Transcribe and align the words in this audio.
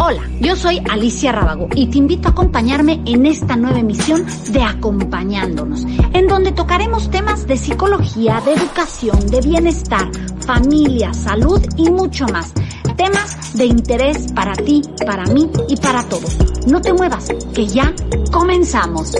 Hola, 0.00 0.22
yo 0.40 0.54
soy 0.54 0.80
Alicia 0.88 1.32
Rábago 1.32 1.68
y 1.74 1.88
te 1.88 1.98
invito 1.98 2.28
a 2.28 2.30
acompañarme 2.30 3.02
en 3.04 3.26
esta 3.26 3.56
nueva 3.56 3.80
emisión 3.80 4.24
de 4.52 4.62
Acompañándonos, 4.62 5.84
en 6.12 6.28
donde 6.28 6.52
tocaremos 6.52 7.10
temas 7.10 7.48
de 7.48 7.56
psicología, 7.56 8.40
de 8.44 8.52
educación, 8.52 9.26
de 9.26 9.40
bienestar, 9.40 10.08
familia, 10.46 11.12
salud 11.12 11.60
y 11.76 11.90
mucho 11.90 12.26
más. 12.28 12.52
Temas 12.96 13.54
de 13.54 13.66
interés 13.66 14.32
para 14.32 14.54
ti, 14.54 14.82
para 15.04 15.24
mí 15.24 15.50
y 15.68 15.76
para 15.76 16.08
todos. 16.08 16.38
No 16.68 16.80
te 16.80 16.92
muevas, 16.92 17.32
que 17.52 17.66
ya 17.66 17.92
comenzamos. 18.30 19.16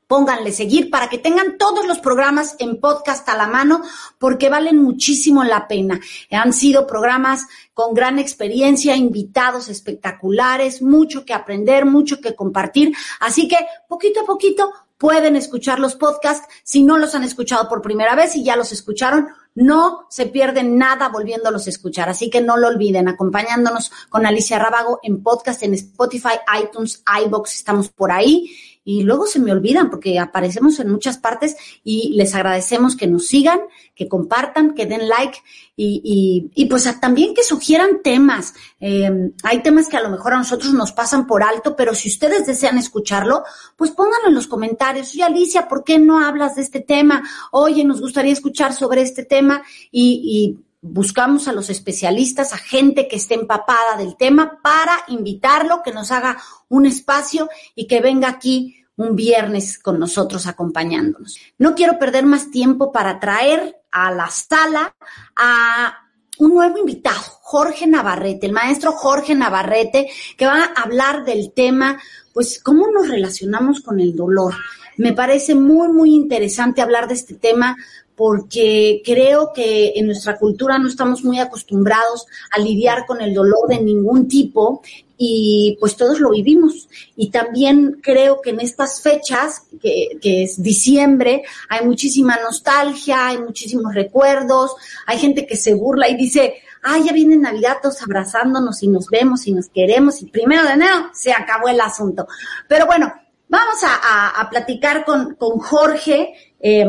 Pónganle 0.06 0.52
seguir 0.52 0.90
para 0.90 1.08
que 1.08 1.16
tengan 1.16 1.56
todos 1.56 1.86
los 1.86 1.98
programas 1.98 2.54
en 2.58 2.78
podcast 2.78 3.26
a 3.30 3.36
la 3.36 3.46
mano 3.46 3.82
porque 4.18 4.50
valen 4.50 4.76
muchísimo 4.76 5.42
la 5.42 5.66
pena. 5.66 6.00
Han 6.30 6.52
sido 6.52 6.86
programas 6.86 7.46
con 7.72 7.94
gran 7.94 8.18
experiencia, 8.18 8.94
invitados 8.94 9.70
espectaculares, 9.70 10.82
mucho 10.82 11.24
que 11.24 11.32
aprender, 11.32 11.86
mucho 11.86 12.20
que 12.20 12.34
compartir. 12.34 12.94
Así 13.20 13.48
que 13.48 13.56
poquito 13.88 14.20
a 14.20 14.26
poquito 14.26 14.70
pueden 15.02 15.34
escuchar 15.34 15.80
los 15.80 15.96
podcasts. 15.96 16.46
Si 16.62 16.84
no 16.84 16.96
los 16.96 17.16
han 17.16 17.24
escuchado 17.24 17.68
por 17.68 17.82
primera 17.82 18.14
vez 18.14 18.36
y 18.36 18.44
ya 18.44 18.54
los 18.54 18.70
escucharon, 18.70 19.26
no 19.52 20.06
se 20.08 20.26
pierden 20.26 20.78
nada 20.78 21.08
volviéndolos 21.08 21.66
a 21.66 21.70
escuchar. 21.70 22.08
Así 22.08 22.30
que 22.30 22.40
no 22.40 22.56
lo 22.56 22.68
olviden, 22.68 23.08
acompañándonos 23.08 23.90
con 24.08 24.26
Alicia 24.26 24.60
Rábago 24.60 25.00
en 25.02 25.20
podcast 25.20 25.60
en 25.64 25.74
Spotify, 25.74 26.38
iTunes, 26.62 27.02
iBox, 27.24 27.56
estamos 27.56 27.88
por 27.88 28.12
ahí 28.12 28.48
y 28.84 29.02
luego 29.02 29.26
se 29.26 29.38
me 29.38 29.52
olvidan 29.52 29.90
porque 29.90 30.18
aparecemos 30.18 30.80
en 30.80 30.90
muchas 30.90 31.18
partes 31.18 31.56
y 31.84 32.14
les 32.14 32.34
agradecemos 32.34 32.96
que 32.96 33.06
nos 33.06 33.26
sigan, 33.26 33.60
que 33.94 34.08
compartan, 34.08 34.74
que 34.74 34.86
den 34.86 35.08
like 35.08 35.38
y, 35.76 36.50
y, 36.54 36.66
pues 36.66 36.88
también 37.00 37.34
que 37.34 37.42
sugieran 37.42 38.02
temas. 38.02 38.54
Em, 38.80 39.32
hay 39.42 39.62
temas 39.62 39.88
que 39.88 39.96
a 39.96 40.02
lo 40.02 40.10
mejor 40.10 40.34
a 40.34 40.38
nosotros 40.38 40.72
nos 40.74 40.92
pasan 40.92 41.26
por 41.26 41.42
alto, 41.42 41.74
pero 41.76 41.94
si 41.94 42.08
ustedes 42.08 42.46
desean 42.46 42.78
escucharlo, 42.78 43.44
pues 43.76 43.90
pónganlo 43.92 44.28
en 44.28 44.34
los 44.34 44.46
comentarios. 44.46 45.12
Oye, 45.14 45.22
Alicia, 45.22 45.68
¿por 45.68 45.84
qué 45.84 45.98
no 45.98 46.24
hablas 46.24 46.56
de 46.56 46.62
este 46.62 46.80
tema? 46.80 47.22
Oye, 47.52 47.84
nos 47.84 48.00
gustaría 48.00 48.32
escuchar 48.32 48.74
sobre 48.74 49.02
este 49.02 49.24
tema 49.24 49.62
y, 49.90 50.56
y 50.58 50.71
buscamos 50.82 51.46
a 51.46 51.52
los 51.52 51.70
especialistas, 51.70 52.52
a 52.52 52.58
gente 52.58 53.08
que 53.08 53.16
esté 53.16 53.34
empapada 53.34 53.96
del 53.96 54.16
tema 54.16 54.60
para 54.62 54.92
invitarlo, 55.08 55.82
que 55.82 55.92
nos 55.92 56.10
haga 56.10 56.36
un 56.68 56.84
espacio 56.86 57.48
y 57.74 57.86
que 57.86 58.00
venga 58.00 58.28
aquí 58.28 58.84
un 58.96 59.16
viernes 59.16 59.78
con 59.78 59.98
nosotros 59.98 60.46
acompañándonos. 60.46 61.38
No 61.56 61.74
quiero 61.74 61.98
perder 61.98 62.26
más 62.26 62.50
tiempo 62.50 62.92
para 62.92 63.20
traer 63.20 63.80
a 63.90 64.10
la 64.10 64.28
sala 64.28 64.94
a 65.36 65.98
un 66.38 66.54
nuevo 66.54 66.78
invitado, 66.78 67.20
Jorge 67.20 67.86
Navarrete, 67.86 68.46
el 68.46 68.52
maestro 68.52 68.92
Jorge 68.92 69.34
Navarrete, 69.34 70.10
que 70.36 70.46
va 70.46 70.64
a 70.64 70.82
hablar 70.82 71.24
del 71.24 71.52
tema, 71.52 72.00
pues, 72.32 72.60
cómo 72.60 72.88
nos 72.90 73.08
relacionamos 73.08 73.80
con 73.80 74.00
el 74.00 74.16
dolor. 74.16 74.54
Me 74.96 75.12
parece 75.12 75.54
muy, 75.54 75.88
muy 75.88 76.14
interesante 76.14 76.82
hablar 76.82 77.06
de 77.06 77.14
este 77.14 77.34
tema 77.34 77.76
porque 78.22 79.02
creo 79.04 79.52
que 79.52 79.94
en 79.96 80.06
nuestra 80.06 80.38
cultura 80.38 80.78
no 80.78 80.86
estamos 80.86 81.24
muy 81.24 81.40
acostumbrados 81.40 82.24
a 82.52 82.60
lidiar 82.60 83.04
con 83.04 83.20
el 83.20 83.34
dolor 83.34 83.66
de 83.68 83.80
ningún 83.80 84.28
tipo 84.28 84.80
y 85.18 85.76
pues 85.80 85.96
todos 85.96 86.20
lo 86.20 86.30
vivimos. 86.30 86.88
Y 87.16 87.30
también 87.30 87.98
creo 88.00 88.40
que 88.40 88.50
en 88.50 88.60
estas 88.60 89.02
fechas, 89.02 89.64
que, 89.80 90.20
es 90.22 90.62
diciembre, 90.62 91.42
hay 91.68 91.84
muchísima 91.84 92.38
nostalgia, 92.40 93.26
hay 93.26 93.38
muchísimos 93.38 93.92
recuerdos, 93.92 94.76
hay 95.04 95.18
gente 95.18 95.44
que 95.44 95.56
se 95.56 95.74
burla 95.74 96.08
y 96.08 96.14
dice, 96.14 96.54
ay, 96.80 97.02
ya 97.06 97.12
viene 97.12 97.36
Navidad 97.36 97.78
todos 97.82 98.02
abrazándonos 98.02 98.84
y 98.84 98.86
nos 98.86 99.08
vemos 99.08 99.48
y 99.48 99.52
nos 99.52 99.68
queremos 99.68 100.22
y 100.22 100.26
primero 100.26 100.62
de 100.62 100.74
enero 100.74 101.10
se 101.12 101.32
acabó 101.32 101.66
el 101.66 101.80
asunto. 101.80 102.28
Pero 102.68 102.86
bueno, 102.86 103.12
vamos 103.48 103.80
a, 103.82 104.48
platicar 104.48 105.04
con, 105.04 105.34
con 105.34 105.58
Jorge. 105.58 106.32
Eh, 106.60 106.86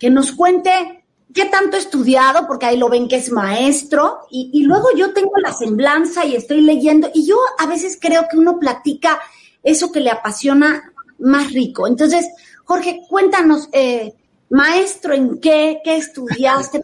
que 0.00 0.10
nos 0.10 0.32
cuente 0.32 1.04
qué 1.32 1.44
tanto 1.44 1.76
estudiado, 1.76 2.48
porque 2.48 2.66
ahí 2.66 2.76
lo 2.76 2.88
ven 2.88 3.06
que 3.06 3.16
es 3.16 3.30
maestro, 3.30 4.20
y, 4.30 4.64
luego 4.64 4.88
yo 4.96 5.12
tengo 5.12 5.32
la 5.40 5.52
semblanza 5.52 6.24
y 6.24 6.34
estoy 6.34 6.62
leyendo, 6.62 7.08
y 7.14 7.26
yo 7.26 7.36
a 7.58 7.66
veces 7.66 7.98
creo 8.00 8.26
que 8.28 8.38
uno 8.38 8.58
platica 8.58 9.20
eso 9.62 9.92
que 9.92 10.00
le 10.00 10.10
apasiona 10.10 10.92
más 11.20 11.52
rico. 11.52 11.86
Entonces, 11.86 12.26
Jorge, 12.64 13.02
cuéntanos, 13.08 13.68
eh, 13.72 14.14
maestro, 14.48 15.14
¿en 15.14 15.38
qué? 15.38 15.80
¿Qué 15.84 15.98
estudiaste? 15.98 16.82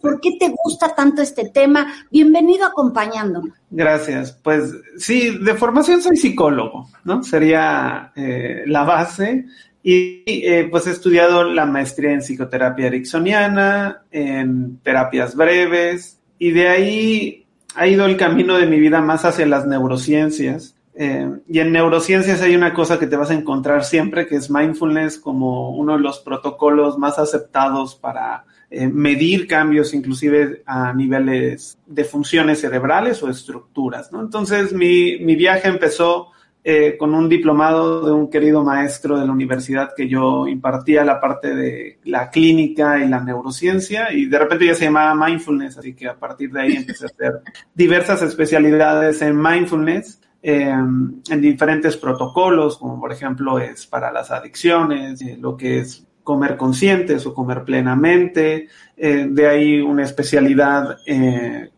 ¿Por 0.00 0.20
qué 0.20 0.36
te 0.38 0.54
gusta 0.64 0.94
tanto 0.94 1.20
este 1.20 1.50
tema? 1.50 1.92
Bienvenido 2.10 2.64
acompañándonos. 2.64 3.52
Gracias. 3.70 4.32
Pues 4.32 4.72
sí, 4.96 5.38
de 5.38 5.54
formación 5.54 6.00
soy 6.00 6.16
psicólogo, 6.16 6.88
¿no? 7.04 7.22
Sería 7.22 8.12
eh, 8.14 8.62
la 8.66 8.84
base. 8.84 9.46
Y 9.82 10.22
eh, 10.26 10.68
pues 10.70 10.86
he 10.86 10.90
estudiado 10.90 11.44
la 11.44 11.66
maestría 11.66 12.12
en 12.12 12.20
psicoterapia 12.20 12.86
ericksoniana, 12.86 14.02
en 14.10 14.78
terapias 14.78 15.34
breves, 15.34 16.20
y 16.38 16.52
de 16.52 16.68
ahí 16.68 17.46
ha 17.74 17.86
ido 17.86 18.06
el 18.06 18.16
camino 18.16 18.56
de 18.56 18.66
mi 18.66 18.78
vida 18.78 19.00
más 19.00 19.24
hacia 19.24 19.46
las 19.46 19.66
neurociencias. 19.66 20.76
Eh, 20.94 21.26
y 21.48 21.58
en 21.58 21.72
neurociencias 21.72 22.42
hay 22.42 22.54
una 22.54 22.74
cosa 22.74 22.98
que 22.98 23.06
te 23.06 23.16
vas 23.16 23.30
a 23.30 23.34
encontrar 23.34 23.84
siempre, 23.84 24.26
que 24.26 24.36
es 24.36 24.50
mindfulness 24.50 25.18
como 25.18 25.70
uno 25.70 25.94
de 25.94 26.00
los 26.00 26.20
protocolos 26.20 26.98
más 26.98 27.18
aceptados 27.18 27.94
para 27.94 28.44
eh, 28.70 28.88
medir 28.88 29.46
cambios 29.46 29.94
inclusive 29.94 30.62
a 30.66 30.92
niveles 30.92 31.78
de 31.86 32.04
funciones 32.04 32.60
cerebrales 32.60 33.22
o 33.22 33.30
estructuras. 33.30 34.12
¿no? 34.12 34.20
Entonces 34.20 34.72
mi, 34.72 35.18
mi 35.18 35.34
viaje 35.34 35.68
empezó 35.68 36.28
eh, 36.64 36.96
con 36.96 37.12
un 37.12 37.28
diplomado 37.28 38.06
de 38.06 38.12
un 38.12 38.30
querido 38.30 38.62
maestro 38.62 39.18
de 39.18 39.26
la 39.26 39.32
universidad 39.32 39.94
que 39.96 40.06
yo 40.06 40.46
impartía 40.46 41.04
la 41.04 41.20
parte 41.20 41.56
de 41.56 41.98
la 42.04 42.30
clínica 42.30 43.00
y 43.00 43.08
la 43.08 43.18
neurociencia 43.18 44.12
y 44.12 44.26
de 44.26 44.38
repente 44.38 44.66
ya 44.66 44.76
se 44.76 44.84
llamaba 44.84 45.26
mindfulness, 45.26 45.78
así 45.78 45.92
que 45.92 46.06
a 46.06 46.14
partir 46.14 46.52
de 46.52 46.60
ahí 46.60 46.72
empecé 46.76 47.06
a 47.06 47.08
hacer 47.08 47.40
diversas 47.74 48.22
especialidades 48.22 49.20
en 49.22 49.42
mindfulness. 49.42 50.20
Em, 50.44 51.20
en 51.30 51.40
diferentes 51.40 51.96
protocolos, 51.96 52.78
como 52.78 53.00
por 53.00 53.12
ejemplo 53.12 53.58
es 53.58 53.86
para 53.86 54.12
las 54.12 54.30
adicciones, 54.30 55.20
eh, 55.22 55.36
lo 55.40 55.56
que 55.56 55.78
es 55.78 56.04
comer 56.22 56.56
conscientes 56.56 57.26
o 57.26 57.34
comer 57.34 57.64
plenamente, 57.64 58.68
eh, 58.96 59.26
de 59.28 59.48
ahí 59.48 59.80
una 59.80 60.04
especialidad 60.04 60.96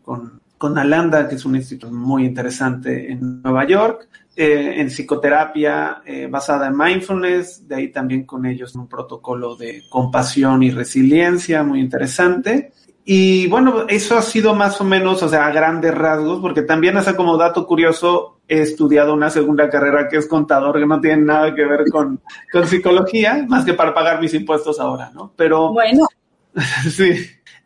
con, 0.03 0.41
con 0.57 0.77
Alanda, 0.77 1.27
que 1.27 1.35
es 1.35 1.45
un 1.45 1.55
instituto 1.55 1.91
muy 1.91 2.25
interesante 2.25 3.11
en 3.11 3.41
Nueva 3.41 3.65
York, 3.67 4.07
eh, 4.37 4.81
en 4.81 4.87
psicoterapia 4.87 6.01
eh, 6.05 6.27
basada 6.29 6.67
en 6.67 6.77
mindfulness, 6.77 7.67
de 7.67 7.75
ahí 7.75 7.87
también 7.89 8.25
con 8.25 8.45
ellos 8.45 8.75
un 8.75 8.87
protocolo 8.87 9.55
de 9.55 9.83
compasión 9.89 10.61
y 10.61 10.71
resiliencia 10.71 11.63
muy 11.63 11.79
interesante. 11.79 12.73
Y 13.05 13.47
bueno, 13.47 13.85
eso 13.87 14.17
ha 14.17 14.21
sido 14.21 14.55
más 14.55 14.81
o 14.81 14.83
menos, 14.83 15.21
o 15.21 15.29
sea, 15.29 15.45
a 15.45 15.51
grandes 15.51 15.93
rasgos, 15.93 16.41
porque 16.41 16.63
también, 16.63 16.97
hace 16.97 17.15
como 17.15 17.37
dato 17.37 17.65
curioso, 17.65 18.39
he 18.47 18.61
estudiado 18.61 19.13
una 19.13 19.29
segunda 19.29 19.69
carrera 19.69 20.09
que 20.09 20.17
es 20.17 20.27
contador, 20.27 20.79
que 20.79 20.85
no 20.87 20.99
tiene 20.99 21.21
nada 21.21 21.53
que 21.53 21.63
ver 21.63 21.85
con, 21.91 22.19
con 22.51 22.67
psicología, 22.67 23.45
más 23.47 23.63
que 23.63 23.73
para 23.73 23.93
pagar 23.93 24.19
mis 24.19 24.33
impuestos 24.33 24.79
ahora, 24.79 25.11
¿no? 25.13 25.31
Pero. 25.35 25.71
Bueno. 25.71 26.07
sí. 26.89 27.13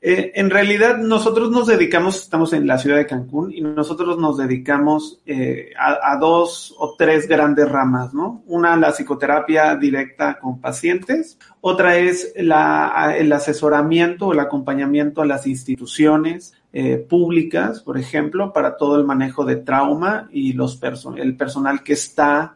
Eh, 0.02 0.32
en 0.36 0.50
realidad 0.50 0.98
nosotros 0.98 1.52
nos 1.52 1.68
dedicamos, 1.68 2.22
estamos 2.24 2.54
en 2.54 2.66
la 2.66 2.78
ciudad 2.78 2.96
de 2.96 3.06
Cancún 3.06 3.52
y 3.52 3.60
nosotros 3.60 4.18
nos 4.18 4.38
dedicamos 4.38 5.20
eh, 5.26 5.72
a, 5.78 6.16
dos 6.18 6.74
o 6.78 6.96
tres 6.98 7.28
grandes 7.28 7.68
ramas, 7.68 8.14
¿no? 8.14 8.42
Una, 8.48 8.78
la 8.78 8.94
psicoterapia 8.94 9.76
directa 9.76 10.40
con 10.40 10.62
pacientes, 10.62 11.38
otra 11.60 11.98
es 11.98 12.34
la, 12.38 13.14
el 13.18 13.32
asesoramiento 13.34 14.28
o 14.28 14.34
el 14.34 14.40
acompañamiento 14.40 15.22
a 15.22 15.26
las 15.26 15.46
instituciones 15.46 16.54
eh, 16.72 16.96
públicas, 16.98 17.82
por 17.82 17.98
ejemplo, 17.98 18.54
para 18.54 18.78
todo 18.78 18.96
el 18.96 19.04
manejo 19.04 19.44
de 19.44 19.58
trauma 19.58 20.30
y 20.32 20.54
los 20.54 20.80
el 21.18 21.36
personal 21.36 21.84
que 21.84 21.94
está 21.94 22.56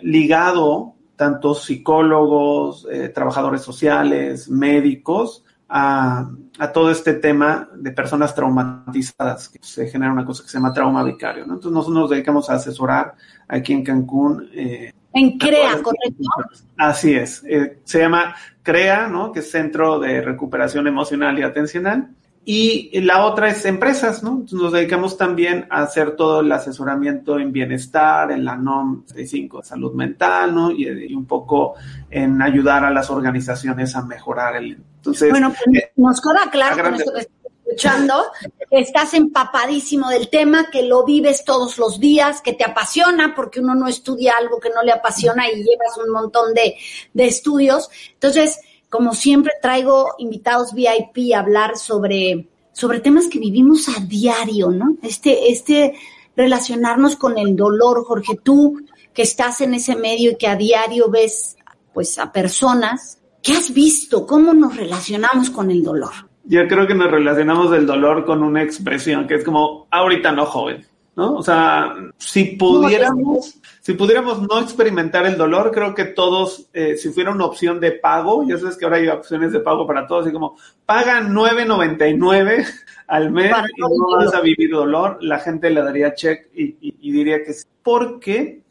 ligado, 0.00 0.94
tanto 1.14 1.54
psicólogos, 1.54 2.88
trabajadores 3.14 3.60
sociales, 3.60 4.48
médicos, 4.48 5.44
a, 5.74 6.28
todo 6.72 6.90
este 6.90 7.14
tema 7.14 7.68
de 7.74 7.92
personas 7.92 8.34
traumatizadas, 8.34 9.48
que 9.48 9.58
se 9.62 9.88
genera 9.88 10.12
una 10.12 10.24
cosa 10.24 10.42
que 10.42 10.50
se 10.50 10.58
llama 10.58 10.72
trauma 10.72 11.02
vicario. 11.02 11.46
¿no? 11.46 11.54
Entonces 11.54 11.72
nosotros 11.72 12.02
nos 12.02 12.10
dedicamos 12.10 12.50
a 12.50 12.54
asesorar 12.54 13.14
aquí 13.48 13.72
en 13.72 13.82
Cancún. 13.82 14.50
Eh, 14.52 14.92
en 15.14 15.38
CREA, 15.38 15.82
correcto. 15.82 16.24
Así 16.76 17.14
es. 17.14 17.42
Eh, 17.48 17.80
se 17.84 18.00
llama 18.00 18.34
CREA, 18.62 19.08
¿no? 19.08 19.32
que 19.32 19.40
es 19.40 19.50
Centro 19.50 19.98
de 19.98 20.20
Recuperación 20.20 20.86
Emocional 20.86 21.38
y 21.38 21.42
Atencional. 21.42 22.10
Y 22.44 23.00
la 23.02 23.24
otra 23.24 23.50
es 23.50 23.64
empresas, 23.66 24.24
¿no? 24.24 24.30
Entonces 24.30 24.58
nos 24.58 24.72
dedicamos 24.72 25.16
también 25.16 25.66
a 25.70 25.82
hacer 25.82 26.16
todo 26.16 26.40
el 26.40 26.50
asesoramiento 26.50 27.38
en 27.38 27.52
bienestar, 27.52 28.32
en 28.32 28.44
la 28.44 28.56
NOM 28.56 29.04
65 29.06 29.58
de 29.58 29.64
salud 29.64 29.92
mental, 29.92 30.52
¿no? 30.52 30.72
Y, 30.72 31.14
un 31.14 31.26
poco 31.26 31.74
en 32.10 32.42
ayudar 32.42 32.84
a 32.84 32.90
las 32.90 33.10
organizaciones 33.10 33.94
a 33.94 34.02
mejorar 34.02 34.56
el. 34.56 34.82
Entonces, 34.96 35.30
bueno, 35.30 35.50
pues 35.50 35.84
eh, 35.84 35.92
nos 35.94 36.20
queda 36.20 36.50
claro 36.50 36.82
con 36.82 36.94
esto 36.96 37.12
que 37.12 37.20
estoy 37.20 37.52
escuchando, 37.64 38.24
que 38.68 38.80
estás 38.80 39.14
empapadísimo 39.14 40.08
del 40.08 40.28
tema, 40.28 40.68
que 40.68 40.82
lo 40.82 41.04
vives 41.04 41.44
todos 41.44 41.78
los 41.78 42.00
días, 42.00 42.40
que 42.40 42.54
te 42.54 42.64
apasiona, 42.64 43.36
porque 43.36 43.60
uno 43.60 43.76
no 43.76 43.86
estudia 43.86 44.34
algo 44.36 44.58
que 44.58 44.70
no 44.70 44.82
le 44.82 44.90
apasiona 44.90 45.48
y 45.48 45.62
llevas 45.62 45.96
un 46.04 46.12
montón 46.12 46.54
de, 46.54 46.74
de 47.14 47.24
estudios. 47.24 47.88
Entonces, 48.14 48.58
como 48.92 49.14
siempre 49.14 49.54
traigo 49.62 50.12
invitados 50.18 50.74
VIP 50.74 51.32
a 51.34 51.38
hablar 51.38 51.78
sobre, 51.78 52.50
sobre 52.72 53.00
temas 53.00 53.26
que 53.26 53.38
vivimos 53.38 53.88
a 53.88 53.98
diario, 54.00 54.68
¿no? 54.68 54.98
Este, 55.02 55.50
este 55.50 55.94
relacionarnos 56.36 57.16
con 57.16 57.38
el 57.38 57.56
dolor, 57.56 58.04
Jorge, 58.04 58.38
tú 58.42 58.82
que 59.14 59.22
estás 59.22 59.62
en 59.62 59.72
ese 59.72 59.96
medio 59.96 60.32
y 60.32 60.36
que 60.36 60.46
a 60.46 60.56
diario 60.56 61.08
ves 61.08 61.56
pues 61.94 62.18
a 62.18 62.32
personas, 62.32 63.18
¿qué 63.42 63.52
has 63.52 63.72
visto? 63.72 64.26
¿Cómo 64.26 64.52
nos 64.52 64.76
relacionamos 64.76 65.48
con 65.48 65.70
el 65.70 65.82
dolor? 65.82 66.12
Yo 66.44 66.68
creo 66.68 66.86
que 66.86 66.94
nos 66.94 67.10
relacionamos 67.10 67.70
del 67.70 67.86
dolor 67.86 68.26
con 68.26 68.42
una 68.42 68.62
expresión 68.62 69.26
que 69.26 69.36
es 69.36 69.44
como 69.44 69.86
ahorita 69.90 70.32
no 70.32 70.44
joven, 70.44 70.86
¿no? 71.14 71.34
O 71.34 71.42
sea, 71.42 71.94
si 72.16 72.56
pudiéramos, 72.56 73.60
si 73.80 73.92
pudiéramos 73.94 74.40
no 74.42 74.60
experimentar 74.60 75.26
el 75.26 75.36
dolor, 75.36 75.70
creo 75.70 75.94
que 75.94 76.06
todos, 76.06 76.68
eh, 76.72 76.96
si 76.96 77.10
fuera 77.10 77.30
una 77.30 77.44
opción 77.44 77.80
de 77.80 77.92
pago, 77.92 78.46
ya 78.46 78.58
sabes 78.58 78.76
que 78.76 78.84
ahora 78.84 78.96
hay 78.96 79.08
opciones 79.08 79.52
de 79.52 79.60
pago 79.60 79.86
para 79.86 80.06
todos, 80.06 80.24
así 80.24 80.32
como 80.32 80.56
paga 80.86 81.20
9.99 81.20 82.66
al 83.06 83.30
mes 83.30 83.52
y 83.76 83.80
no 83.80 84.16
vas 84.16 84.34
a 84.34 84.40
vivir 84.40 84.70
dolor, 84.70 85.18
la 85.20 85.38
gente 85.38 85.70
le 85.70 85.82
daría 85.82 86.14
check 86.14 86.48
y, 86.54 87.12
diría 87.12 87.44
que 87.44 87.52
sí. 87.52 87.66
Porque 87.82 88.62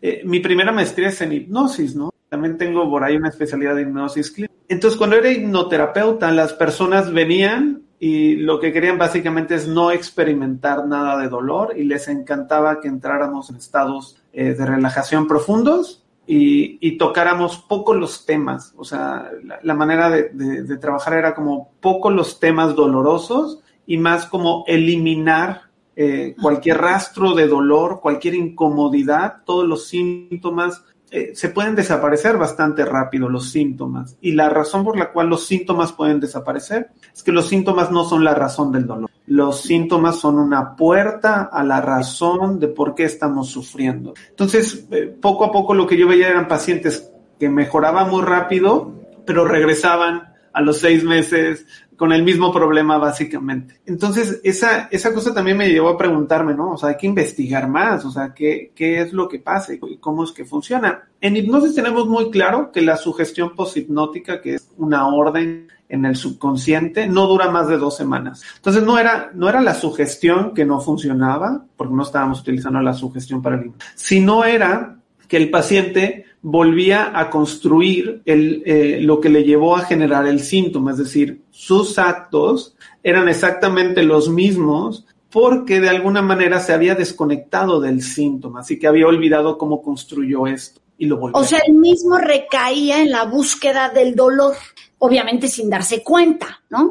eh, 0.00 0.22
mi 0.24 0.40
primera 0.40 0.70
maestría 0.70 1.08
es 1.08 1.20
en 1.20 1.32
hipnosis, 1.32 1.96
¿no? 1.96 2.12
También 2.28 2.58
tengo 2.58 2.88
por 2.88 3.02
ahí 3.02 3.16
una 3.16 3.30
especialidad 3.30 3.74
de 3.74 3.82
hipnosis 3.82 4.30
clínica. 4.30 4.54
Entonces, 4.68 4.98
cuando 4.98 5.16
era 5.16 5.30
hipnoterapeuta, 5.30 6.30
las 6.30 6.52
personas 6.52 7.10
venían 7.10 7.87
y 8.00 8.36
lo 8.36 8.60
que 8.60 8.72
querían 8.72 8.98
básicamente 8.98 9.54
es 9.56 9.66
no 9.66 9.90
experimentar 9.90 10.86
nada 10.86 11.18
de 11.18 11.28
dolor 11.28 11.74
y 11.76 11.84
les 11.84 12.06
encantaba 12.08 12.80
que 12.80 12.88
entráramos 12.88 13.50
en 13.50 13.56
estados 13.56 14.22
eh, 14.32 14.54
de 14.54 14.66
relajación 14.66 15.26
profundos 15.26 16.04
y, 16.30 16.98
tocáramos 16.98 17.58
poco 17.58 17.94
los 17.94 18.26
temas. 18.26 18.74
O 18.76 18.84
sea, 18.84 19.30
la, 19.62 19.74
manera 19.74 20.10
de, 20.10 20.76
trabajar 20.76 21.14
era 21.14 21.34
como 21.34 21.72
poco 21.80 22.10
los 22.10 22.38
temas 22.38 22.74
dolorosos 22.74 23.60
y 23.86 23.96
más 23.96 24.26
como 24.26 24.64
eliminar 24.66 25.62
eh, 25.96 26.36
cualquier 26.40 26.78
rastro 26.78 27.34
de 27.34 27.48
dolor, 27.48 28.00
cualquier 28.02 28.34
incomodidad, 28.34 29.42
todos 29.46 29.66
los 29.66 29.88
síntomas 29.88 30.84
eh, 31.10 31.32
se 31.34 31.48
pueden 31.48 31.74
desaparecer 31.74 32.36
bastante 32.36 32.84
rápido 32.84 33.28
los 33.28 33.50
síntomas. 33.50 34.16
Y 34.20 34.32
la 34.32 34.50
razón 34.50 34.84
por 34.84 34.98
la 34.98 35.10
cual 35.10 35.28
los 35.28 35.46
síntomas 35.46 35.92
pueden 35.92 36.20
desaparecer 36.20 36.90
es 37.14 37.22
que 37.22 37.32
los 37.32 37.48
síntomas 37.48 37.90
no 37.90 38.04
son 38.04 38.24
la 38.24 38.34
razón 38.34 38.72
del 38.72 38.86
dolor. 38.86 39.10
Los 39.26 39.62
síntomas 39.62 40.16
son 40.16 40.38
una 40.38 40.76
puerta 40.76 41.48
a 41.52 41.64
la 41.64 41.80
razón 41.80 42.58
de 42.58 42.68
por 42.68 42.94
qué 42.94 43.04
estamos 43.04 43.48
sufriendo. 43.48 44.14
Entonces, 44.30 44.86
eh, 44.90 45.06
poco 45.20 45.44
a 45.44 45.52
poco 45.52 45.74
lo 45.74 45.86
que 45.86 45.96
yo 45.96 46.06
veía 46.08 46.28
eran 46.28 46.48
pacientes 46.48 47.10
que 47.38 47.48
mejoraban 47.48 48.10
muy 48.10 48.22
rápido, 48.22 48.92
pero 49.24 49.46
regresaban 49.46 50.27
a 50.52 50.60
los 50.60 50.78
seis 50.78 51.04
meses 51.04 51.66
con 51.98 52.12
el 52.12 52.22
mismo 52.22 52.52
problema 52.52 52.96
básicamente. 52.96 53.80
Entonces, 53.84 54.40
esa, 54.44 54.88
esa 54.90 55.12
cosa 55.12 55.34
también 55.34 55.56
me 55.56 55.68
llevó 55.68 55.88
a 55.90 55.98
preguntarme, 55.98 56.54
¿no? 56.54 56.70
O 56.70 56.78
sea, 56.78 56.90
hay 56.90 56.96
que 56.96 57.08
investigar 57.08 57.68
más, 57.68 58.04
o 58.04 58.10
sea, 58.10 58.32
¿qué, 58.32 58.70
qué 58.74 59.00
es 59.00 59.12
lo 59.12 59.28
que 59.28 59.40
pasa 59.40 59.74
y 59.74 59.78
cómo 59.98 60.22
es 60.22 60.30
que 60.30 60.44
funciona? 60.44 61.08
En 61.20 61.36
hipnosis 61.36 61.74
tenemos 61.74 62.06
muy 62.06 62.30
claro 62.30 62.70
que 62.70 62.82
la 62.82 62.96
sugestión 62.96 63.54
poshipnótica, 63.56 64.40
que 64.40 64.54
es 64.54 64.70
una 64.76 65.08
orden 65.08 65.66
en 65.88 66.04
el 66.04 66.14
subconsciente, 66.14 67.08
no 67.08 67.26
dura 67.26 67.50
más 67.50 67.66
de 67.66 67.78
dos 67.78 67.96
semanas. 67.96 68.44
Entonces, 68.56 68.84
no 68.84 68.96
era, 68.96 69.32
no 69.34 69.48
era 69.48 69.60
la 69.60 69.74
sugestión 69.74 70.54
que 70.54 70.64
no 70.64 70.80
funcionaba, 70.80 71.64
porque 71.76 71.94
no 71.94 72.04
estábamos 72.04 72.40
utilizando 72.40 72.80
la 72.80 72.94
sugestión 72.94 73.42
para 73.42 73.56
el 73.56 73.72
sino 73.96 74.44
era 74.44 74.98
que 75.26 75.36
el 75.36 75.50
paciente 75.50 76.26
volvía 76.42 77.18
a 77.18 77.30
construir 77.30 78.22
el, 78.24 78.62
eh, 78.64 78.98
lo 79.00 79.20
que 79.20 79.28
le 79.28 79.44
llevó 79.44 79.76
a 79.76 79.84
generar 79.84 80.26
el 80.26 80.40
síntoma, 80.40 80.92
es 80.92 80.98
decir, 80.98 81.42
sus 81.50 81.98
actos 81.98 82.76
eran 83.02 83.28
exactamente 83.28 84.02
los 84.02 84.28
mismos 84.28 85.04
porque 85.30 85.80
de 85.80 85.88
alguna 85.88 86.22
manera 86.22 86.60
se 86.60 86.72
había 86.72 86.94
desconectado 86.94 87.80
del 87.80 88.02
síntoma, 88.02 88.60
así 88.60 88.78
que 88.78 88.86
había 88.86 89.06
olvidado 89.06 89.58
cómo 89.58 89.82
construyó 89.82 90.46
esto 90.46 90.80
y 90.96 91.06
lo 91.06 91.18
volvió. 91.18 91.38
O 91.38 91.44
sea, 91.44 91.60
él 91.66 91.74
mismo 91.74 92.16
recaía 92.16 93.02
en 93.02 93.10
la 93.10 93.24
búsqueda 93.24 93.90
del 93.90 94.14
dolor, 94.14 94.54
obviamente 94.98 95.48
sin 95.48 95.68
darse 95.68 96.02
cuenta, 96.02 96.62
¿no? 96.70 96.90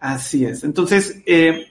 Así 0.00 0.44
es. 0.44 0.64
Entonces, 0.64 1.22
eh, 1.26 1.66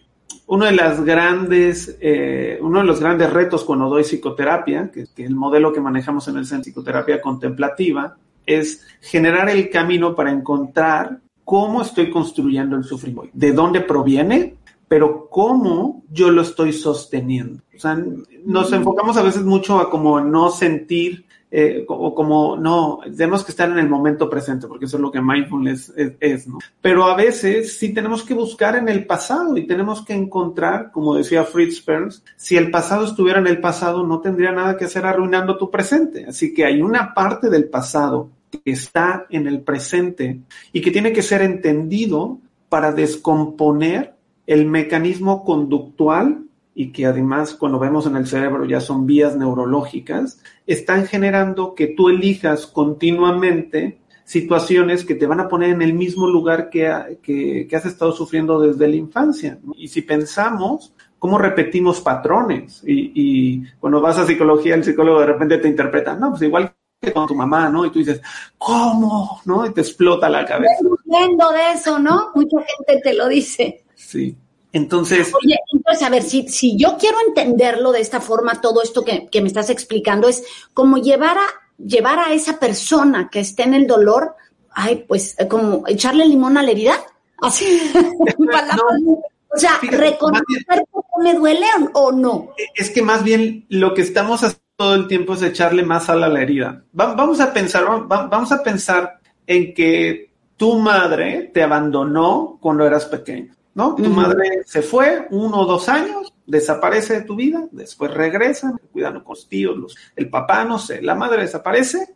uno 0.48 0.66
de 0.66 0.74
las 0.74 1.04
grandes, 1.04 1.98
eh, 2.02 2.58
uno 2.62 2.80
de 2.80 2.86
los 2.86 3.00
grandes 3.00 3.32
retos 3.32 3.64
cuando 3.64 3.90
doy 3.90 4.04
psicoterapia, 4.04 4.92
que, 4.92 5.02
es 5.02 5.12
el 5.18 5.36
modelo 5.36 5.74
que 5.74 5.82
manejamos 5.82 6.28
en 6.28 6.38
el 6.38 6.46
centro 6.46 6.66
de 6.66 6.72
psicoterapia 6.72 7.22
contemplativa, 7.22 8.18
es 8.46 8.86
generar 9.02 9.50
el 9.50 9.70
camino 9.70 10.16
para 10.16 10.32
encontrar 10.32 11.20
cómo 11.44 11.82
estoy 11.82 12.10
construyendo 12.10 12.76
el 12.76 12.84
sufrimiento, 12.84 13.32
de 13.34 13.52
dónde 13.52 13.82
proviene, 13.82 14.56
pero 14.88 15.28
cómo 15.30 16.04
yo 16.10 16.30
lo 16.30 16.42
estoy 16.42 16.74
sosteniendo. 16.74 17.64
O 17.76 17.80
sea, 17.80 17.98
nos 18.46 18.72
enfocamos 18.72 19.18
a 19.18 19.24
veces 19.24 19.44
mucho 19.44 19.80
a 19.80 19.90
como 19.90 20.22
no 20.22 20.52
sentir 20.52 21.26
eh, 21.56 21.86
o 21.88 22.16
como 22.16 22.58
no, 22.58 23.02
tenemos 23.16 23.44
que 23.44 23.52
estar 23.52 23.70
en 23.70 23.78
el 23.78 23.88
momento 23.88 24.28
presente, 24.28 24.66
porque 24.66 24.86
eso 24.86 24.98
es 24.98 25.02
lo 25.02 25.12
que 25.12 25.22
mindfulness 25.22 25.94
es, 26.20 26.48
¿no? 26.48 26.58
Pero 26.82 27.04
a 27.04 27.16
veces 27.16 27.78
sí 27.78 27.94
tenemos 27.94 28.24
que 28.24 28.34
buscar 28.34 28.76
en 28.76 28.90
el 28.90 29.06
pasado 29.06 29.56
y 29.56 29.68
tenemos 29.68 30.04
que 30.04 30.14
encontrar, 30.14 30.92
como 30.92 31.14
decía 31.14 31.44
Fritz 31.44 31.80
Perls, 31.80 32.24
si 32.38 32.58
el 32.58 32.72
pasado 32.72 33.06
estuviera 33.06 33.38
en 33.38 33.46
el 33.46 33.62
pasado, 33.62 34.04
no 34.04 34.20
tendría 34.20 34.52
nada 34.52 34.78
que 34.78 34.86
hacer 34.86 35.06
arruinando 35.06 35.56
tu 35.56 35.70
presente. 35.70 36.26
Así 36.28 36.56
que 36.56 36.66
hay 36.66 36.82
una 36.82 37.14
parte 37.14 37.52
del 37.52 37.66
pasado 37.66 38.32
que 38.50 38.72
está 38.72 39.28
en 39.30 39.46
el 39.46 39.62
presente 39.62 40.40
y 40.72 40.82
que 40.82 40.90
tiene 40.90 41.14
que 41.14 41.22
ser 41.22 41.44
entendido 41.44 42.40
para 42.68 42.92
descomponer 42.92 44.16
el 44.48 44.66
mecanismo 44.66 45.44
conductual 45.44 46.43
y 46.76 46.92
que 46.92 47.06
además 47.06 47.54
cuando 47.54 47.80
vemos 47.80 48.06
en 48.08 48.16
el 48.16 48.28
cerebro 48.28 48.66
ya 48.66 48.80
son 48.80 49.06
vías 49.06 49.36
neurológicas, 49.36 50.42
están 50.66 51.06
generando 51.06 51.76
que 51.76 51.88
tú 51.88 52.10
elijas 52.10 52.66
continuamente 52.66 54.00
situaciones 54.26 55.06
que 55.06 55.16
te 55.16 55.28
van 55.28 55.40
a 55.40 55.48
poner 55.48 55.70
en 55.70 55.82
el 55.82 55.94
mismo 55.94 56.28
lugar 56.28 56.70
que, 56.70 57.20
que, 57.22 57.76
has 57.76 57.86
estado 57.86 58.12
sufriendo 58.14 58.60
desde 58.60 58.88
la 58.88 58.96
infancia. 58.96 59.60
Y 59.76 59.88
si 59.90 60.02
pensamos 60.02 60.94
cómo 61.20 61.38
repetimos 61.38 62.02
patrones. 62.02 62.84
Y, 62.86 63.12
y 63.14 63.64
cuando 63.80 64.02
vas 64.02 64.18
a 64.18 64.26
psicología, 64.26 64.76
el 64.76 64.84
psicólogo 64.84 65.20
de 65.20 65.26
repente 65.26 65.58
te 65.58 65.68
interpreta, 65.68 66.16
no, 66.16 66.32
pues 66.32 66.42
igual 66.42 66.74
que 67.02 67.14
con 67.14 67.28
tu 67.28 67.36
mamá, 67.36 67.70
¿no? 67.70 67.86
Y 67.86 67.92
tú 67.92 68.00
dices, 68.00 68.22
¿cómo? 68.58 69.42
¿No? 69.46 69.66
Y 69.66 69.74
te 69.74 69.82
explota 69.82 70.30
la 70.30 70.46
cabeza. 70.46 70.74
Entiendo 71.06 71.52
de 71.52 71.72
eso, 71.74 72.00
¿no? 72.00 72.32
Mucha 72.34 72.58
gente 72.58 73.02
te 73.02 73.14
lo 73.14 73.28
dice. 73.28 73.84
Sí. 73.96 74.36
Entonces. 74.74 75.32
Oye, 75.42 75.56
entonces, 75.72 76.04
a 76.06 76.10
ver, 76.10 76.24
si, 76.24 76.50
si 76.50 76.76
yo 76.78 76.98
quiero 76.98 77.18
entenderlo 77.26 77.92
de 77.92 78.02
esta 78.02 78.20
forma, 78.20 78.60
todo 78.60 78.82
esto 78.82 79.06
que, 79.06 79.28
que 79.28 79.42
me 79.42 79.48
estás 79.48 79.70
explicando, 79.70 80.28
es 80.28 80.44
como 80.74 80.98
llevar 80.98 81.38
a, 81.38 81.46
llevar 81.78 82.20
a 82.20 82.34
esa 82.34 82.60
persona 82.60 83.30
que 83.32 83.40
esté 83.40 83.64
en 83.64 83.76
el 83.76 83.88
dolor, 83.88 84.36
ay, 84.72 85.06
pues, 85.08 85.36
como 85.50 85.84
echarle 85.88 86.26
limón 86.26 86.58
a 86.58 86.64
la 86.64 86.72
herida. 86.72 86.96
Así. 87.42 87.92
no, 88.40 89.22
o 89.56 89.60
sea, 89.60 89.80
reconocer 89.82 90.86
cómo 90.90 91.24
me 91.24 91.36
duele 91.36 91.68
o, 91.94 92.12
no. 92.12 92.50
Es 92.74 92.90
que 92.90 93.04
más 93.04 93.24
bien 93.24 93.66
lo 93.70 93.94
que 93.94 94.02
estamos 94.02 94.44
haciendo 94.44 94.64
todo 94.76 94.96
el 94.96 95.08
tiempo 95.08 95.34
es 95.34 95.44
echarle 95.44 95.84
más 95.84 96.06
sal 96.06 96.24
a 96.24 96.28
la 96.28 96.42
herida. 96.42 96.84
vamos 96.92 97.40
a 97.40 97.54
pensar, 97.54 97.86
vamos 98.08 98.52
a 98.52 98.64
pensar 98.64 99.20
en 99.46 99.74
que 99.74 100.32
tu 100.58 100.80
madre 100.80 101.52
te 101.54 101.62
abandonó 101.62 102.58
cuando 102.60 102.86
eras 102.86 103.06
pequeño, 103.06 103.54
¿no? 103.76 103.96
Tu 103.96 104.10
madre 104.10 104.64
se 104.66 104.82
fue 104.82 105.28
uno 105.32 105.62
o 105.62 105.66
dos 105.66 105.90
años, 105.90 106.34
desaparece 106.46 107.14
de 107.16 107.22
tu 107.22 107.36
vida, 107.36 107.68
después 107.72 108.14
regresa, 108.14 108.76
cuidando 108.92 109.24
con 109.24 109.36
los 109.36 109.48
tíos, 109.48 109.96
el 110.16 110.30
papá, 110.30 110.64
no 110.64 110.78
sé, 110.78 111.02
la 111.02 111.16
madre 111.16 111.42
desaparece. 111.42 112.16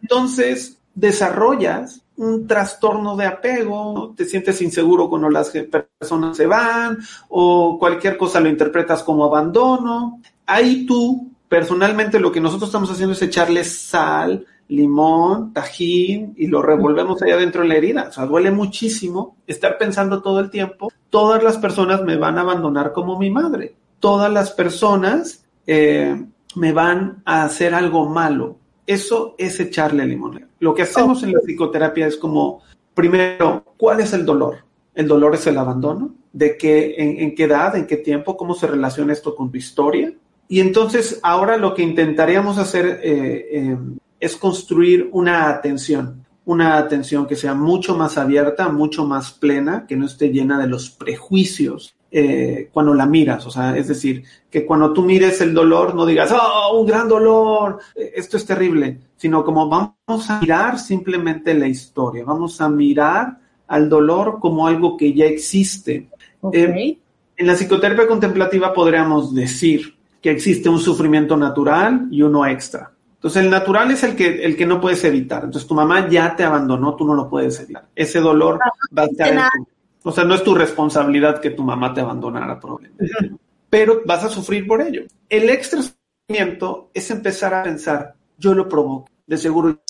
Entonces 0.00 0.78
desarrollas 0.94 2.02
un 2.16 2.46
trastorno 2.46 3.16
de 3.16 3.26
apego, 3.26 4.14
te 4.16 4.24
sientes 4.24 4.62
inseguro 4.62 5.08
cuando 5.08 5.28
las 5.28 5.50
personas 5.50 6.36
se 6.36 6.46
van 6.46 6.98
o 7.28 7.76
cualquier 7.78 8.16
cosa 8.16 8.40
lo 8.40 8.48
interpretas 8.48 9.02
como 9.02 9.24
abandono. 9.24 10.20
Ahí 10.46 10.86
tú, 10.86 11.32
personalmente, 11.48 12.20
lo 12.20 12.30
que 12.30 12.40
nosotros 12.40 12.68
estamos 12.68 12.90
haciendo 12.90 13.14
es 13.14 13.22
echarle 13.22 13.64
sal, 13.64 14.46
limón, 14.68 15.52
tajín 15.52 16.34
y 16.36 16.46
lo 16.46 16.62
revolvemos 16.62 17.20
allá 17.22 17.36
dentro 17.36 17.62
de 17.62 17.68
la 17.68 17.76
herida. 17.76 18.06
O 18.08 18.12
sea, 18.12 18.26
duele 18.26 18.50
muchísimo 18.50 19.36
estar 19.46 19.78
pensando 19.78 20.22
todo 20.22 20.40
el 20.40 20.50
tiempo, 20.50 20.90
todas 21.10 21.42
las 21.42 21.58
personas 21.58 22.02
me 22.02 22.16
van 22.16 22.38
a 22.38 22.42
abandonar 22.42 22.92
como 22.92 23.18
mi 23.18 23.30
madre. 23.30 23.74
Todas 24.00 24.32
las 24.32 24.50
personas 24.50 25.44
eh, 25.66 26.24
me 26.56 26.72
van 26.72 27.22
a 27.24 27.44
hacer 27.44 27.74
algo 27.74 28.08
malo. 28.08 28.56
Eso 28.86 29.34
es 29.38 29.58
echarle 29.60 30.06
limón. 30.06 30.46
Lo 30.58 30.74
que 30.74 30.82
hacemos 30.82 31.22
en 31.22 31.32
la 31.32 31.40
psicoterapia 31.40 32.06
es 32.06 32.16
como, 32.16 32.62
primero, 32.94 33.64
¿cuál 33.78 34.00
es 34.00 34.12
el 34.12 34.26
dolor? 34.26 34.58
El 34.94 35.08
dolor 35.08 35.34
es 35.34 35.46
el 35.46 35.58
abandono. 35.58 36.14
¿De 36.32 36.56
qué, 36.56 36.94
en, 36.98 37.34
qué 37.34 37.44
edad, 37.44 37.76
en 37.76 37.86
qué 37.86 37.96
tiempo, 37.96 38.36
cómo 38.36 38.54
se 38.54 38.66
relaciona 38.66 39.12
esto 39.12 39.34
con 39.34 39.50
tu 39.50 39.56
historia? 39.56 40.12
Y 40.48 40.60
entonces 40.60 41.20
ahora 41.22 41.56
lo 41.56 41.74
que 41.74 41.82
intentaríamos 41.82 42.58
hacer 42.58 43.00
eh, 43.02 43.48
eh, 43.52 43.78
es 44.24 44.36
construir 44.36 45.10
una 45.12 45.48
atención, 45.48 46.24
una 46.46 46.78
atención 46.78 47.26
que 47.26 47.36
sea 47.36 47.54
mucho 47.54 47.96
más 47.96 48.16
abierta, 48.16 48.68
mucho 48.68 49.04
más 49.04 49.32
plena, 49.32 49.86
que 49.86 49.96
no 49.96 50.06
esté 50.06 50.30
llena 50.30 50.58
de 50.58 50.66
los 50.66 50.90
prejuicios 50.90 51.94
eh, 52.10 52.70
cuando 52.72 52.94
la 52.94 53.06
miras, 53.06 53.44
o 53.44 53.50
sea, 53.50 53.76
es 53.76 53.88
decir, 53.88 54.22
que 54.48 54.64
cuando 54.64 54.92
tú 54.92 55.02
mires 55.02 55.40
el 55.40 55.52
dolor 55.52 55.94
no 55.94 56.06
digas, 56.06 56.32
oh, 56.32 56.78
un 56.78 56.86
gran 56.86 57.08
dolor, 57.08 57.80
esto 57.94 58.36
es 58.36 58.46
terrible, 58.46 59.00
sino 59.16 59.44
como 59.44 59.68
vamos 59.68 60.30
a 60.30 60.40
mirar 60.40 60.78
simplemente 60.78 61.52
la 61.54 61.66
historia, 61.66 62.24
vamos 62.24 62.60
a 62.60 62.68
mirar 62.68 63.38
al 63.66 63.88
dolor 63.88 64.38
como 64.40 64.66
algo 64.66 64.96
que 64.96 65.12
ya 65.12 65.26
existe. 65.26 66.08
Eh, 66.52 66.98
en 67.36 67.46
la 67.46 67.56
psicoterapia 67.56 68.06
contemplativa 68.06 68.72
podríamos 68.72 69.34
decir 69.34 69.96
que 70.22 70.30
existe 70.30 70.68
un 70.68 70.78
sufrimiento 70.78 71.36
natural 71.36 72.06
y 72.10 72.22
uno 72.22 72.46
extra. 72.46 72.93
Entonces 73.24 73.42
el 73.42 73.50
natural 73.50 73.90
es 73.90 74.02
el 74.04 74.14
que, 74.14 74.44
el 74.44 74.54
que 74.54 74.66
no 74.66 74.82
puedes 74.82 75.02
evitar. 75.02 75.44
Entonces 75.44 75.66
tu 75.66 75.74
mamá 75.74 76.10
ya 76.10 76.36
te 76.36 76.44
abandonó, 76.44 76.94
tú 76.94 77.06
no 77.06 77.14
lo 77.14 77.30
puedes 77.30 77.58
evitar. 77.58 77.86
Ese 77.96 78.20
dolor 78.20 78.60
va 78.96 79.04
a 79.04 79.06
estar 79.06 79.28
en 79.28 79.40
o 80.02 80.12
sea, 80.12 80.24
no 80.24 80.34
es 80.34 80.44
tu 80.44 80.54
responsabilidad 80.54 81.40
que 81.40 81.48
tu 81.48 81.62
mamá 81.62 81.94
te 81.94 82.02
abandonara, 82.02 82.60
probablemente. 82.60 83.32
Pero 83.70 84.02
vas 84.04 84.24
a 84.24 84.28
sufrir 84.28 84.66
por 84.66 84.82
ello. 84.82 85.04
El 85.30 85.48
extra 85.48 85.80
sufrimiento 85.80 86.90
es 86.92 87.10
empezar 87.10 87.54
a 87.54 87.62
pensar, 87.62 88.14
yo 88.36 88.52
lo 88.52 88.68
provoco, 88.68 89.10
de 89.26 89.38
seguro 89.38 89.80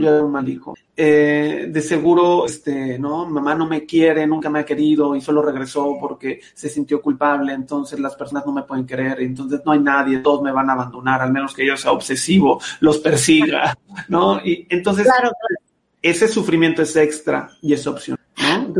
yo 0.00 0.14
era 0.14 0.24
un 0.24 0.32
mal 0.32 0.48
hijo. 0.48 0.74
Eh, 0.96 1.66
de 1.68 1.82
seguro, 1.82 2.46
este, 2.46 2.98
no, 2.98 3.26
mamá 3.26 3.54
no 3.54 3.66
me 3.66 3.84
quiere, 3.84 4.26
nunca 4.26 4.48
me 4.48 4.60
ha 4.60 4.64
querido 4.64 5.16
y 5.16 5.20
solo 5.20 5.42
regresó 5.42 5.96
porque 6.00 6.40
se 6.54 6.68
sintió 6.68 7.02
culpable, 7.02 7.52
entonces 7.52 7.98
las 7.98 8.14
personas 8.14 8.46
no 8.46 8.52
me 8.52 8.62
pueden 8.62 8.86
querer, 8.86 9.20
entonces 9.20 9.60
no 9.64 9.72
hay 9.72 9.80
nadie, 9.80 10.18
todos 10.18 10.42
me 10.42 10.52
van 10.52 10.70
a 10.70 10.74
abandonar, 10.74 11.20
al 11.20 11.32
menos 11.32 11.54
que 11.54 11.66
yo 11.66 11.76
sea 11.76 11.92
obsesivo, 11.92 12.60
los 12.80 12.98
persiga, 12.98 13.76
¿no? 14.08 14.38
Y 14.44 14.66
entonces, 14.70 15.08
ese 16.00 16.28
sufrimiento 16.28 16.82
es 16.82 16.94
extra 16.96 17.50
y 17.60 17.72
es 17.72 17.86
opcional, 17.86 18.24
¿no? 18.38 18.74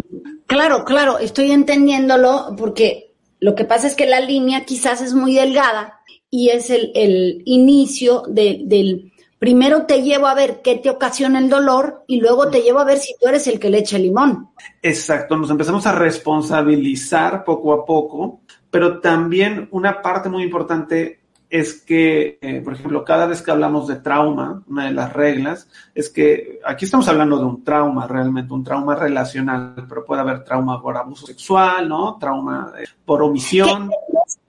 Claro, 0.46 0.84
claro, 0.84 1.18
estoy 1.18 1.50
entendiéndolo 1.50 2.54
porque 2.56 3.14
lo 3.40 3.54
que 3.54 3.64
pasa 3.64 3.86
es 3.86 3.94
que 3.94 4.06
la 4.06 4.20
línea 4.20 4.64
quizás 4.64 5.00
es 5.00 5.14
muy 5.14 5.34
delgada 5.34 6.00
y 6.30 6.50
es 6.50 6.70
el, 6.70 6.92
el 6.94 7.42
inicio 7.44 8.22
del 8.28 9.12
primero 9.44 9.84
te 9.84 10.00
llevo 10.00 10.26
a 10.26 10.32
ver 10.32 10.62
qué 10.62 10.76
te 10.76 10.88
ocasiona 10.88 11.38
el 11.38 11.50
dolor 11.50 12.02
y 12.06 12.18
luego 12.18 12.48
te 12.48 12.62
llevo 12.62 12.78
a 12.78 12.84
ver 12.84 12.96
si 12.96 13.14
tú 13.20 13.28
eres 13.28 13.46
el 13.46 13.60
que 13.60 13.68
le 13.68 13.76
echa 13.76 13.96
el 13.96 14.04
limón. 14.04 14.48
Exacto, 14.80 15.36
nos 15.36 15.50
empezamos 15.50 15.84
a 15.84 15.92
responsabilizar 15.92 17.44
poco 17.44 17.74
a 17.74 17.84
poco, 17.84 18.40
pero 18.70 19.00
también 19.00 19.68
una 19.70 20.00
parte 20.00 20.30
muy 20.30 20.44
importante 20.44 21.20
es 21.50 21.82
que, 21.82 22.38
eh, 22.40 22.62
por 22.64 22.72
ejemplo, 22.72 23.04
cada 23.04 23.26
vez 23.26 23.42
que 23.42 23.50
hablamos 23.50 23.86
de 23.86 23.96
trauma, 23.96 24.62
una 24.66 24.86
de 24.86 24.92
las 24.92 25.12
reglas 25.12 25.68
es 25.94 26.08
que 26.08 26.58
aquí 26.64 26.86
estamos 26.86 27.06
hablando 27.08 27.36
de 27.36 27.44
un 27.44 27.62
trauma 27.62 28.06
realmente, 28.06 28.54
un 28.54 28.64
trauma 28.64 28.94
relacional, 28.94 29.74
pero 29.86 30.06
puede 30.06 30.22
haber 30.22 30.42
trauma 30.42 30.80
por 30.80 30.96
abuso 30.96 31.26
sexual, 31.26 31.86
¿no? 31.86 32.16
Trauma 32.18 32.72
eh, 32.78 32.84
por 33.04 33.22
omisión. 33.22 33.90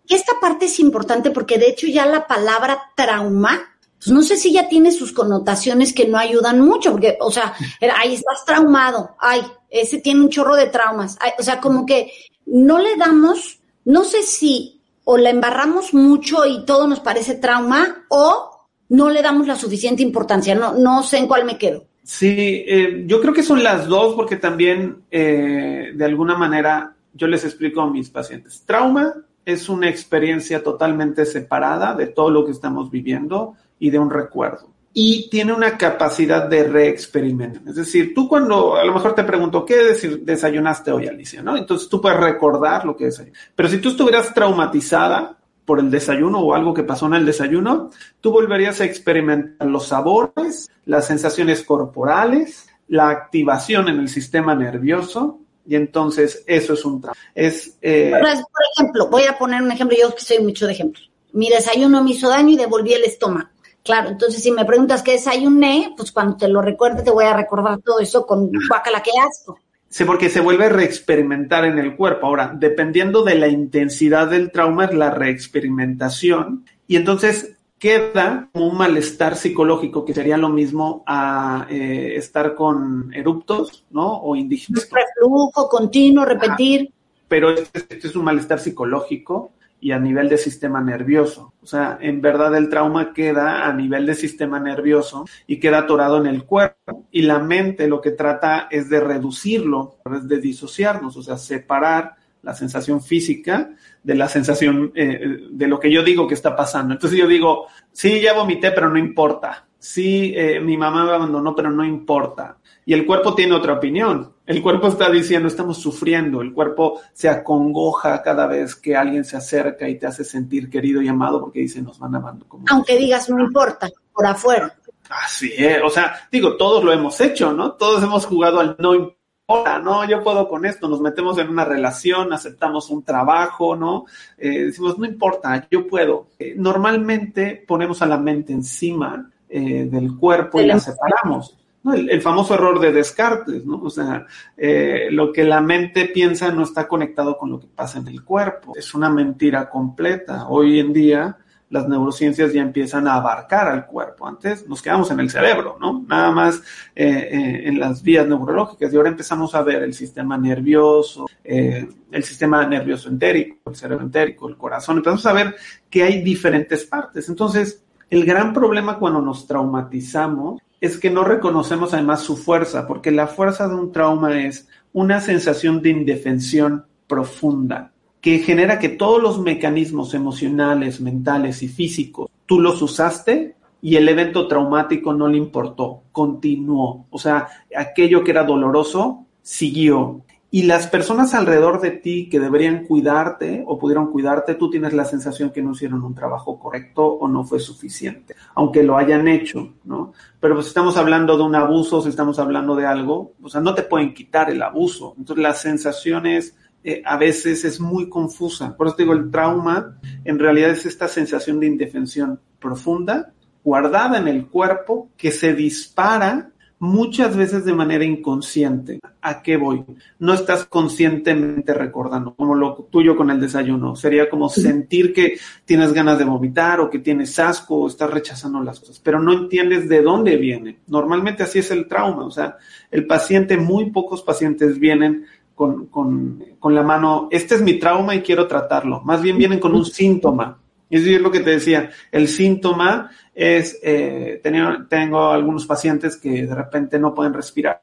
Esta 0.08 0.40
parte 0.40 0.68
es 0.68 0.80
importante 0.80 1.32
porque 1.32 1.58
de 1.58 1.68
hecho 1.68 1.86
ya 1.88 2.06
la 2.06 2.28
palabra 2.28 2.80
trauma, 2.96 3.75
pues 4.06 4.14
no 4.14 4.22
sé 4.22 4.38
si 4.38 4.54
ya 4.54 4.70
tiene 4.70 4.92
sus 4.92 5.12
connotaciones 5.12 5.94
que 5.94 6.08
no 6.08 6.20
ayudan 6.20 6.62
mucho, 6.62 6.92
porque, 6.92 7.18
o 7.20 7.32
sea, 7.32 7.54
ahí 7.98 8.14
estás 8.14 8.46
traumado, 8.46 9.16
ay, 9.20 9.42
ese 9.70 10.00
tiene 10.00 10.22
un 10.22 10.30
chorro 10.30 10.56
de 10.56 10.68
traumas, 10.68 11.18
o 11.40 11.44
sea, 11.44 11.60
como 11.60 11.86
que 11.88 12.12
no 12.46 12.78
le 12.78 12.96
damos, 12.98 13.60
no 13.84 14.04
sé 14.04 14.22
si 14.22 14.76
o 15.06 15.18
la 15.18 15.30
embarramos 15.30 15.94
mucho 15.94 16.46
y 16.46 16.66
todo 16.66 16.88
nos 16.88 17.00
parece 17.00 17.36
trauma 17.36 18.06
o 18.10 18.68
no 18.90 19.10
le 19.10 19.22
damos 19.22 19.48
la 19.48 19.56
suficiente 19.56 20.04
importancia. 20.04 20.56
No, 20.56 20.74
no 20.74 21.04
sé 21.04 21.20
en 21.20 21.28
cuál 21.28 21.46
me 21.46 21.58
quedo. 21.58 21.86
Sí, 22.04 22.64
eh, 22.68 23.04
yo 23.06 23.22
creo 23.22 23.34
que 23.34 23.44
son 23.44 23.64
las 23.64 23.88
dos 23.88 24.16
porque 24.16 24.36
también 24.36 25.04
eh, 25.10 25.92
de 25.96 26.06
alguna 26.06 26.36
manera 26.36 26.96
yo 27.14 27.28
les 27.28 27.46
explico 27.46 27.82
a 27.82 27.90
mis 27.90 28.10
pacientes. 28.10 28.64
Trauma 28.66 29.14
es 29.46 29.70
una 29.70 29.90
experiencia 29.90 30.64
totalmente 30.64 31.26
separada 31.26 31.94
de 31.94 32.08
todo 32.08 32.32
lo 32.32 32.46
que 32.46 32.52
estamos 32.52 32.90
viviendo 32.90 33.56
y 33.80 33.90
de 33.90 34.00
un 34.00 34.10
recuerdo 34.10 34.76
y 34.98 35.30
tiene 35.30 35.52
una 35.52 35.78
capacidad 35.78 36.48
de 36.48 36.64
reexperimentar. 36.64 37.62
Es 37.68 37.76
decir, 37.76 38.14
tú 38.16 38.30
cuando 38.30 38.78
a 38.78 38.86
lo 38.86 38.94
mejor 38.94 39.14
te 39.14 39.26
pregunto, 39.26 39.66
¿qué 39.66 39.94
desayunaste 40.22 40.90
hoy, 40.90 41.08
Alicia? 41.08 41.42
¿No? 41.42 41.58
Entonces 41.58 41.90
tú 41.90 42.00
puedes 42.00 42.18
recordar 42.18 42.86
lo 42.86 42.96
que 42.96 43.06
desayunaste. 43.06 43.52
Pero 43.54 43.68
si 43.68 43.80
tú 43.80 43.90
estuvieras 43.90 44.34
traumatizada 44.34 45.38
por 45.66 45.82
el 45.82 45.92
desayuno 45.92 46.40
o 46.40 46.56
algo 46.56 46.74
que 46.74 46.84
pasó 46.84 47.08
en 47.08 47.16
el 47.16 47.26
desayuno, 47.26 47.92
tú 48.22 48.32
volverías 48.32 48.80
a 48.80 48.86
experimentar 48.86 49.68
los 49.68 49.88
sabores, 49.88 50.70
las 50.86 51.06
sensaciones 51.06 51.64
corporales, 51.64 52.70
la 52.88 53.10
activación 53.10 53.90
en 53.90 54.00
el 54.00 54.08
sistema 54.08 54.56
nervioso, 54.56 55.42
y 55.68 55.76
entonces 55.76 56.42
eso 56.48 56.74
es 56.74 56.86
un 56.86 57.02
trauma. 57.02 57.18
Es, 57.34 57.78
eh... 57.82 58.14
por 58.14 58.62
ejemplo, 58.78 59.08
voy 59.10 59.24
a 59.24 59.38
poner 59.38 59.62
un 59.62 59.74
ejemplo, 59.74 59.98
yo 60.00 60.16
que 60.16 60.24
soy 60.24 60.40
mucho 60.40 60.68
de 60.68 60.72
ejemplos. 60.72 61.12
Mi 61.34 61.50
desayuno 61.50 62.02
me 62.02 62.12
hizo 62.12 62.30
daño 62.30 62.52
y 62.52 62.56
devolví 62.56 62.94
el 62.94 63.04
estómago. 63.04 63.50
Claro, 63.86 64.10
entonces 64.10 64.42
si 64.42 64.52
me 64.52 64.66
preguntas 64.66 65.04
qué 65.04 65.12
desayuné, 65.12 65.94
pues 65.96 66.12
cuando 66.12 66.36
te 66.36 66.48
lo 66.48 66.60
recuerde 66.64 67.04
te 67.04 67.12
voy 67.12 67.26
a 67.26 67.38
recordar 67.38 67.80
todo 67.82 68.00
eso 68.00 68.26
con 68.26 68.50
la 68.52 69.04
que 69.04 69.12
asco. 69.22 69.60
Sí, 69.90 70.04
porque 70.06 70.30
se 70.30 70.42
vuelve 70.42 70.66
a 70.66 70.70
reexperimentar 70.70 71.66
en 71.66 71.78
el 71.78 71.96
cuerpo. 71.96 72.26
Ahora, 72.26 72.52
dependiendo 72.54 73.24
de 73.24 73.36
la 73.36 73.48
intensidad 73.48 74.28
del 74.28 74.52
trauma, 74.52 74.86
es 74.86 74.94
la 74.96 75.12
reexperimentación. 75.12 76.66
Y 76.88 76.96
entonces 76.96 77.58
queda 77.78 78.50
como 78.52 78.70
un 78.70 78.78
malestar 78.78 79.36
psicológico, 79.36 80.04
que 80.04 80.16
sería 80.16 80.38
lo 80.38 80.50
mismo 80.50 81.04
a 81.06 81.68
eh, 81.70 82.16
estar 82.16 82.56
con 82.56 83.14
eruptos, 83.14 83.86
¿no? 83.92 84.18
O 84.18 84.36
indígenas. 84.36 84.90
Reflujo 84.92 85.70
continuo, 85.70 86.26
repetir. 86.26 86.92
pero 87.28 87.52
este, 87.52 87.86
este, 87.88 88.08
es 88.08 88.16
un 88.16 88.26
malestar 88.26 88.60
psicológico 88.60 89.52
y 89.80 89.92
a 89.92 90.00
nivel 90.00 90.30
de 90.30 90.38
sistema 90.38 90.82
nervioso. 90.82 91.54
O 91.62 91.66
sea, 91.66 91.98
en 92.02 92.22
verdad 92.22 92.56
el 92.56 92.70
trauma 92.70 93.14
queda 93.14 93.68
a 93.68 93.74
nivel 93.74 94.06
de 94.06 94.16
sistema 94.16 94.60
nervioso 94.60 95.26
y 95.48 95.60
queda 95.60 95.80
atorado 95.80 96.18
en 96.18 96.28
el 96.28 96.44
cuerpo. 96.44 97.06
Y 97.12 97.22
la 97.24 97.40
mente 97.40 97.88
lo 97.88 98.02
que 98.02 98.12
trata 98.12 98.68
es 98.72 98.90
de 98.90 99.00
reducirlo, 99.00 99.98
es 100.16 100.28
de 100.28 100.40
disociarnos, 100.40 101.18
o 101.18 101.24
sea, 101.24 101.38
separar 101.38 102.16
la 102.42 102.54
sensación 102.54 103.02
física 103.02 103.72
de 104.04 104.16
la 104.16 104.30
sensación 104.30 104.92
eh, 104.96 105.48
de 105.50 105.68
lo 105.68 105.80
que 105.80 105.92
yo 105.92 106.04
digo 106.04 106.28
que 106.28 106.36
está 106.36 106.56
pasando. 106.56 106.94
Entonces 106.94 107.18
yo 107.18 107.28
digo, 107.28 107.66
sí, 107.92 108.22
ya 108.22 108.34
vomité, 108.34 108.72
pero 108.72 108.90
no 108.90 109.00
importa. 109.00 109.66
Sí, 109.80 110.34
eh, 110.36 110.60
mi 110.60 110.78
mamá 110.78 111.06
me 111.06 111.12
abandonó, 111.12 111.56
pero 111.56 111.72
no 111.72 111.84
importa. 111.84 112.58
Y 112.86 112.94
el 112.94 113.06
cuerpo 113.06 113.34
tiene 113.34 113.54
otra 113.54 113.74
opinión. 113.74 114.35
El 114.46 114.62
cuerpo 114.62 114.88
está 114.88 115.10
diciendo, 115.10 115.48
estamos 115.48 115.78
sufriendo. 115.78 116.42
El 116.42 116.54
cuerpo 116.54 117.02
se 117.14 117.28
acongoja 117.28 118.22
cada 118.22 118.46
vez 118.46 118.76
que 118.76 118.96
alguien 118.96 119.26
se 119.26 119.38
acerca 119.38 119.90
y 119.90 119.98
te 119.98 120.06
hace 120.06 120.24
sentir 120.24 120.70
querido 120.70 121.02
y 121.02 121.08
amado 121.08 121.40
porque 121.40 121.62
dice, 121.62 121.82
nos 121.82 121.98
van 121.98 122.16
amando. 122.16 122.48
Como 122.48 122.66
Aunque 122.70 122.98
digas, 122.98 123.30
no 123.30 123.40
importa, 123.40 123.90
por 124.14 124.26
afuera. 124.26 124.76
Así 125.10 125.52
es. 125.58 125.82
O 125.84 125.90
sea, 125.90 126.28
digo, 126.32 126.58
todos 126.58 126.84
lo 126.84 126.92
hemos 126.92 127.20
hecho, 127.22 127.54
¿no? 127.54 127.74
Todos 127.74 128.04
hemos 128.04 128.26
jugado 128.26 128.60
al 128.60 128.76
no 128.78 128.94
importa, 128.94 129.80
¿no? 129.80 130.08
Yo 130.08 130.24
puedo 130.24 130.48
con 130.48 130.66
esto. 130.66 130.88
Nos 130.88 131.02
metemos 131.02 131.38
en 131.40 131.50
una 131.50 131.66
relación, 131.66 132.32
aceptamos 132.32 132.92
un 132.92 133.04
trabajo, 133.04 133.76
¿no? 133.76 134.06
Eh, 134.38 134.66
decimos, 134.66 134.98
no 135.00 135.06
importa, 135.06 135.68
yo 135.72 135.88
puedo. 135.88 136.28
Eh, 136.38 136.54
normalmente 136.56 137.64
ponemos 137.68 138.02
a 138.04 138.06
la 138.06 138.18
mente 138.18 138.54
encima 138.54 139.32
eh, 139.50 139.88
del 139.90 140.16
cuerpo 140.16 140.62
y 140.62 140.68
la 140.68 140.80
separamos. 140.80 141.56
El, 141.94 142.22
famoso 142.22 142.56
error 142.56 142.80
de 142.80 142.92
Descartes, 142.92 143.64
¿no? 143.66 143.82
O 143.84 143.90
sea, 143.90 144.26
eh, 144.58 145.08
lo 145.12 145.32
que 145.32 145.44
la 145.44 145.62
mente 145.62 146.06
piensa 146.06 146.52
no 146.52 146.64
está 146.64 146.88
conectado 146.88 147.38
con 147.38 147.52
lo 147.52 147.60
que 147.60 147.68
pasa 147.68 148.00
en 148.00 148.08
el 148.08 148.24
cuerpo. 148.24 148.74
Es 148.76 148.96
una 148.96 149.10
mentira 149.10 149.70
completa. 149.70 150.48
Hoy 150.48 150.80
en 150.80 150.94
día 150.94 151.38
las 151.70 151.88
neurociencias 151.88 152.54
ya 152.54 152.62
empiezan 152.62 153.08
a 153.08 153.16
abarcar 153.16 153.68
al 153.68 153.86
cuerpo. 153.86 154.28
Antes 154.28 154.68
nos 154.68 154.82
quedamos 154.82 155.12
en 155.12 155.20
el 155.20 155.30
cerebro, 155.30 155.78
¿no? 155.80 156.04
Nada 156.08 156.32
más 156.32 156.62
eh, 156.96 157.30
eh, 157.32 157.62
en 157.66 157.80
las 157.80 158.02
vías 158.02 158.28
neurológicas 158.28 158.92
y 158.92 158.96
ahora 158.96 159.10
empezamos 159.10 159.54
a 159.54 159.62
ver 159.62 159.84
el 159.84 159.94
sistema 159.94 160.38
nervioso, 160.38 161.28
el 161.44 162.24
sistema 162.24 162.66
nervioso 162.66 163.10
entérico, 163.10 163.70
el 163.70 163.76
cerebro 163.76 164.06
entérico, 164.06 164.48
el 164.48 164.58
corazón. 164.58 164.98
Empezamos 164.98 165.26
a 165.26 165.34
ver 165.34 165.56
que 165.90 166.04
hay 166.04 166.24
diferentes 166.24 166.86
partes. 166.86 167.30
Entonces, 167.30 167.84
el 168.10 168.26
gran 168.26 168.54
problema 168.54 168.98
cuando 168.98 169.22
nos 169.22 169.46
traumatizamos 169.48 170.62
es 170.86 170.98
que 170.98 171.10
no 171.10 171.24
reconocemos 171.24 171.94
además 171.94 172.22
su 172.22 172.38
fuerza, 172.38 172.88
porque 172.88 173.12
la 173.12 173.28
fuerza 173.28 173.68
de 173.68 173.76
un 173.76 173.92
trauma 173.92 174.40
es 174.40 174.68
una 174.94 175.20
sensación 175.20 175.82
de 175.82 175.90
indefensión 175.90 176.86
profunda 177.08 177.92
que 178.22 178.40
genera 178.40 178.80
que 178.80 178.90
todos 178.90 179.22
los 179.22 179.40
mecanismos 179.40 180.14
emocionales, 180.14 181.00
mentales 181.00 181.62
y 181.62 181.68
físicos 181.68 182.30
tú 182.46 182.60
los 182.60 182.82
usaste 182.82 183.56
y 183.82 183.98
el 183.98 184.10
evento 184.10 184.48
traumático 184.48 185.14
no 185.14 185.28
le 185.28 185.38
importó, 185.38 186.04
continuó. 186.12 187.06
O 187.12 187.20
sea, 187.20 187.48
aquello 187.76 188.24
que 188.24 188.32
era 188.32 188.44
doloroso 188.44 189.26
siguió 189.42 190.22
y 190.52 190.64
las 190.64 190.88
personas 190.88 191.34
alrededor 191.34 191.82
de 191.82 191.92
ti 191.92 192.30
que 192.30 192.40
deberían 192.40 192.86
cuidarte 192.86 193.64
o 193.68 193.78
pudieron 193.78 194.12
cuidarte, 194.12 194.56
tú 194.56 194.70
tienes 194.70 194.94
la 194.94 195.04
sensación 195.04 195.50
que 195.50 195.62
no 195.62 195.72
hicieron 195.72 196.04
un 196.04 196.16
trabajo 196.16 196.60
correcto 196.60 197.06
o 197.06 197.28
no 197.28 197.44
fue 197.44 197.60
suficiente, 197.60 198.36
aunque 198.54 198.84
lo 198.84 198.98
hayan 198.98 199.28
hecho, 199.28 199.74
¿no? 199.84 200.14
Pero 200.40 200.56
pues 200.56 200.68
estamos 200.68 200.98
hablando 200.98 201.36
de 201.36 201.44
un 201.44 201.56
abuso, 201.56 202.02
si 202.02 202.10
estamos 202.10 202.40
hablando 202.40 202.76
de 202.76 202.86
algo, 202.86 203.34
o 203.42 203.50
sea, 203.50 203.60
no 203.60 203.74
te 203.76 203.84
pueden 203.84 204.14
quitar 204.14 204.50
el 204.50 204.62
abuso. 204.62 205.16
Entonces 205.18 205.44
las 205.44 205.62
sensaciones 205.62 206.56
eh, 206.84 207.02
a 207.04 207.18
veces 207.18 207.66
es 207.66 207.82
muy 207.82 208.10
confusa. 208.10 208.78
Por 208.78 208.88
eso 208.88 208.96
digo, 208.98 209.14
el 209.14 209.32
trauma 209.32 209.98
en 210.24 210.38
realidad 210.38 210.70
es 210.70 210.86
esta 210.86 211.08
sensación 211.08 211.60
de 211.60 211.66
indefensión 211.66 212.40
profunda, 212.60 213.34
guardada 213.64 214.20
en 214.20 214.28
el 214.28 214.46
cuerpo, 214.46 215.10
que 215.18 215.32
se 215.32 215.54
dispara 215.56 216.52
muchas 216.80 217.36
veces 217.36 217.66
de 217.66 217.74
manera 217.74 218.04
inconsciente. 218.04 219.00
¿A 219.22 219.42
qué 219.42 219.58
voy? 219.58 219.84
No 220.20 220.34
estás 220.34 220.66
conscientemente 220.66 221.74
recordando, 221.74 222.36
como 222.36 222.56
lo 222.56 222.88
tuyo 222.92 223.16
con 223.16 223.32
el 223.32 223.40
desayuno. 223.40 223.96
Sería 223.96 224.30
como 224.30 224.50
sentir 224.50 225.14
que 225.14 225.38
tienes 225.64 225.94
ganas 225.94 226.20
de 226.20 226.26
vomitar 226.26 226.80
o 226.80 226.90
que 226.90 227.00
tienes 227.00 227.38
asco 227.40 227.76
o 227.78 227.88
estás 227.88 228.10
rechazando 228.10 228.62
las 228.62 228.80
cosas, 228.80 229.00
pero 229.00 229.20
no 229.20 229.34
entiendes 229.34 229.88
de 229.90 230.02
dónde 230.02 230.38
viene. 230.38 230.80
Normalmente 230.88 231.44
así 231.44 231.60
es 231.60 231.72
el 231.72 231.88
trauma. 231.88 232.26
O 232.26 232.32
sea, 232.32 232.58
el 232.92 233.08
paciente, 233.08 233.58
muy 233.58 233.92
pocos 233.92 234.22
pacientes 234.22 234.80
vienen 234.80 235.26
con, 235.56 235.88
con, 235.88 236.44
con 236.60 236.76
la 236.76 236.84
mano, 236.84 237.30
este 237.32 237.56
es 237.56 237.62
mi 237.62 237.80
trauma 237.80 238.14
y 238.14 238.22
quiero 238.22 238.48
tratarlo. 238.48 239.02
Más 239.02 239.22
bien 239.22 239.38
vienen 239.38 239.60
con 239.60 239.74
un 239.74 239.86
síntoma. 239.86 240.60
Es 240.90 241.04
decir, 241.04 241.22
lo 241.22 241.32
que 241.32 241.40
te 241.40 241.50
decía, 241.50 241.90
el 242.12 242.28
síntoma 242.28 243.10
es, 243.36 243.78
eh, 243.84 244.42
tengo 244.90 245.30
algunos 245.30 245.66
pacientes 245.66 246.16
que 246.16 246.48
de 246.48 246.56
repente 246.56 246.98
no 246.98 247.14
pueden 247.14 247.34
respirar, 247.34 247.82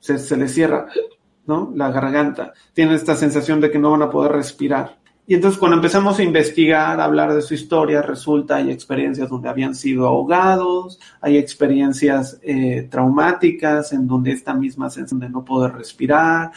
se, 0.00 0.18
se 0.18 0.36
les 0.36 0.52
cierra, 0.52 0.88
¿no? 1.46 1.72
La 1.76 1.92
garganta, 1.92 2.52
tienen 2.72 2.94
esta 2.94 3.14
sensación 3.14 3.60
de 3.60 3.70
que 3.70 3.78
no 3.78 3.92
van 3.92 4.02
a 4.02 4.10
poder 4.10 4.32
respirar. 4.32 4.98
Y 5.26 5.34
entonces 5.34 5.58
cuando 5.58 5.76
empezamos 5.76 6.18
a 6.18 6.22
investigar, 6.22 7.00
a 7.00 7.04
hablar 7.04 7.32
de 7.32 7.40
su 7.40 7.54
historia, 7.54 8.02
resulta 8.02 8.56
hay 8.56 8.70
experiencias 8.70 9.30
donde 9.30 9.48
habían 9.48 9.74
sido 9.74 10.06
ahogados, 10.06 11.00
hay 11.20 11.38
experiencias 11.38 12.38
eh, 12.42 12.88
traumáticas 12.90 13.92
en 13.92 14.06
donde 14.06 14.32
esta 14.32 14.52
misma 14.52 14.90
sensación 14.90 15.20
de 15.20 15.30
no 15.30 15.42
poder 15.42 15.72
respirar, 15.72 16.50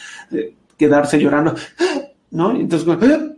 quedarse 0.75 1.17
llorando, 1.17 1.56
¿no? 2.32 2.51
entonces 2.51 2.97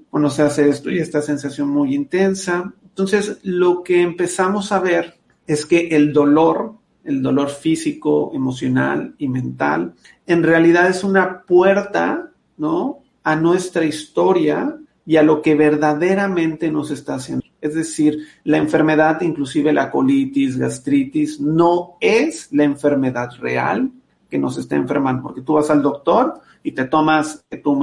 cuando 0.09 0.29
se 0.31 0.41
hace 0.41 0.67
esto 0.67 0.89
y 0.89 0.97
esta 0.97 1.21
sensación 1.21 1.69
muy 1.69 1.93
intensa, 1.93 2.73
entonces, 2.99 3.39
lo 3.43 3.81
que 3.81 4.01
empezamos 4.01 4.73
a 4.73 4.79
ver 4.79 5.15
es 5.47 5.65
que 5.65 5.87
el 5.87 6.11
dolor, 6.11 6.73
el 7.05 7.21
dolor 7.21 7.49
físico, 7.49 8.31
emocional 8.33 9.15
y 9.17 9.29
mental, 9.29 9.93
en 10.27 10.43
realidad 10.43 10.89
es 10.89 11.05
una 11.05 11.43
puerta, 11.43 12.31
¿no? 12.57 12.99
A 13.23 13.37
nuestra 13.37 13.85
historia 13.85 14.75
y 15.05 15.15
a 15.15 15.23
lo 15.23 15.41
que 15.41 15.55
verdaderamente 15.55 16.69
nos 16.69 16.91
está 16.91 17.15
haciendo. 17.15 17.45
Es 17.61 17.73
decir, 17.73 18.27
la 18.43 18.57
enfermedad, 18.57 19.21
inclusive 19.21 19.71
la 19.71 19.89
colitis, 19.89 20.57
gastritis, 20.57 21.39
no 21.39 21.95
es 22.01 22.49
la 22.51 22.65
enfermedad 22.65 23.29
real 23.39 23.91
que 24.29 24.37
nos 24.37 24.57
está 24.57 24.75
enfermando, 24.75 25.23
porque 25.23 25.41
tú 25.41 25.53
vas 25.53 25.69
al 25.69 25.81
doctor 25.81 26.41
y 26.63 26.73
te 26.73 26.83
tomas 26.83 27.45
tu 27.63 27.79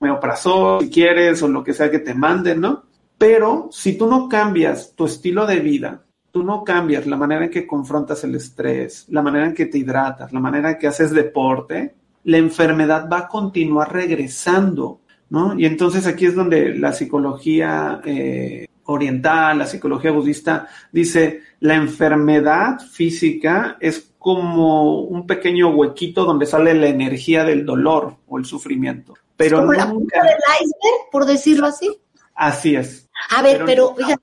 meoprazol 0.00 0.80
si 0.82 0.90
quieres 0.90 1.40
o 1.44 1.48
lo 1.48 1.62
que 1.62 1.72
sea 1.72 1.88
que 1.88 2.00
te 2.00 2.14
manden, 2.14 2.60
¿no? 2.60 2.82
Pero 3.18 3.68
si 3.72 3.96
tú 3.96 4.06
no 4.06 4.28
cambias 4.28 4.94
tu 4.94 5.06
estilo 5.06 5.46
de 5.46 5.60
vida, 5.60 6.02
tú 6.30 6.42
no 6.42 6.64
cambias 6.64 7.06
la 7.06 7.16
manera 7.16 7.46
en 7.46 7.50
que 7.50 7.66
confrontas 7.66 8.22
el 8.24 8.34
estrés, 8.34 9.06
la 9.08 9.22
manera 9.22 9.46
en 9.46 9.54
que 9.54 9.66
te 9.66 9.78
hidratas, 9.78 10.32
la 10.32 10.40
manera 10.40 10.72
en 10.72 10.78
que 10.78 10.86
haces 10.86 11.10
deporte, 11.10 11.94
la 12.24 12.36
enfermedad 12.36 13.08
va 13.10 13.20
a 13.20 13.28
continuar 13.28 13.92
regresando, 13.92 15.00
¿no? 15.30 15.58
Y 15.58 15.64
entonces 15.64 16.06
aquí 16.06 16.26
es 16.26 16.34
donde 16.34 16.74
la 16.74 16.92
psicología 16.92 18.02
eh, 18.04 18.66
oriental, 18.84 19.58
la 19.58 19.66
psicología 19.66 20.10
budista 20.10 20.68
dice, 20.92 21.40
la 21.60 21.74
enfermedad 21.74 22.80
física 22.80 23.76
es 23.80 24.12
como 24.18 25.02
un 25.02 25.26
pequeño 25.26 25.70
huequito 25.70 26.24
donde 26.24 26.46
sale 26.46 26.74
la 26.74 26.88
energía 26.88 27.44
del 27.44 27.64
dolor 27.64 28.16
o 28.26 28.38
el 28.38 28.44
sufrimiento. 28.44 29.14
Pero 29.36 29.60
como 29.60 29.72
la 29.72 29.88
punta 29.88 30.22
del 30.22 30.34
iceberg, 30.34 31.10
por 31.12 31.26
decirlo 31.26 31.66
así. 31.66 31.88
Así 32.34 32.74
es. 32.74 33.05
A 33.30 33.42
ver, 33.42 33.62
pero, 33.64 33.94
fíjate, 33.94 34.22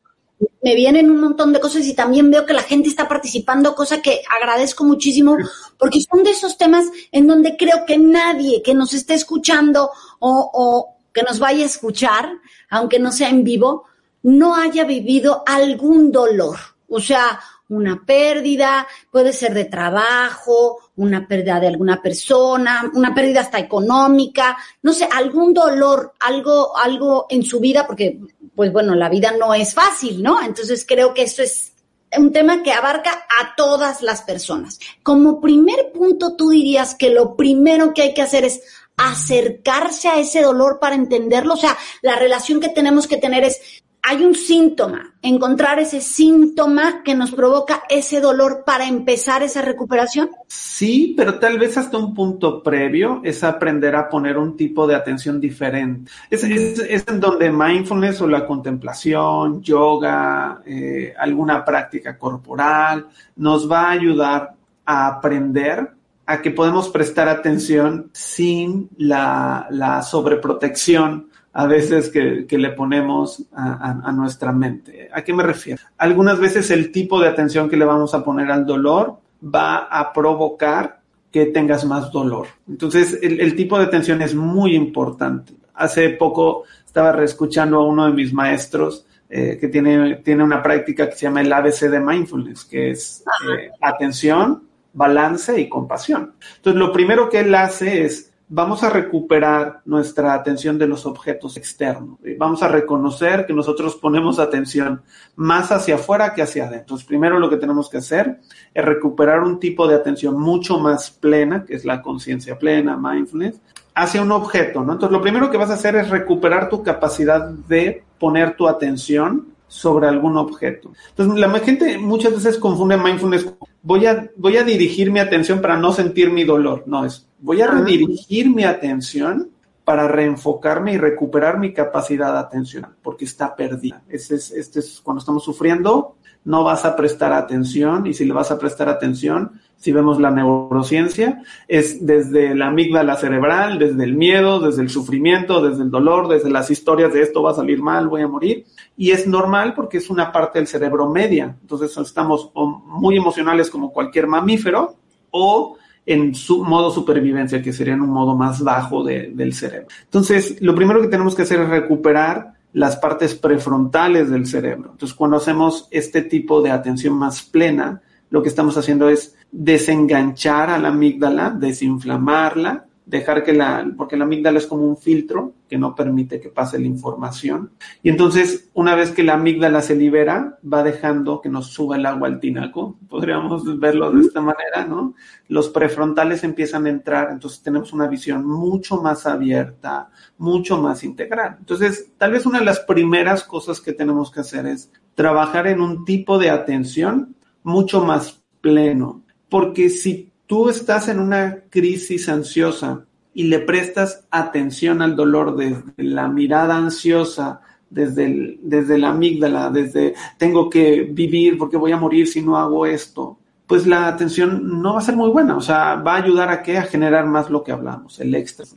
me 0.62 0.76
vienen 0.76 1.12
un 1.12 1.20
montón 1.20 1.54
de 1.54 1.60
cosas 1.60 1.86
y 1.86 1.94
también 1.94 2.32
veo 2.32 2.46
que 2.46 2.54
la 2.54 2.64
gente 2.64 2.90
está 2.90 3.08
participando, 3.08 3.76
cosa 3.76 4.02
que 4.02 4.22
agradezco 4.40 4.84
muchísimo, 4.84 5.38
porque 5.78 6.00
son 6.02 6.24
de 6.24 6.32
esos 6.32 6.58
temas 6.58 6.86
en 7.12 7.28
donde 7.28 7.58
creo 7.58 7.86
que 7.86 7.98
nadie 7.98 8.62
que 8.64 8.74
nos 8.74 8.94
esté 8.94 9.14
escuchando 9.14 9.92
o, 10.20 10.52
o 10.54 10.98
que 11.14 11.24
nos 11.24 11.40
vaya 11.40 11.64
a 11.64 11.68
escuchar, 11.68 12.30
aunque 12.70 13.00
no 13.00 13.12
sea 13.12 13.30
en 13.30 13.44
vivo, 13.44 13.86
no 14.24 14.56
haya 14.56 14.86
vivido 14.86 15.44
algún 15.46 16.12
dolor. 16.12 16.58
O 16.88 17.00
sea, 17.00 17.40
una 17.70 18.04
pérdida, 18.06 18.88
puede 19.12 19.34
ser 19.34 19.54
de 19.54 19.66
trabajo, 19.66 20.80
una 20.96 21.28
pérdida 21.28 21.60
de 21.60 21.68
alguna 21.68 22.02
persona, 22.02 22.92
una 22.94 23.14
pérdida 23.16 23.42
hasta 23.42 23.60
económica, 23.60 24.58
no 24.82 24.94
sé, 24.94 25.08
algún 25.12 25.54
dolor, 25.54 26.14
algo, 26.20 26.78
algo 26.78 27.26
en 27.30 27.44
su 27.44 27.60
vida, 27.60 27.88
porque, 27.88 28.20
pues 28.56 28.72
bueno, 28.72 28.96
la 28.96 29.10
vida 29.10 29.34
no 29.38 29.54
es 29.54 29.74
fácil, 29.74 30.22
¿no? 30.22 30.42
Entonces 30.42 30.86
creo 30.88 31.14
que 31.14 31.24
eso 31.24 31.42
es 31.42 31.74
un 32.18 32.32
tema 32.32 32.62
que 32.62 32.72
abarca 32.72 33.26
a 33.42 33.56
todas 33.56 34.02
las 34.02 34.22
personas. 34.22 34.80
Como 35.02 35.42
primer 35.42 35.92
punto, 35.92 36.36
tú 36.36 36.50
dirías 36.50 36.96
que 36.96 37.10
lo 37.10 37.36
primero 37.36 37.94
que 37.94 38.04
hay 38.04 38.14
que 38.14 38.22
hacer 38.22 38.46
es 38.46 38.62
acercarse 38.98 40.08
a 40.08 40.20
ese 40.20 40.42
dolor 40.42 40.78
para 40.80 40.96
entenderlo, 40.96 41.56
o 41.56 41.58
sea, 41.58 41.76
la 42.02 42.16
relación 42.16 42.60
que 42.60 42.70
tenemos 42.70 43.08
que 43.08 43.18
tener 43.18 43.44
es 43.44 43.83
hay 44.06 44.26
un 44.26 44.36
síntoma, 44.36 45.14
encontrar 45.22 45.80
ese 45.80 46.02
síntoma 46.02 47.04
que 47.04 47.16
nos 47.16 47.32
provoca 47.32 47.84
ese 47.90 48.20
dolor 48.20 48.64
para 48.66 48.86
empezar 48.86 49.44
esa 49.44 49.62
recuperación? 49.62 50.30
Sí, 50.46 51.14
pero 51.16 51.40
tal 51.40 51.58
vez 51.58 51.78
hasta 51.78 51.98
un 51.98 52.14
punto 52.14 52.62
previo 52.62 53.22
es 53.24 53.46
aprender 53.46 53.96
a 53.96 54.10
poner 54.10 54.38
un 54.38 54.58
tipo 54.58 54.86
de 54.86 54.96
atención 54.96 55.40
diferente. 55.40 56.12
Es, 56.30 56.44
en 56.44 57.20
donde 57.22 57.50
mindfulness 57.50 58.20
o 58.20 58.28
la 58.28 58.46
contemplación, 58.46 59.62
yoga, 59.62 60.62
eh, 60.66 61.14
alguna 61.18 61.64
práctica 61.64 62.18
corporal 62.18 63.08
nos 63.38 63.72
va 63.72 63.84
a 63.88 63.92
ayudar 63.92 64.54
a 64.86 65.08
aprender 65.08 65.92
a 66.26 66.42
que 66.42 66.52
podemos 66.52 66.90
prestar 66.90 67.30
atención 67.30 68.10
sin 68.12 68.90
la, 68.98 69.66
la 69.70 70.02
sobreprotección 70.02 71.30
a 71.54 71.68
veces 71.68 72.10
que, 72.10 72.46
que 72.48 72.58
le 72.58 72.72
ponemos 72.72 73.44
a, 73.54 74.02
a, 74.04 74.12
nuestra 74.12 74.52
mente. 74.52 75.10
¿A 75.14 75.24
qué 75.24 75.34
me 75.34 75.44
refiero? 75.44 75.82
Algunas 75.98 76.40
veces 76.40 76.72
el 76.72 76.92
tipo 76.92 77.22
de 77.22 77.28
atención 77.28 77.70
que 77.70 77.78
le 77.78 77.86
vamos 77.86 78.16
a 78.16 78.24
poner 78.24 78.52
al 78.52 78.66
dolor 78.66 79.18
va 79.44 79.78
a 79.78 80.12
provocar 80.12 81.02
que 81.32 81.48
tengas 81.48 81.86
más 81.86 82.12
dolor. 82.12 82.48
Entonces, 82.68 83.20
el, 83.22 83.40
el 83.40 83.56
tipo 83.56 83.78
de 83.78 83.86
atención 83.86 84.22
es 84.22 84.34
muy 84.34 84.76
importante. 84.76 85.54
Hace 85.76 86.10
poco 86.10 86.64
estaba 86.86 87.12
reescuchando 87.12 87.80
a 87.80 87.86
uno 87.86 88.06
de 88.06 88.14
mis 88.14 88.34
maestros 88.34 89.06
eh, 89.30 89.58
que 89.60 89.68
tiene, 89.68 90.18
tiene 90.18 90.44
una 90.44 90.62
práctica 90.62 91.10
que 91.10 91.16
se 91.16 91.26
llama 91.26 91.42
el 91.42 91.52
ABC 91.52 91.90
de 91.90 92.00
Mindfulness, 92.00 92.66
que 92.66 92.92
es 92.92 93.24
eh, 93.50 93.72
atención, 93.82 94.64
balance 94.94 95.60
y 95.60 95.70
compasión. 95.70 96.34
Entonces, 96.58 96.80
lo 96.80 96.92
primero 96.92 97.30
que 97.30 97.40
él 97.40 97.54
hace 97.56 98.06
es 98.06 98.33
vamos 98.50 98.84
a 98.84 98.90
recuperar 98.90 99.82
nuestra 99.86 100.34
atención 100.34 100.78
de 100.78 100.88
los 100.88 101.06
objetos 101.06 101.58
externos. 101.58 102.20
Vamos 102.38 102.62
a 102.62 102.68
reconocer 102.68 103.46
que 103.46 103.54
nosotros 103.54 103.96
ponemos 103.96 104.40
atención 104.40 105.02
más 105.36 105.72
hacia 105.72 105.96
afuera 105.96 106.34
que 106.34 106.42
hacia 106.42 106.64
adentro. 106.64 106.82
Entonces, 106.82 107.08
primero 107.08 107.40
lo 107.40 107.50
que 107.50 107.58
tenemos 107.58 107.90
que 107.90 107.98
hacer 107.98 108.40
es 108.74 108.86
recuperar 108.86 109.42
un 109.42 109.60
tipo 109.60 109.88
de 109.88 109.96
atención 109.96 110.40
mucho 110.40 110.80
más 110.80 111.10
plena, 111.12 111.66
que 111.66 111.76
es 111.76 111.86
la 111.86 112.02
conciencia 112.02 112.58
plena, 112.60 112.98
mindfulness, 112.98 113.60
hacia 113.96 114.22
un 114.22 114.32
objeto, 114.32 114.84
¿no? 114.84 114.94
Entonces, 114.94 115.16
lo 115.16 115.22
primero 115.22 115.50
que 115.50 115.58
vas 115.58 115.70
a 115.70 115.76
hacer 115.76 115.96
es 115.96 116.10
recuperar 116.10 116.70
tu 116.70 116.84
capacidad 116.84 117.50
de 117.50 118.04
poner 118.20 118.56
tu 118.56 118.68
atención 118.68 119.48
sobre 119.68 120.08
algún 120.08 120.38
objeto. 120.38 120.92
Entonces, 121.10 121.40
la 121.40 121.50
gente 121.60 121.98
muchas 121.98 122.34
veces 122.34 122.58
confunde 122.60 122.98
mindfulness. 122.98 123.52
Voy 123.82 124.06
a, 124.06 124.30
voy 124.36 124.58
a 124.58 124.64
dirigir 124.64 125.12
mi 125.12 125.20
atención 125.20 125.62
para 125.62 125.78
no 125.78 125.92
sentir 125.92 126.30
mi 126.30 126.44
dolor. 126.44 126.84
No, 126.86 127.06
es 127.06 127.28
voy 127.44 127.62
a 127.62 127.68
redirigir 127.68 128.50
mi 128.50 128.64
atención 128.64 129.50
para 129.84 130.08
reenfocarme 130.08 130.94
y 130.94 130.98
recuperar 130.98 131.60
mi 131.60 131.74
capacidad 131.74 132.38
atencional, 132.38 132.96
porque 133.04 133.26
está 133.26 133.54
perdida. 133.54 134.02
Este 134.08 134.36
es, 134.36 134.52
este 134.52 134.80
es 134.80 135.02
cuando 135.04 135.20
estamos 135.20 135.44
sufriendo, 135.44 136.16
no 136.46 136.64
vas 136.64 136.86
a 136.86 136.96
prestar 136.96 137.34
atención 137.34 138.08
y 138.08 138.14
si 138.14 138.24
le 138.24 138.34
vas 138.34 138.50
a 138.52 138.58
prestar 138.58 138.88
atención, 138.88 139.60
si 139.76 139.92
vemos 139.92 140.22
la 140.22 140.32
neurociencia, 140.32 141.44
es 141.68 142.06
desde 142.06 142.56
la 142.56 142.68
amígdala 142.68 143.18
cerebral, 143.18 143.78
desde 143.78 144.06
el 144.06 144.16
miedo, 144.16 144.62
desde 144.62 144.82
el 144.82 144.90
sufrimiento, 144.90 145.62
desde 145.62 145.84
el 145.84 145.92
dolor, 145.92 146.30
desde 146.30 146.50
las 146.50 146.72
historias 146.72 147.12
de 147.14 147.22
esto 147.22 147.44
va 147.44 147.52
a 147.52 147.56
salir 147.56 147.82
mal, 147.82 148.08
voy 148.08 148.22
a 148.22 148.28
morir. 148.30 148.66
Y 148.96 149.12
es 149.12 149.28
normal 149.28 149.74
porque 149.74 149.98
es 149.98 150.10
una 150.10 150.32
parte 150.32 150.60
del 150.60 150.68
cerebro 150.68 151.10
media. 151.10 151.58
Entonces 151.62 151.96
estamos 151.98 152.52
muy 152.56 153.18
emocionales 153.18 153.70
como 153.70 153.92
cualquier 153.92 154.28
mamífero 154.28 154.96
o 155.32 155.78
en 156.06 156.36
su 156.36 156.64
modo 156.64 156.92
supervivencia, 156.92 157.62
que 157.62 157.74
sería 157.74 157.94
en 157.94 158.02
un 158.02 158.10
modo 158.10 158.36
más 158.36 158.62
bajo 158.62 159.04
de, 159.04 159.32
del 159.34 159.54
cerebro. 159.54 159.88
Entonces, 160.04 160.62
lo 160.62 160.76
primero 160.76 161.02
que 161.02 161.08
tenemos 161.08 161.36
que 161.36 161.44
hacer 161.44 161.62
es 161.62 161.70
recuperar 161.70 162.54
las 162.74 162.98
partes 162.98 163.36
prefrontales 163.36 164.30
del 164.30 164.46
cerebro. 164.46 164.92
Entonces, 164.92 165.16
cuando 165.16 165.38
hacemos 165.38 165.88
este 165.92 166.24
tipo 166.24 166.62
de 166.62 166.72
atención 166.72 167.14
más 167.14 167.44
plena, 167.44 168.02
lo 168.30 168.42
que 168.42 168.50
estamos 168.50 168.76
haciendo 168.78 169.10
es 169.10 169.36
desenganchar 169.52 170.72
a 170.72 170.80
la 170.80 170.90
amígdala, 170.90 171.52
desinflamarla, 171.52 172.86
dejar 173.06 173.44
que 173.44 173.54
la, 173.54 173.92
porque 173.98 174.16
la 174.16 174.24
amígdala 174.24 174.60
es 174.60 174.68
como 174.68 174.88
un 174.88 174.98
filtro 174.98 175.54
que 175.68 175.78
no 175.78 175.96
permite 175.96 176.40
que 176.40 176.50
pase 176.50 176.80
la 176.80 176.86
información. 176.86 177.72
Y 178.02 178.10
entonces, 178.10 178.70
una 178.74 178.96
vez 178.96 179.12
que 179.12 179.24
la 179.24 179.34
amígdala 179.34 179.82
se 179.82 179.96
libera, 179.96 180.60
va 180.72 180.84
dejando 180.84 181.42
que 181.42 181.50
nos 181.50 181.68
suba 181.68 181.98
el 181.98 182.06
agua 182.06 182.28
al 182.28 182.40
tinaco. 182.40 182.98
Podríamos 183.10 183.80
verlo 183.80 184.12
de 184.12 184.22
esta 184.22 184.42
manera, 184.42 184.86
¿no? 184.88 185.16
Los 185.48 185.70
prefrontales 185.70 186.44
empiezan 186.44 186.86
a 186.86 186.90
entrar, 186.90 187.30
entonces 187.32 187.62
tenemos 187.62 187.92
una 187.94 188.08
visión 188.08 188.46
mucho 188.46 189.02
más 189.02 189.26
abierta, 189.26 190.10
mucho 190.38 190.82
más 190.82 191.04
integral. 191.04 191.58
Entonces, 191.60 192.12
tal 192.18 192.32
vez 192.32 192.46
una 192.46 192.60
de 192.60 192.66
las 192.66 192.80
primeras 192.82 193.44
cosas 193.44 193.82
que 193.82 193.94
tenemos 193.94 194.32
que 194.32 194.42
hacer 194.42 194.66
es 194.66 194.92
trabajar 195.16 195.68
en 195.68 195.82
un 195.82 196.06
tipo 196.06 196.40
de 196.40 196.50
atención 196.50 197.36
mucho 197.64 198.04
más 198.04 198.44
pleno. 198.62 199.24
Porque 199.50 199.90
si 199.90 200.33
tú 200.54 200.70
estás 200.70 201.08
en 201.08 201.20
una 201.20 201.64
crisis 201.68 202.30
ansiosa 202.30 203.08
y 203.34 203.46
le 203.46 203.58
prestas 203.58 204.24
atención 204.30 205.02
al 205.02 205.16
dolor 205.16 205.56
desde 205.56 205.82
la 205.98 206.28
mirada 206.28 206.78
ansiosa, 206.78 207.62
desde, 207.90 208.60
desde 208.62 209.00
la 209.00 209.10
amígdala, 209.10 209.72
desde 209.72 210.14
tengo 210.38 210.70
que 210.70 211.10
vivir 211.10 211.58
porque 211.58 211.76
voy 211.76 211.92
a 211.92 211.98
morir 211.98 212.28
si 212.28 212.44
no 212.44 212.56
hago 212.56 212.86
esto, 212.86 213.40
pues 213.66 213.88
la 213.88 214.08
atención 214.08 214.80
no 214.80 214.94
va 214.94 215.00
a 215.00 215.04
ser 215.04 215.16
muy 215.16 215.32
buena. 215.32 215.58
O 215.58 215.62
sea, 215.62 215.96
va 215.96 216.18
a 216.18 216.24
ayudar 216.24 216.50
a 216.52 216.62
qué? 216.62 216.78
A 216.78 216.84
generar 216.84 217.26
más 217.26 217.50
lo 217.50 217.64
que 217.64 217.72
hablamos, 217.72 218.20
el 218.20 218.36
extra 218.36 218.64
ese 218.64 218.76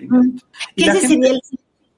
sería 1.09 1.29
el 1.29 1.43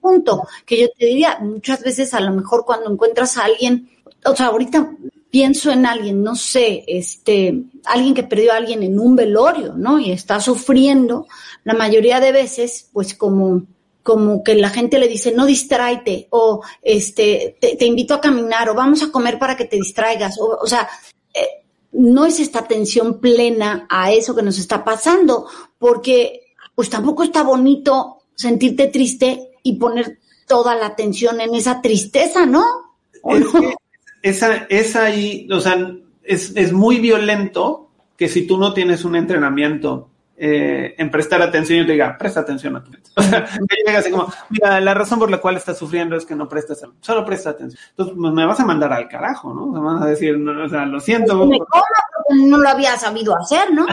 punto 0.01 0.45
que 0.67 0.81
yo 0.81 0.89
te 0.99 1.07
diría. 1.07 1.39
Muchas 1.41 1.85
veces, 1.85 2.13
a 2.15 2.21
lo 2.21 2.33
mejor, 2.33 2.65
cuando 2.67 2.91
encuentras 2.91 3.37
a 3.37 3.45
alguien, 3.45 3.89
o 4.25 4.35
sea, 4.35 4.47
ahorita 4.47 4.91
pienso 5.31 5.71
en 5.71 5.87
alguien, 5.87 6.23
no 6.23 6.35
sé, 6.35 6.85
este, 6.87 7.65
alguien 7.85 8.15
que 8.15 8.23
perdió 8.23 8.53
a 8.53 8.57
alguien 8.57 8.83
en 8.83 8.99
un 8.99 9.15
velorio, 9.15 9.75
¿no? 9.75 9.99
Y 9.99 10.13
está 10.13 10.41
sufriendo, 10.41 11.27
la 11.65 11.75
mayoría 11.75 12.21
de 12.21 12.33
veces, 12.33 12.89
pues 12.93 13.15
como, 13.15 13.65
como 14.03 14.43
que 14.43 14.55
la 14.55 14.71
gente 14.71 14.99
le 14.99 15.09
dice, 15.09 15.33
no 15.33 15.45
distráete, 15.45 16.29
o 16.31 16.63
este, 16.83 17.59
te, 17.61 17.85
invito 17.85 18.15
a 18.15 18.21
caminar, 18.21 18.71
o 18.71 18.75
vamos 18.75 19.03
a 19.03 19.13
comer 19.13 19.39
para 19.39 19.57
que 19.57 19.67
te 19.67 19.77
distraigas, 19.77 20.39
o, 20.39 20.59
o 20.63 20.67
sea, 20.67 20.89
eh, 21.35 21.65
no 21.93 22.25
es 22.25 22.41
esta 22.41 22.61
atención 22.61 23.21
plena 23.21 23.87
a 23.91 24.13
eso 24.13 24.35
que 24.35 24.43
nos 24.43 24.59
está 24.59 24.85
pasando, 24.85 25.47
porque 25.79 26.55
pues 26.75 26.89
tampoco 26.89 27.23
está 27.23 27.43
bonito 27.43 28.19
sentirte 28.35 28.87
triste 28.87 29.51
y 29.63 29.75
poner 29.75 30.21
toda 30.47 30.75
la 30.77 30.87
atención 30.87 31.41
en 31.41 31.55
esa 31.55 31.83
tristeza, 31.83 32.47
¿no? 32.47 32.65
Esa, 34.23 34.67
es 34.69 34.97
ahí, 34.97 35.49
o 35.51 35.61
sea, 35.61 35.93
es, 36.23 36.53
es, 36.57 36.73
muy 36.73 36.99
violento 36.99 37.91
que 38.17 38.29
si 38.29 38.47
tú 38.47 38.59
no 38.59 38.75
tienes 38.75 39.05
un 39.05 39.17
entrenamiento 39.17 40.11
eh, 40.37 40.95
en 40.99 41.11
prestar 41.11 41.43
atención, 41.43 41.81
yo 41.81 41.87
te 41.87 41.93
diga, 41.93 42.17
presta 42.17 42.41
atención 42.41 42.77
a 42.77 42.85
tu 42.85 42.91
mente. 42.91 43.11
O 43.17 43.23
sea, 43.23 43.45
que 43.45 43.77
llega 43.85 43.99
así 43.99 44.11
como, 44.11 44.33
mira, 44.51 44.81
la 44.81 44.95
razón 44.95 45.19
por 45.19 45.31
la 45.31 45.39
cual 45.39 45.57
estás 45.57 45.79
sufriendo 45.79 46.17
es 46.17 46.25
que 46.25 46.37
no 46.37 46.49
prestas 46.49 46.83
solo 47.01 47.25
presta 47.25 47.51
atención. 47.51 47.81
Entonces, 47.91 48.15
pues, 48.17 48.33
me 48.33 48.47
vas 48.47 48.61
a 48.61 48.65
mandar 48.65 48.93
al 48.93 49.09
carajo, 49.09 49.53
¿no? 49.53 49.67
Me 49.67 49.81
vas 49.81 50.03
a 50.03 50.07
decir, 50.07 50.39
no, 50.39 50.65
o 50.65 50.69
sea, 50.69 50.87
lo 50.87 51.01
siento. 51.01 51.37
Pues, 51.49 51.61
no 52.41 52.59
lo 52.59 52.69
había 52.69 52.97
sabido 52.97 53.37
hacer, 53.37 53.73
¿no? 53.73 53.87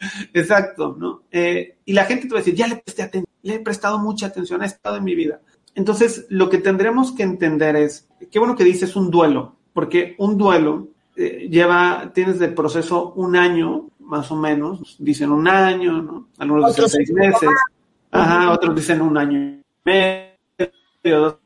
Exacto, 0.32 0.96
¿no? 0.98 1.24
Eh, 1.30 1.76
y 1.84 1.92
la 1.92 2.04
gente 2.04 2.26
te 2.26 2.32
va 2.32 2.38
a 2.38 2.42
decir, 2.42 2.54
ya 2.54 2.66
le 2.66 2.76
presté 2.76 3.02
atención, 3.02 3.34
le 3.42 3.54
he 3.54 3.60
prestado 3.60 3.98
mucha 3.98 4.26
atención, 4.26 4.62
ha 4.62 4.66
estado 4.66 4.96
en 4.96 5.04
mi 5.04 5.14
vida. 5.14 5.40
Entonces, 5.74 6.26
lo 6.30 6.48
que 6.48 6.58
tendremos 6.58 7.12
que 7.12 7.22
entender 7.22 7.76
es, 7.76 8.08
qué 8.30 8.38
bueno 8.38 8.56
que 8.56 8.64
dices 8.64 8.96
un 8.96 9.10
duelo, 9.10 9.56
porque 9.80 10.14
un 10.18 10.36
duelo 10.36 10.88
eh, 11.16 11.48
lleva, 11.50 12.10
tienes 12.12 12.38
de 12.38 12.48
proceso 12.48 13.14
un 13.16 13.34
año, 13.34 13.88
más 13.98 14.30
o 14.30 14.36
menos, 14.36 14.96
dicen 14.98 15.32
un 15.32 15.48
año, 15.48 16.02
¿no? 16.02 16.28
Algunos 16.36 16.76
dicen 16.76 16.90
seis 16.90 17.10
meses, 17.14 17.48
ajá, 18.10 18.52
otros 18.52 18.74
dicen 18.76 19.00
un 19.00 19.16
año 19.16 19.38
y 19.38 19.62
medio, 19.82 21.40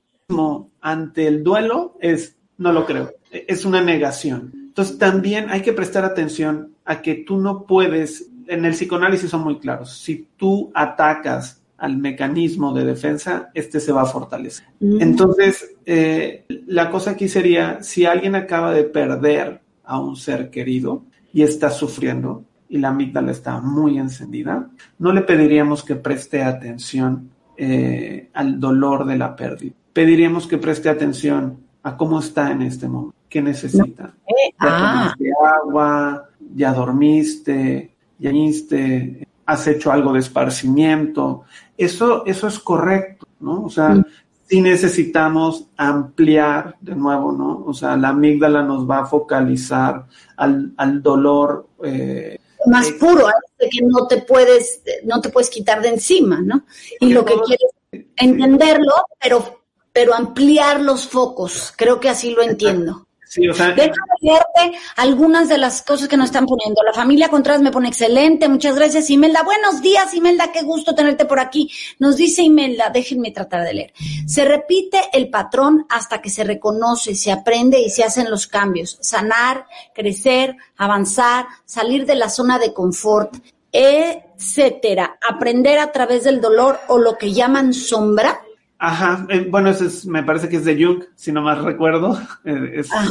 ante 0.80 1.28
el 1.28 1.44
duelo 1.44 1.96
es, 2.00 2.36
no 2.58 2.72
lo 2.72 2.84
creo, 2.86 3.12
es 3.30 3.64
una 3.64 3.80
negación. 3.80 4.50
Entonces 4.52 4.98
también 4.98 5.48
hay 5.48 5.62
que 5.62 5.72
prestar 5.72 6.04
atención 6.04 6.74
a 6.84 7.02
que 7.02 7.14
tú 7.14 7.38
no 7.38 7.66
puedes, 7.66 8.32
en 8.48 8.64
el 8.64 8.72
psicoanálisis 8.72 9.30
son 9.30 9.44
muy 9.44 9.60
claros, 9.60 9.96
si 9.96 10.26
tú 10.36 10.72
atacas 10.74 11.62
al 11.78 11.96
mecanismo 11.98 12.72
de 12.72 12.84
defensa, 12.84 13.50
este 13.54 13.80
se 13.80 13.92
va 13.92 14.02
a 14.02 14.06
fortalecer. 14.06 14.66
Mm. 14.80 15.00
Entonces, 15.00 15.74
eh, 15.84 16.44
la 16.66 16.90
cosa 16.90 17.12
aquí 17.12 17.28
sería, 17.28 17.82
si 17.82 18.04
alguien 18.06 18.34
acaba 18.34 18.72
de 18.72 18.84
perder 18.84 19.60
a 19.84 19.98
un 19.98 20.16
ser 20.16 20.50
querido 20.50 21.04
y 21.32 21.42
está 21.42 21.70
sufriendo 21.70 22.44
y 22.68 22.78
la 22.78 22.88
amígdala 22.88 23.32
está 23.32 23.60
muy 23.60 23.98
encendida, 23.98 24.70
no 24.98 25.12
le 25.12 25.22
pediríamos 25.22 25.84
que 25.84 25.96
preste 25.96 26.42
atención 26.42 27.30
eh, 27.56 28.30
al 28.32 28.58
dolor 28.58 29.04
de 29.04 29.18
la 29.18 29.36
pérdida. 29.36 29.74
Pediríamos 29.92 30.46
que 30.46 30.58
preste 30.58 30.88
atención 30.88 31.58
a 31.82 31.96
cómo 31.96 32.18
está 32.18 32.50
en 32.50 32.62
este 32.62 32.88
momento, 32.88 33.14
qué 33.28 33.42
necesita. 33.42 34.14
Ya 34.26 34.54
ah. 34.60 35.14
tomaste 35.16 35.30
agua, 35.62 36.28
ya 36.54 36.72
dormiste, 36.72 37.94
ya 38.18 38.30
viniste, 38.30 39.28
has 39.46 39.66
hecho 39.66 39.92
algo 39.92 40.12
de 40.12 40.20
esparcimiento. 40.20 41.44
Eso, 41.76 42.24
eso 42.26 42.46
es 42.48 42.58
correcto, 42.58 43.26
¿no? 43.40 43.64
O 43.64 43.70
sea, 43.70 44.02
si 44.48 44.60
necesitamos 44.60 45.66
ampliar 45.76 46.76
de 46.80 46.94
nuevo, 46.94 47.32
¿no? 47.32 47.64
O 47.66 47.72
sea, 47.72 47.96
la 47.96 48.10
amígdala 48.10 48.62
nos 48.62 48.88
va 48.88 49.00
a 49.00 49.06
focalizar 49.06 50.06
al, 50.36 50.72
al 50.76 51.02
dolor. 51.02 51.68
Eh, 51.82 52.38
más 52.66 52.90
puro, 52.92 53.26
que 53.58 53.82
no 53.82 54.06
te 54.06 54.22
puedes, 54.22 54.82
no 55.04 55.20
te 55.20 55.30
puedes 55.30 55.50
quitar 55.50 55.82
de 55.82 55.88
encima, 55.88 56.40
¿no? 56.40 56.64
Y 57.00 57.12
lo 57.12 57.24
que 57.24 57.34
quieres 57.46 58.04
entenderlo, 58.16 58.92
pero, 59.20 59.62
pero 59.92 60.14
ampliar 60.14 60.80
los 60.80 61.06
focos. 61.06 61.72
Creo 61.76 62.00
que 62.00 62.08
así 62.08 62.30
lo 62.30 62.42
entiendo. 62.42 63.06
Sí, 63.34 63.48
o 63.48 63.52
Déjame 63.52 63.90
leerte 64.20 64.78
algunas 64.94 65.48
de 65.48 65.58
las 65.58 65.82
cosas 65.82 66.06
que 66.06 66.16
nos 66.16 66.26
están 66.26 66.46
poniendo. 66.46 66.84
La 66.84 66.92
familia 66.92 67.30
Contreras 67.30 67.62
me 67.62 67.72
pone 67.72 67.88
excelente. 67.88 68.48
Muchas 68.48 68.76
gracias, 68.76 69.10
Imelda. 69.10 69.42
Buenos 69.42 69.82
días, 69.82 70.14
Imelda. 70.14 70.52
Qué 70.52 70.62
gusto 70.62 70.94
tenerte 70.94 71.24
por 71.24 71.40
aquí. 71.40 71.68
Nos 71.98 72.16
dice 72.16 72.42
Imelda, 72.42 72.90
déjenme 72.90 73.32
tratar 73.32 73.64
de 73.64 73.74
leer. 73.74 73.92
Se 74.24 74.44
repite 74.44 75.00
el 75.12 75.30
patrón 75.30 75.84
hasta 75.88 76.22
que 76.22 76.30
se 76.30 76.44
reconoce, 76.44 77.16
se 77.16 77.32
aprende 77.32 77.80
y 77.80 77.90
se 77.90 78.04
hacen 78.04 78.30
los 78.30 78.46
cambios. 78.46 78.98
Sanar, 79.00 79.66
crecer, 79.92 80.54
avanzar, 80.76 81.46
salir 81.64 82.06
de 82.06 82.14
la 82.14 82.28
zona 82.28 82.60
de 82.60 82.72
confort, 82.72 83.34
etcétera. 83.72 85.18
Aprender 85.28 85.80
a 85.80 85.90
través 85.90 86.22
del 86.22 86.40
dolor 86.40 86.78
o 86.86 86.98
lo 86.98 87.18
que 87.18 87.32
llaman 87.32 87.72
sombra. 87.72 88.42
Ajá, 88.86 89.26
eh, 89.30 89.46
bueno, 89.50 89.70
eso 89.70 89.86
es, 89.86 90.04
me 90.04 90.22
parece 90.22 90.48
que 90.48 90.56
es 90.56 90.64
de 90.66 90.74
Jung, 90.82 91.02
si 91.16 91.32
no 91.32 91.40
más 91.40 91.58
recuerdo. 91.62 92.18
Eh, 92.44 92.72
es- 92.80 92.92
Ajá. 92.92 93.10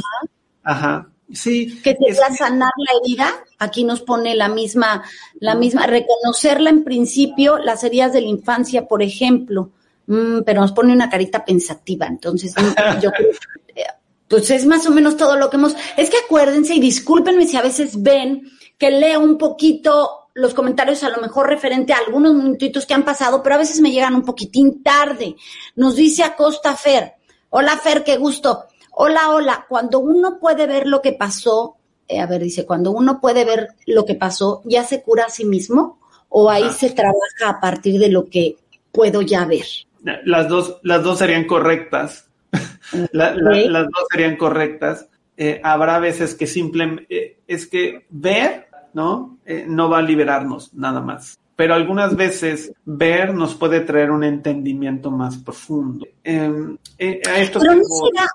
ajá. 0.63 1.09
Sí, 1.31 1.79
que 1.81 1.95
te 1.95 2.09
es- 2.11 2.19
va 2.21 2.27
a 2.27 2.33
sanar 2.35 2.69
la 2.77 2.99
herida. 2.99 3.31
Aquí 3.57 3.83
nos 3.83 4.01
pone 4.01 4.35
la 4.35 4.49
misma, 4.49 5.03
la 5.39 5.55
misma, 5.55 5.87
reconocerla 5.87 6.69
en 6.69 6.83
principio, 6.83 7.57
las 7.57 7.83
heridas 7.83 8.13
de 8.13 8.21
la 8.21 8.27
infancia, 8.27 8.87
por 8.87 9.01
ejemplo. 9.01 9.71
Mm, 10.05 10.41
pero 10.45 10.61
nos 10.61 10.73
pone 10.73 10.93
una 10.93 11.09
carita 11.09 11.43
pensativa. 11.43 12.05
Entonces, 12.05 12.53
mm, 12.55 12.99
yo 13.01 13.11
creo 13.11 13.29
que, 13.73 13.81
eh, 13.81 13.85
pues 14.27 14.51
es 14.51 14.65
más 14.67 14.85
o 14.85 14.91
menos 14.91 15.17
todo 15.17 15.37
lo 15.37 15.49
que 15.49 15.55
hemos. 15.57 15.75
Es 15.97 16.09
que 16.11 16.17
acuérdense 16.23 16.75
y 16.75 16.79
discúlpenme 16.81 17.47
si 17.47 17.57
a 17.57 17.61
veces 17.63 17.99
ven 18.03 18.43
que 18.77 18.91
leo 18.91 19.21
un 19.21 19.37
poquito 19.39 20.22
los 20.35 20.53
comentarios 20.53 21.03
a 21.03 21.09
lo 21.09 21.21
mejor 21.21 21.47
referente 21.47 21.93
a 21.93 21.97
algunos 21.97 22.33
minutitos 22.33 22.85
que 22.85 22.93
han 22.93 23.05
pasado, 23.05 23.43
pero 23.43 23.55
a 23.55 23.59
veces 23.59 23.79
me 23.81 23.91
llegan 23.91 24.15
un 24.15 24.23
poquitín 24.23 24.81
tarde. 24.81 25.35
Nos 25.75 25.95
dice 25.95 26.23
Acosta 26.23 26.75
Fer. 26.75 27.13
Hola 27.49 27.77
Fer, 27.77 28.03
qué 28.03 28.17
gusto. 28.17 28.65
Hola, 28.91 29.29
hola. 29.31 29.65
Cuando 29.69 29.99
uno 29.99 30.39
puede 30.39 30.65
ver 30.65 30.87
lo 30.87 31.01
que 31.01 31.13
pasó, 31.13 31.75
eh, 32.07 32.19
a 32.19 32.25
ver, 32.25 32.41
dice, 32.41 32.65
cuando 32.65 32.91
uno 32.91 33.21
puede 33.21 33.45
ver 33.45 33.69
lo 33.85 34.05
que 34.05 34.15
pasó, 34.15 34.61
¿ya 34.65 34.83
se 34.83 35.01
cura 35.03 35.25
a 35.25 35.29
sí 35.29 35.45
mismo? 35.45 35.99
¿O 36.29 36.49
ahí 36.49 36.63
Ajá. 36.63 36.73
se 36.73 36.89
trabaja 36.89 37.49
a 37.49 37.59
partir 37.59 37.99
de 37.99 38.09
lo 38.09 38.25
que 38.29 38.55
puedo 38.91 39.21
ya 39.21 39.45
ver? 39.45 39.65
las 40.25 40.49
dos, 40.49 40.79
las 40.83 41.01
dos 41.03 41.19
serían 41.19 41.45
correctas. 41.45 42.27
La- 43.11 43.33
la- 43.35 43.51
Ok. 43.51 43.65
las 43.69 43.83
dos 43.85 44.05
serían 44.11 44.35
correctas. 44.37 45.07
Eh, 45.37 45.61
habrá 45.63 45.97
veces 45.99 46.35
que 46.35 46.45
simplemente 46.45 47.37
es 47.47 47.65
que 47.67 48.05
ver, 48.09 48.67
¿no? 48.93 49.37
Eh, 49.45 49.65
no 49.67 49.89
va 49.89 49.99
a 49.99 50.01
liberarnos 50.01 50.73
nada 50.73 51.01
más. 51.01 51.37
Pero 51.55 51.75
algunas 51.75 52.15
veces 52.15 52.71
ver 52.85 53.33
nos 53.33 53.53
puede 53.55 53.81
traer 53.81 54.11
un 54.11 54.23
entendimiento 54.23 55.11
más 55.11 55.37
profundo. 55.37 56.05
Eh, 56.23 56.51
eh, 56.97 57.21
a 57.27 57.39
esto 57.39 57.59
Pero 57.59 57.75
no 57.75 57.83
será, 57.83 58.27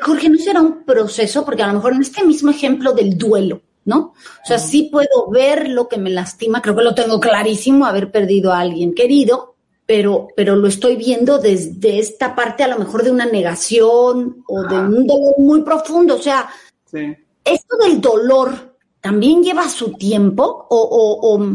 Jorge, 0.00 0.28
no 0.28 0.38
será 0.38 0.60
un 0.60 0.84
proceso, 0.84 1.44
porque 1.44 1.62
a 1.62 1.68
lo 1.68 1.74
mejor 1.74 1.92
en 1.92 2.02
este 2.02 2.24
mismo 2.24 2.50
ejemplo 2.50 2.92
del 2.92 3.16
duelo, 3.16 3.62
¿no? 3.84 3.98
O 4.42 4.46
sea, 4.46 4.58
sí 4.58 4.88
puedo 4.90 5.30
ver 5.30 5.68
lo 5.68 5.88
que 5.88 5.98
me 5.98 6.10
lastima, 6.10 6.60
creo 6.60 6.74
que 6.74 6.82
lo 6.82 6.94
tengo 6.94 7.20
clarísimo, 7.20 7.86
haber 7.86 8.10
perdido 8.10 8.52
a 8.52 8.58
alguien 8.58 8.92
querido, 8.92 9.54
pero, 9.86 10.28
pero 10.34 10.56
lo 10.56 10.66
estoy 10.66 10.96
viendo 10.96 11.38
desde 11.38 12.00
esta 12.00 12.34
parte 12.34 12.64
a 12.64 12.68
lo 12.68 12.78
mejor 12.78 13.04
de 13.04 13.12
una 13.12 13.26
negación 13.26 14.42
o 14.48 14.62
de 14.62 14.76
un 14.76 15.06
dolor 15.06 15.34
muy 15.38 15.62
profundo. 15.62 16.16
O 16.16 16.22
sea, 16.22 16.48
sí. 16.86 17.14
¿esto 17.44 17.76
del 17.76 18.00
dolor 18.00 18.73
también 19.04 19.42
lleva 19.42 19.68
su 19.68 19.92
tiempo 19.92 20.66
o, 20.70 20.78
o, 20.78 21.34
o, 21.34 21.46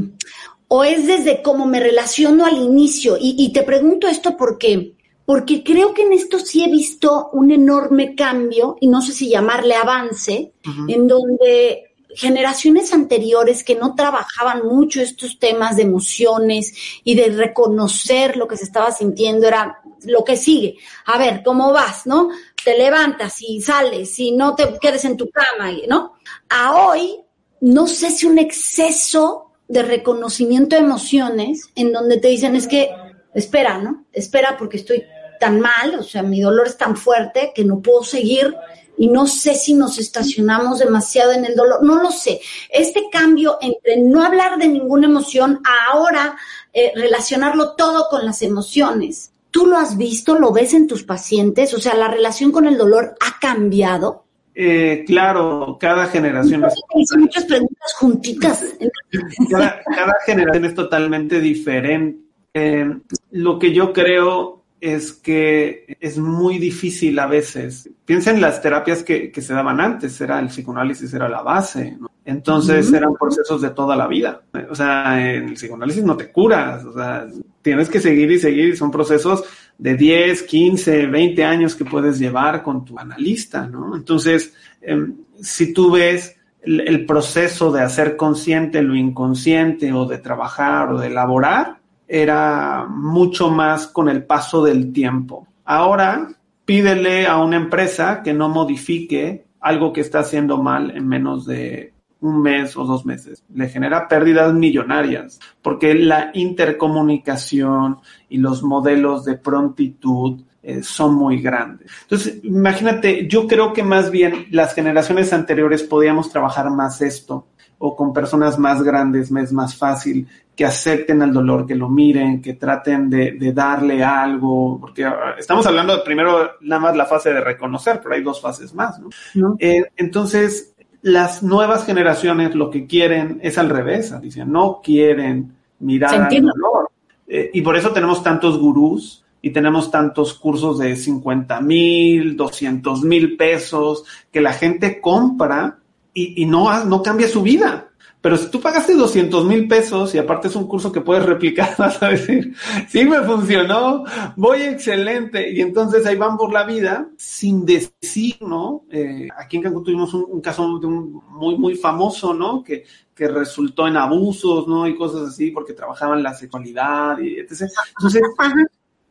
o 0.67 0.83
es 0.83 1.07
desde 1.07 1.41
cómo 1.41 1.65
me 1.65 1.79
relaciono 1.79 2.45
al 2.45 2.57
inicio? 2.57 3.17
Y, 3.19 3.33
y 3.39 3.51
te 3.51 3.63
pregunto 3.63 4.07
esto 4.07 4.38
porque, 4.38 4.93
porque 5.25 5.63
creo 5.63 5.95
que 5.95 6.03
en 6.03 6.13
esto 6.13 6.38
sí 6.38 6.63
he 6.63 6.69
visto 6.69 7.31
un 7.33 7.49
enorme 7.49 8.13
cambio, 8.13 8.77
y 8.79 8.88
no 8.88 9.01
sé 9.01 9.13
si 9.13 9.29
llamarle 9.29 9.73
avance, 9.73 10.53
en 10.88 11.07
donde 11.07 11.95
generaciones 12.09 12.93
anteriores 12.93 13.63
que 13.63 13.73
no 13.73 13.95
trabajaban 13.95 14.67
mucho 14.67 15.01
estos 15.01 15.39
temas 15.39 15.75
de 15.75 15.83
emociones 15.83 16.71
y 17.03 17.15
de 17.15 17.29
reconocer 17.29 18.38
lo 18.38 18.47
que 18.47 18.57
se 18.57 18.65
estaba 18.65 18.91
sintiendo 18.91 19.47
era 19.47 19.79
lo 20.03 20.23
que 20.23 20.38
sigue. 20.38 20.77
A 21.05 21.17
ver, 21.17 21.41
¿cómo 21.43 21.73
vas? 21.73 22.05
¿No? 22.05 22.29
Te 22.63 22.77
levantas 22.77 23.41
y 23.41 23.59
sales 23.59 24.19
y 24.19 24.33
no 24.33 24.53
te 24.53 24.77
quedes 24.79 25.03
en 25.05 25.17
tu 25.17 25.31
cama, 25.31 25.71
¿no? 25.88 26.13
A 26.49 26.85
hoy, 26.85 27.23
no 27.62 27.88
sé 27.88 28.12
si 28.12 28.26
un 28.26 28.39
exceso 28.39 29.52
de 29.67 29.84
reconocimiento 29.84 30.76
de 30.76 30.82
emociones 30.82 31.69
en 31.76 31.93
donde 31.93 32.17
te 32.17 32.28
dicen 32.28 32.56
es 32.56 32.67
que, 32.67 32.89
espera, 33.34 33.78
¿no? 33.78 34.06
Espera 34.12 34.56
porque 34.58 34.78
estoy 34.78 35.04
tan 35.39 35.60
mal, 35.60 35.95
o 36.00 36.04
sea, 36.04 36.24
mi 36.24 36.41
dolor 36.41 36.67
es 36.67 36.78
tan 36.78 36.98
fuerte 36.98 37.52
que 37.56 37.63
no 37.63 37.82
puedo 37.82 38.04
seguir 38.04 38.56
y 38.98 39.08
no 39.08 39.28
sé 39.28 39.56
si 39.56 39.74
nos 39.74 39.98
estacionamos 39.98 40.80
demasiado 40.80 41.32
en 41.32 41.45
el 41.45 41.56
dolor, 41.56 41.82
no 41.84 42.02
lo 42.02 42.12
sé. 42.12 42.41
Este 42.69 43.10
cambio 43.10 43.58
entre 43.62 43.98
no 43.98 44.24
hablar 44.24 44.58
de 44.58 44.67
ninguna 44.67 45.08
emoción 45.08 45.62
ahora 45.89 46.38
eh, 46.74 46.91
relacionarlo 46.95 47.76
todo 47.76 48.08
con 48.10 48.26
las 48.26 48.41
emociones. 48.41 49.32
¿Tú 49.52 49.65
lo 49.65 49.78
has 49.78 49.98
visto? 49.98 50.38
¿Lo 50.38 50.52
ves 50.52 50.74
en 50.74 50.88
tus 50.88 51.04
pacientes? 51.04 51.74
O 51.74 51.80
sea, 51.80 51.95
la 51.95 52.10
relación 52.10 52.52
con 52.52 52.67
el 52.67 52.78
dolor 52.78 53.15
ha 53.22 53.39
cambiado. 53.39 54.26
Eh, 54.62 55.06
claro, 55.08 55.78
cada 55.80 56.08
generación 56.08 56.65
hice 56.98 57.17
muchas 57.17 57.45
preguntas 57.45 57.93
juntitas. 57.98 58.65
cada, 59.50 59.82
cada 59.84 60.13
generación 60.26 60.65
es 60.65 60.76
totalmente 60.76 61.39
diferente. 61.39 62.19
Eh, 62.54 62.93
lo 63.32 63.58
que 63.58 63.72
yo 63.72 63.93
creo 63.93 64.65
es 64.82 65.13
que 65.13 65.95
es 66.02 66.17
muy 66.17 66.58
difícil 66.58 67.17
a 67.19 67.28
veces. 67.28 67.89
Piensa 68.04 68.32
en 68.32 68.41
las 68.41 68.62
terapias 68.62 69.02
que, 69.02 69.32
que 69.32 69.41
se 69.41 69.54
daban 69.54 69.80
antes, 69.80 70.19
era 70.19 70.39
el 70.39 70.48
psicoanálisis, 70.48 71.13
era 71.13 71.30
la 71.30 71.41
base, 71.41 71.95
¿no? 71.98 72.12
Entonces 72.26 72.91
eran 72.91 73.13
procesos 73.13 73.62
de 73.62 73.69
toda 73.69 73.95
la 73.95 74.08
vida. 74.08 74.41
O 74.69 74.76
sea, 74.76 75.26
en 75.26 75.48
el 75.48 75.54
psicoanálisis 75.54 76.04
no 76.04 76.17
te 76.17 76.32
curas, 76.32 76.84
o 76.84 76.93
sea, 76.93 77.26
tienes 77.62 77.89
que 77.89 78.02
seguir 78.02 78.30
y 78.30 78.39
seguir, 78.39 78.76
son 78.76 78.91
procesos 78.91 79.45
de 79.80 79.96
10, 79.96 80.44
15, 80.44 81.08
20 81.08 81.44
años 81.44 81.74
que 81.74 81.86
puedes 81.86 82.20
llevar 82.20 82.62
con 82.62 82.86
tu 82.86 83.00
analista, 83.00 83.65
¿no? 83.65 83.96
Entonces, 83.96 84.54
em, 84.82 85.15
si 85.42 85.74
tú 85.74 85.92
ves 85.92 86.36
el, 86.62 86.82
el 86.82 87.06
proceso 87.06 87.72
de 87.72 87.82
hacer 87.82 88.15
consciente 88.15 88.82
lo 88.82 88.94
inconsciente 88.94 89.92
o 89.92 90.06
de 90.06 90.20
trabajar 90.20 90.92
o 90.92 91.00
de 91.00 91.08
elaborar, 91.08 91.80
era 92.08 92.86
mucho 92.88 93.50
más 93.50 93.88
con 93.88 94.10
el 94.10 94.24
paso 94.24 94.63
del 94.63 94.92
tiempo. 94.92 95.48
Ahora, 95.63 96.28
pídele 96.65 97.26
a 97.26 97.38
una 97.38 97.56
empresa 97.56 98.22
que 98.22 98.34
no 98.34 98.50
modifique 98.50 99.46
algo 99.60 99.94
que 99.94 100.02
está 100.02 100.20
haciendo 100.20 100.62
mal 100.62 100.92
en 100.96 101.08
menos 101.08 101.46
de 101.46 101.94
un 102.21 102.41
mes 102.41 102.75
o 102.75 102.84
dos 102.84 103.05
meses. 103.05 103.43
Le 103.53 103.69
genera 103.69 104.08
pérdidas 104.08 104.53
millonarias 104.53 105.39
porque 105.62 105.93
la 105.93 106.32
intercomunicación 106.34 107.99
y 108.29 108.38
los 108.38 108.63
modelos 108.63 109.25
de 109.25 109.36
prontitud 109.36 110.41
eh, 110.62 110.84
son 110.84 111.15
muy 111.15 111.41
grandes. 111.41 111.89
Entonces, 112.03 112.39
imagínate, 112.43 113.27
yo 113.27 113.47
creo 113.47 113.71
que 113.71 113.84
más 113.84 114.12
bien 114.12 114.47
las 114.51 114.73
generaciones 114.73 115.32
anteriores 115.32 115.84
podíamos 115.84 116.29
trabajar 116.29 116.69
más 116.69 117.01
esto 117.01 117.47
o 117.79 117.95
con 117.95 118.13
personas 118.13 118.60
más 118.60 118.84
grandes 118.84 119.32
es 119.32 119.51
más 119.53 119.75
fácil 119.75 120.27
que 120.55 120.65
acepten 120.65 121.21
el 121.21 121.32
dolor, 121.32 121.65
que 121.65 121.73
lo 121.73 121.88
miren, 121.88 122.41
que 122.41 122.55
traten 122.55 123.10
de, 123.10 123.32
de 123.32 123.53
darle 123.53 124.03
algo, 124.03 124.77
porque 124.82 125.05
ah, 125.05 125.36
estamos 125.38 125.65
hablando 125.65 125.95
de 125.95 126.03
primero 126.03 126.51
nada 126.60 126.82
más 126.82 126.97
la 126.97 127.05
fase 127.05 127.34
de 127.34 127.39
reconocer, 127.39 128.01
pero 128.03 128.15
hay 128.15 128.21
dos 128.21 128.41
fases 128.41 128.73
más, 128.73 128.99
¿no? 128.99 129.10
¿no? 129.36 129.55
Eh, 129.58 129.86
entonces, 129.95 130.68
las 131.01 131.43
nuevas 131.43 131.85
generaciones 131.85 132.55
lo 132.55 132.69
que 132.69 132.85
quieren 132.85 133.39
es 133.41 133.57
al 133.57 133.69
revés, 133.69 134.12
Alicia, 134.12 134.45
no 134.45 134.81
quieren 134.83 135.53
mirar 135.79 136.29
al 136.31 136.41
dolor. 136.41 136.91
Eh, 137.27 137.51
y 137.53 137.62
por 137.62 137.75
eso 137.75 137.91
tenemos 137.91 138.23
tantos 138.23 138.57
gurús 138.57 139.23
y 139.41 139.51
tenemos 139.51 139.91
tantos 139.91 140.33
cursos 140.33 140.79
de 140.79 140.95
50 140.95 141.62
mil, 141.62 142.35
200 142.35 143.03
mil 143.03 143.38
pesos 143.38 144.03
que 144.31 144.41
la 144.41 144.53
gente 144.53 144.99
compra 144.99 145.77
y, 146.13 146.41
y 146.41 146.45
no, 146.45 146.85
no 146.85 147.01
cambia 147.01 147.27
su 147.27 147.41
vida. 147.41 147.88
Pero 148.21 148.36
si 148.36 148.51
tú 148.51 148.60
pagaste 148.60 148.95
200 148.95 149.45
mil 149.45 149.67
pesos 149.67 150.13
y 150.13 150.17
aparte 150.17 150.49
es 150.49 150.55
un 150.55 150.67
curso 150.67 150.91
que 150.91 150.99
puedes 150.99 151.25
replicar, 151.25 151.75
vas 151.77 152.01
a 152.03 152.10
decir, 152.10 152.53
sí 152.89 153.05
me 153.05 153.21
funcionó, 153.21 154.03
voy 154.36 154.63
excelente. 154.63 155.51
Y 155.51 155.62
entonces 155.62 156.05
ahí 156.05 156.17
van 156.17 156.38
por 156.38 156.51
la 156.51 156.65
vida 156.65 157.10
sin 157.17 157.65
decir, 157.65 158.36
¿no? 158.41 158.84
Eh, 158.91 159.29
aquí 159.38 159.58
en 159.58 159.63
Cancún 159.63 159.84
tuvimos 159.84 160.13
un, 160.13 160.41
caso 160.41 160.67
muy, 160.67 161.58
muy 161.58 161.75
famoso, 161.75 162.34
¿no? 162.34 162.62
Que, 162.63 162.84
que 163.15 163.27
resultó 163.27 163.88
en 163.88 163.95
abusos, 163.95 164.67
¿no? 164.67 164.86
Y 164.88 164.97
cosas 164.97 165.29
así 165.29 165.51
porque 165.51 165.73
trabajaban 165.73 166.21
la 166.21 166.34
sexualidad 166.34 167.19
y 167.19 167.39
etc. 167.39 167.69
Entonces, 167.97 168.21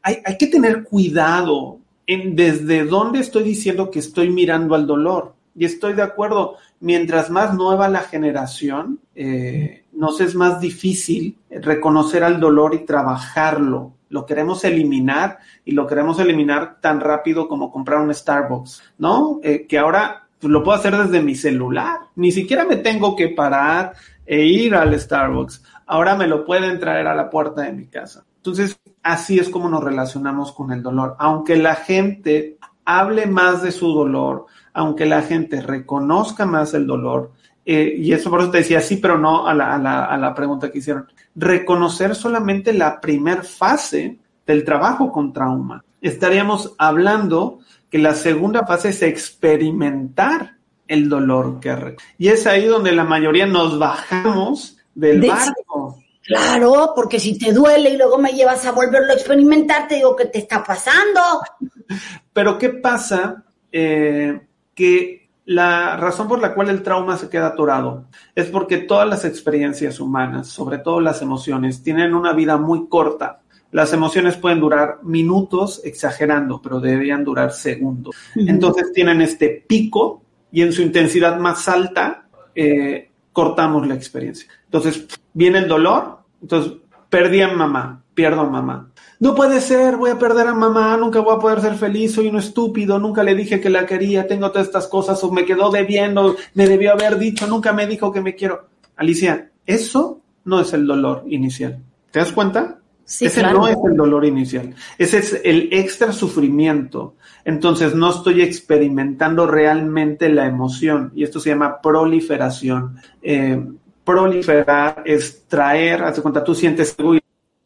hay, 0.02 0.18
hay 0.24 0.36
que 0.36 0.46
tener 0.48 0.84
cuidado 0.84 1.80
desde 2.06 2.84
dónde 2.84 3.20
estoy 3.20 3.42
diciendo 3.42 3.90
que 3.90 3.98
estoy 3.98 4.30
mirando 4.30 4.74
al 4.74 4.86
dolor. 4.86 5.34
Y 5.54 5.64
estoy 5.64 5.92
de 5.94 6.02
acuerdo, 6.02 6.56
mientras 6.80 7.30
más 7.30 7.54
nueva 7.54 7.88
la 7.88 8.00
generación, 8.00 9.00
eh, 9.14 9.84
nos 9.92 10.20
es 10.20 10.34
más 10.34 10.60
difícil 10.60 11.38
reconocer 11.50 12.24
al 12.24 12.40
dolor 12.40 12.74
y 12.74 12.84
trabajarlo. 12.84 13.94
Lo 14.10 14.24
queremos 14.24 14.64
eliminar 14.64 15.38
y 15.64 15.72
lo 15.72 15.86
queremos 15.86 16.18
eliminar 16.18 16.80
tan 16.80 17.00
rápido 17.00 17.48
como 17.48 17.70
comprar 17.70 18.00
un 18.00 18.14
Starbucks, 18.14 18.82
¿no? 18.98 19.40
Eh, 19.42 19.66
que 19.66 19.78
ahora 19.78 20.28
pues 20.38 20.52
lo 20.52 20.62
puedo 20.62 20.78
hacer 20.78 20.96
desde 20.96 21.22
mi 21.22 21.34
celular. 21.34 21.98
Ni 22.14 22.30
siquiera 22.30 22.64
me 22.64 22.76
tengo 22.76 23.16
que 23.16 23.28
parar 23.28 23.94
e 24.24 24.44
ir 24.44 24.74
al 24.74 24.98
Starbucks. 24.98 25.62
Ahora 25.86 26.14
me 26.14 26.26
lo 26.26 26.44
pueden 26.44 26.78
traer 26.78 27.06
a 27.06 27.14
la 27.14 27.28
puerta 27.28 27.62
de 27.62 27.72
mi 27.72 27.86
casa. 27.86 28.24
Entonces, 28.36 28.80
así 29.02 29.38
es 29.38 29.48
como 29.48 29.68
nos 29.68 29.82
relacionamos 29.82 30.52
con 30.52 30.70
el 30.70 30.82
dolor. 30.82 31.16
Aunque 31.18 31.56
la 31.56 31.74
gente 31.74 32.56
hable 32.84 33.26
más 33.26 33.62
de 33.62 33.72
su 33.72 33.92
dolor, 33.92 34.46
aunque 34.72 35.06
la 35.06 35.22
gente 35.22 35.60
reconozca 35.60 36.46
más 36.46 36.74
el 36.74 36.86
dolor, 36.86 37.32
eh, 37.64 37.94
y 37.98 38.12
eso 38.12 38.30
por 38.30 38.40
eso 38.40 38.50
te 38.50 38.58
decía 38.58 38.80
sí, 38.80 38.96
pero 38.96 39.18
no 39.18 39.46
a 39.46 39.54
la, 39.54 39.74
a, 39.74 39.78
la, 39.78 40.04
a 40.06 40.16
la 40.16 40.34
pregunta 40.34 40.70
que 40.70 40.78
hicieron, 40.78 41.06
reconocer 41.34 42.14
solamente 42.14 42.72
la 42.72 43.00
primer 43.00 43.44
fase 43.44 44.18
del 44.46 44.64
trabajo 44.64 45.12
con 45.12 45.32
trauma. 45.32 45.84
Estaríamos 46.00 46.74
hablando 46.78 47.58
que 47.90 47.98
la 47.98 48.14
segunda 48.14 48.66
fase 48.66 48.90
es 48.90 49.02
experimentar 49.02 50.58
el 50.88 51.08
dolor 51.08 51.60
que 51.60 51.96
y 52.16 52.28
es 52.28 52.46
ahí 52.46 52.64
donde 52.64 52.92
la 52.92 53.04
mayoría 53.04 53.46
nos 53.46 53.78
bajamos 53.78 54.78
del 54.94 55.20
de 55.20 55.28
barco. 55.28 55.98
Claro, 56.22 56.92
porque 56.94 57.20
si 57.20 57.38
te 57.38 57.52
duele 57.52 57.90
y 57.90 57.96
luego 57.96 58.18
me 58.18 58.32
llevas 58.32 58.66
a 58.66 58.72
volverlo 58.72 59.12
a 59.12 59.14
experimentar, 59.16 59.88
te 59.88 59.96
digo 59.96 60.14
que 60.14 60.26
te 60.26 60.38
está 60.38 60.62
pasando. 60.62 61.20
Pero 62.32 62.58
¿qué 62.58 62.70
pasa? 62.70 63.44
Eh, 63.72 64.38
que 64.78 65.28
la 65.44 65.96
razón 65.96 66.28
por 66.28 66.40
la 66.40 66.54
cual 66.54 66.68
el 66.70 66.84
trauma 66.84 67.16
se 67.16 67.28
queda 67.28 67.48
atorado 67.48 68.04
es 68.36 68.46
porque 68.46 68.78
todas 68.78 69.08
las 69.08 69.24
experiencias 69.24 69.98
humanas, 69.98 70.46
sobre 70.46 70.78
todo 70.78 71.00
las 71.00 71.20
emociones, 71.20 71.82
tienen 71.82 72.14
una 72.14 72.32
vida 72.32 72.58
muy 72.58 72.86
corta. 72.86 73.40
Las 73.72 73.92
emociones 73.92 74.36
pueden 74.36 74.60
durar 74.60 75.00
minutos, 75.02 75.80
exagerando, 75.82 76.62
pero 76.62 76.78
deberían 76.78 77.24
durar 77.24 77.50
segundos. 77.50 78.14
Entonces 78.36 78.92
tienen 78.92 79.20
este 79.20 79.64
pico 79.66 80.22
y 80.52 80.62
en 80.62 80.72
su 80.72 80.80
intensidad 80.80 81.40
más 81.40 81.68
alta 81.68 82.28
eh, 82.54 83.10
cortamos 83.32 83.84
la 83.88 83.94
experiencia. 83.94 84.48
Entonces 84.66 85.08
viene 85.32 85.58
el 85.58 85.66
dolor, 85.66 86.20
entonces 86.40 86.74
perdí 87.10 87.40
a 87.40 87.48
mamá, 87.48 88.04
pierdo 88.14 88.42
a 88.42 88.48
mamá. 88.48 88.87
No 89.20 89.34
puede 89.34 89.60
ser, 89.60 89.96
voy 89.96 90.10
a 90.10 90.18
perder 90.18 90.46
a 90.46 90.54
mamá, 90.54 90.96
nunca 90.96 91.20
voy 91.20 91.34
a 91.34 91.40
poder 91.40 91.60
ser 91.60 91.74
feliz, 91.74 92.14
soy 92.14 92.28
un 92.28 92.36
estúpido, 92.36 93.00
nunca 93.00 93.24
le 93.24 93.34
dije 93.34 93.60
que 93.60 93.68
la 93.68 93.84
quería, 93.84 94.28
tengo 94.28 94.50
todas 94.50 94.68
estas 94.68 94.86
cosas, 94.86 95.22
o 95.24 95.32
me 95.32 95.44
quedó 95.44 95.70
debiendo, 95.70 96.36
me 96.54 96.68
debió 96.68 96.92
haber 96.92 97.18
dicho, 97.18 97.46
nunca 97.48 97.72
me 97.72 97.86
dijo 97.86 98.12
que 98.12 98.20
me 98.20 98.36
quiero. 98.36 98.68
Alicia, 98.96 99.50
eso 99.66 100.20
no 100.44 100.60
es 100.60 100.72
el 100.72 100.86
dolor 100.86 101.24
inicial. 101.26 101.82
¿Te 102.12 102.20
das 102.20 102.32
cuenta? 102.32 102.78
ese 103.08 103.42
no 103.42 103.66
es 103.66 103.76
el 103.88 103.96
dolor 103.96 104.26
inicial, 104.26 104.74
ese 104.98 105.18
es 105.18 105.40
el 105.42 105.70
extra 105.72 106.12
sufrimiento. 106.12 107.14
Entonces 107.44 107.94
no 107.94 108.10
estoy 108.10 108.42
experimentando 108.42 109.46
realmente 109.46 110.28
la 110.28 110.46
emoción 110.46 111.10
y 111.14 111.24
esto 111.24 111.40
se 111.40 111.50
llama 111.50 111.80
proliferación. 111.80 112.96
Eh, 113.22 113.64
proliferar 114.04 115.02
es 115.06 115.44
traer, 115.48 116.02
hace 116.02 116.20
cuenta, 116.20 116.44
tú 116.44 116.54
sientes 116.54 116.94
algo 116.98 117.14
y 117.14 117.20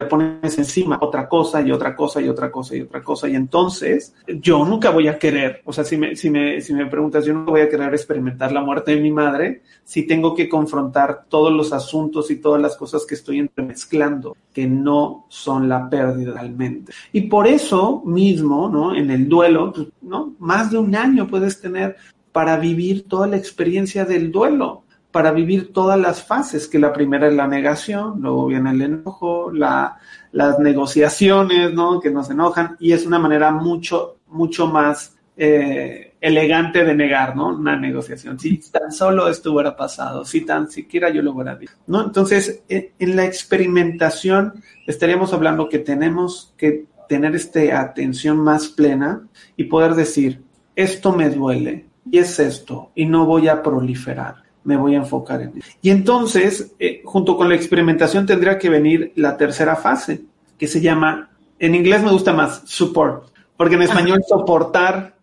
pones 0.05 0.59
encima 0.59 0.99
otra 1.01 1.29
cosa 1.29 1.61
y 1.63 1.71
otra 1.71 1.95
cosa 1.95 2.21
y 2.21 2.29
otra 2.29 2.51
cosa 2.51 2.77
y 2.77 2.83
otra 2.83 3.03
cosa. 3.03 3.29
Y 3.29 3.35
entonces 3.35 4.15
yo 4.27 4.65
nunca 4.65 4.91
voy 4.91 5.09
a 5.09 5.19
querer, 5.19 5.63
o 5.65 5.73
sea, 5.73 5.85
si 5.85 5.97
me, 5.97 6.17
si 6.17 6.31
me, 6.31 6.61
si 6.61 6.75
me 6.75 6.87
preguntas, 6.87 7.25
yo 7.25 7.35
nunca 7.35 7.51
voy 7.51 7.61
a 7.61 7.69
querer 7.69 7.93
experimentar 7.93 8.53
la 8.53 8.63
muerte 8.63 8.95
de 8.95 9.01
mi 9.01 9.11
madre 9.11 9.63
si 9.85 10.07
tengo 10.07 10.35
que 10.35 10.49
confrontar 10.49 11.25
todos 11.29 11.53
los 11.53 11.73
asuntos 11.73 12.31
y 12.31 12.37
todas 12.37 12.61
las 12.61 12.77
cosas 12.77 13.05
que 13.05 13.15
estoy 13.15 13.39
entremezclando, 13.39 14.37
que 14.53 14.67
no 14.67 15.27
son 15.29 15.69
la 15.69 15.89
pérdida 15.89 16.33
realmente. 16.33 16.93
Y 17.13 17.23
por 17.23 17.47
eso 17.47 18.03
mismo, 18.05 18.69
¿no? 18.69 18.95
En 18.95 19.11
el 19.11 19.29
duelo, 19.29 19.73
pues, 19.73 19.89
¿no? 20.03 20.35
Más 20.39 20.71
de 20.71 20.79
un 20.79 20.95
año 20.95 21.27
puedes 21.27 21.61
tener 21.61 21.97
para 22.33 22.57
vivir 22.57 23.07
toda 23.09 23.27
la 23.27 23.37
experiencia 23.37 24.05
del 24.05 24.33
duelo 24.33 24.82
para 25.13 25.31
vivir 25.31 25.73
todas 25.73 26.01
las 26.01 26.25
fases, 26.25 26.67
que 26.67 26.79
la 26.79 26.93
primera 26.93 27.29
es 27.29 27.35
la 27.35 27.47
negación, 27.47 28.21
luego 28.21 28.47
viene 28.47 28.71
el 28.71 28.83
enojo, 28.83 29.53
la, 29.53 29.99
las 30.33 30.59
negociaciones, 30.59 31.73
¿no? 31.75 32.01
Que 32.01 32.11
nos 32.11 32.31
enojan, 32.31 32.77
y 32.81 32.93
es 32.93 33.07
una 33.07 33.19
manera 33.19 33.53
mucho, 33.53 34.17
mucho 34.29 34.67
más 34.67 35.15
eh, 35.37 36.15
elegante 36.19 36.85
de 36.85 36.95
negar, 36.95 37.37
¿no? 37.37 37.49
Una 37.49 37.77
negociación. 37.77 38.41
Si 38.41 38.57
tan 38.71 38.91
solo 38.91 39.29
esto 39.29 39.53
hubiera 39.53 39.77
pasado, 39.77 40.25
si 40.25 40.47
tan 40.47 40.71
siquiera 40.71 41.11
yo 41.11 41.21
lo 41.21 41.33
hubiera 41.33 41.57
dicho, 41.57 41.75
¿no? 41.87 42.05
Entonces, 42.05 42.63
e, 42.69 42.93
en 42.99 43.15
la 43.15 43.27
experimentación 43.27 44.63
estaríamos 44.87 45.35
hablando 45.35 45.69
que 45.69 45.79
tenemos 45.79 46.55
que 46.57 46.87
tener 47.07 47.35
esta 47.35 47.81
atención 47.81 48.39
más 48.39 48.69
plena 48.69 49.29
y 49.59 49.65
poder 49.65 49.95
decir, 49.95 50.43
esto 50.75 51.13
me 51.13 51.29
duele, 51.29 51.85
y 52.11 52.17
es 52.17 52.39
esto, 52.39 52.93
y 52.95 53.05
no 53.05 53.27
voy 53.27 53.49
a 53.49 53.63
proliferar 53.63 54.42
me 54.65 54.77
voy 54.77 54.95
a 54.95 54.99
enfocar 54.99 55.43
en 55.43 55.59
eso. 55.59 55.71
Y 55.81 55.91
entonces, 55.91 56.73
eh, 56.79 57.03
junto 57.05 57.37
con 57.37 57.49
la 57.49 57.55
experimentación 57.55 58.27
tendría 58.27 58.59
que 58.59 58.69
venir 58.69 59.13
la 59.17 59.37
tercera 59.37 59.77
fase, 59.77 60.23
que 60.59 60.67
se 60.67 60.81
llama, 60.81 61.31
en 61.59 61.75
inglés 61.75 62.03
me 62.03 62.13
gusta 62.13 62.33
más, 62.33 62.63
support, 62.65 63.27
porque 63.57 63.75
en 63.75 63.83
español 63.83 64.23
soportar. 64.29 65.17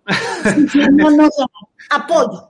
no, 0.91 1.12
no, 1.12 1.30
apoyo. 1.89 2.49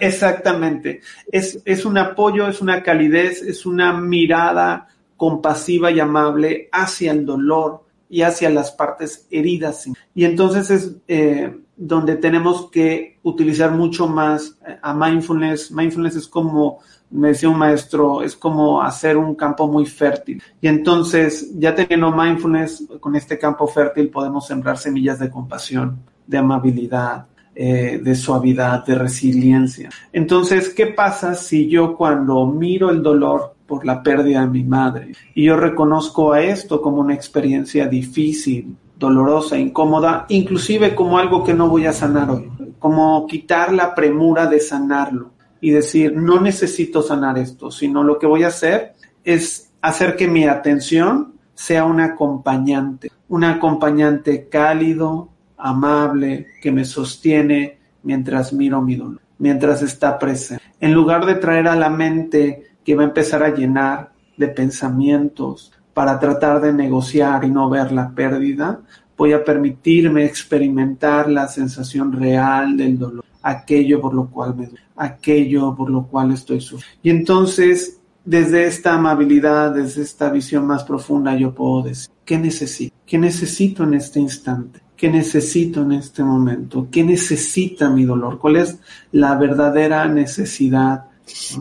Exactamente. 0.00 1.00
Es, 1.30 1.60
es 1.64 1.84
un 1.84 1.98
apoyo, 1.98 2.48
es 2.48 2.60
una 2.60 2.82
calidez, 2.82 3.42
es 3.42 3.66
una 3.66 3.92
mirada 3.92 4.88
compasiva 5.16 5.90
y 5.90 6.00
amable 6.00 6.68
hacia 6.72 7.12
el 7.12 7.26
dolor 7.26 7.84
y 8.08 8.22
hacia 8.22 8.50
las 8.50 8.70
partes 8.70 9.26
heridas. 9.30 9.86
Y 10.14 10.24
entonces 10.24 10.70
es, 10.70 10.92
eh, 11.08 11.54
donde 11.78 12.16
tenemos 12.16 12.70
que 12.70 13.18
utilizar 13.22 13.70
mucho 13.70 14.08
más 14.08 14.58
eh, 14.66 14.76
a 14.82 14.92
mindfulness. 14.92 15.70
Mindfulness 15.70 16.16
es 16.16 16.26
como, 16.26 16.80
me 17.10 17.28
decía 17.28 17.48
un 17.48 17.58
maestro, 17.58 18.22
es 18.22 18.34
como 18.34 18.82
hacer 18.82 19.16
un 19.16 19.36
campo 19.36 19.68
muy 19.68 19.86
fértil. 19.86 20.42
Y 20.60 20.66
entonces, 20.66 21.52
ya 21.56 21.74
teniendo 21.74 22.10
mindfulness, 22.10 22.84
con 22.98 23.14
este 23.14 23.38
campo 23.38 23.68
fértil 23.68 24.10
podemos 24.10 24.46
sembrar 24.46 24.76
semillas 24.76 25.20
de 25.20 25.30
compasión, 25.30 26.00
de 26.26 26.38
amabilidad, 26.38 27.26
eh, 27.54 28.00
de 28.02 28.14
suavidad, 28.14 28.84
de 28.84 28.96
resiliencia. 28.96 29.88
Entonces, 30.12 30.70
¿qué 30.70 30.88
pasa 30.88 31.34
si 31.34 31.68
yo 31.68 31.96
cuando 31.96 32.44
miro 32.46 32.90
el 32.90 33.02
dolor 33.02 33.54
por 33.66 33.84
la 33.86 34.02
pérdida 34.02 34.40
de 34.40 34.48
mi 34.48 34.64
madre 34.64 35.12
y 35.34 35.44
yo 35.44 35.56
reconozco 35.56 36.32
a 36.32 36.40
esto 36.40 36.80
como 36.80 36.98
una 36.98 37.14
experiencia 37.14 37.86
difícil, 37.86 38.76
dolorosa, 38.98 39.56
incómoda, 39.56 40.26
inclusive 40.28 40.94
como 40.94 41.18
algo 41.18 41.44
que 41.44 41.54
no 41.54 41.68
voy 41.68 41.86
a 41.86 41.92
sanar 41.92 42.30
hoy, 42.30 42.50
como 42.78 43.26
quitar 43.26 43.72
la 43.72 43.94
premura 43.94 44.46
de 44.46 44.60
sanarlo 44.60 45.30
y 45.60 45.70
decir, 45.70 46.14
no 46.14 46.40
necesito 46.40 47.02
sanar 47.02 47.38
esto, 47.38 47.70
sino 47.70 48.02
lo 48.02 48.18
que 48.18 48.26
voy 48.26 48.42
a 48.42 48.48
hacer 48.48 48.94
es 49.24 49.72
hacer 49.80 50.16
que 50.16 50.28
mi 50.28 50.44
atención 50.44 51.34
sea 51.54 51.84
un 51.84 52.00
acompañante, 52.00 53.10
un 53.28 53.44
acompañante 53.44 54.48
cálido, 54.48 55.28
amable, 55.56 56.46
que 56.62 56.72
me 56.72 56.84
sostiene 56.84 57.78
mientras 58.02 58.52
miro 58.52 58.80
mi 58.80 58.96
dolor, 58.96 59.20
mientras 59.38 59.82
está 59.82 60.18
presente. 60.18 60.62
En 60.80 60.94
lugar 60.94 61.26
de 61.26 61.34
traer 61.36 61.68
a 61.68 61.76
la 61.76 61.90
mente 61.90 62.64
que 62.84 62.94
va 62.94 63.02
a 63.02 63.06
empezar 63.06 63.42
a 63.42 63.54
llenar 63.54 64.12
de 64.36 64.48
pensamientos, 64.48 65.72
para 65.98 66.20
tratar 66.20 66.60
de 66.60 66.72
negociar 66.72 67.42
y 67.42 67.50
no 67.50 67.68
ver 67.68 67.90
la 67.90 68.08
pérdida, 68.08 68.80
voy 69.16 69.32
a 69.32 69.42
permitirme 69.42 70.24
experimentar 70.24 71.28
la 71.28 71.48
sensación 71.48 72.12
real 72.12 72.76
del 72.76 72.96
dolor, 72.96 73.24
aquello 73.42 74.00
por 74.00 74.14
lo 74.14 74.30
cual 74.30 74.54
me 74.54 74.66
duele, 74.66 74.84
aquello 74.94 75.74
por 75.74 75.90
lo 75.90 76.06
cual 76.06 76.30
estoy 76.30 76.60
sufriendo. 76.60 77.00
Y 77.02 77.10
entonces, 77.10 77.98
desde 78.24 78.68
esta 78.68 78.94
amabilidad, 78.94 79.74
desde 79.74 80.02
esta 80.02 80.30
visión 80.30 80.68
más 80.68 80.84
profunda, 80.84 81.34
yo 81.34 81.52
puedo 81.52 81.82
decir, 81.82 82.08
¿qué 82.24 82.38
necesito? 82.38 82.94
¿Qué 83.04 83.18
necesito 83.18 83.82
en 83.82 83.94
este 83.94 84.20
instante? 84.20 84.80
¿Qué 84.96 85.10
necesito 85.10 85.82
en 85.82 85.90
este 85.90 86.22
momento? 86.22 86.86
¿Qué 86.92 87.02
necesita 87.02 87.90
mi 87.90 88.04
dolor? 88.04 88.38
¿Cuál 88.38 88.54
es 88.54 88.78
la 89.10 89.34
verdadera 89.34 90.06
necesidad 90.06 91.07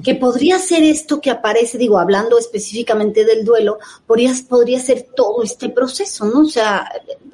que 0.03 0.15
podría 0.15 0.59
ser 0.59 0.83
esto 0.83 1.21
que 1.21 1.29
aparece, 1.29 1.77
digo, 1.77 1.99
hablando 1.99 2.37
específicamente 2.37 3.25
del 3.25 3.45
duelo, 3.45 3.79
podría, 4.05 4.33
podría 4.47 4.79
ser 4.79 5.07
todo 5.15 5.43
este 5.43 5.69
proceso, 5.69 6.25
¿no? 6.25 6.41
O 6.41 6.49
sea, 6.49 6.89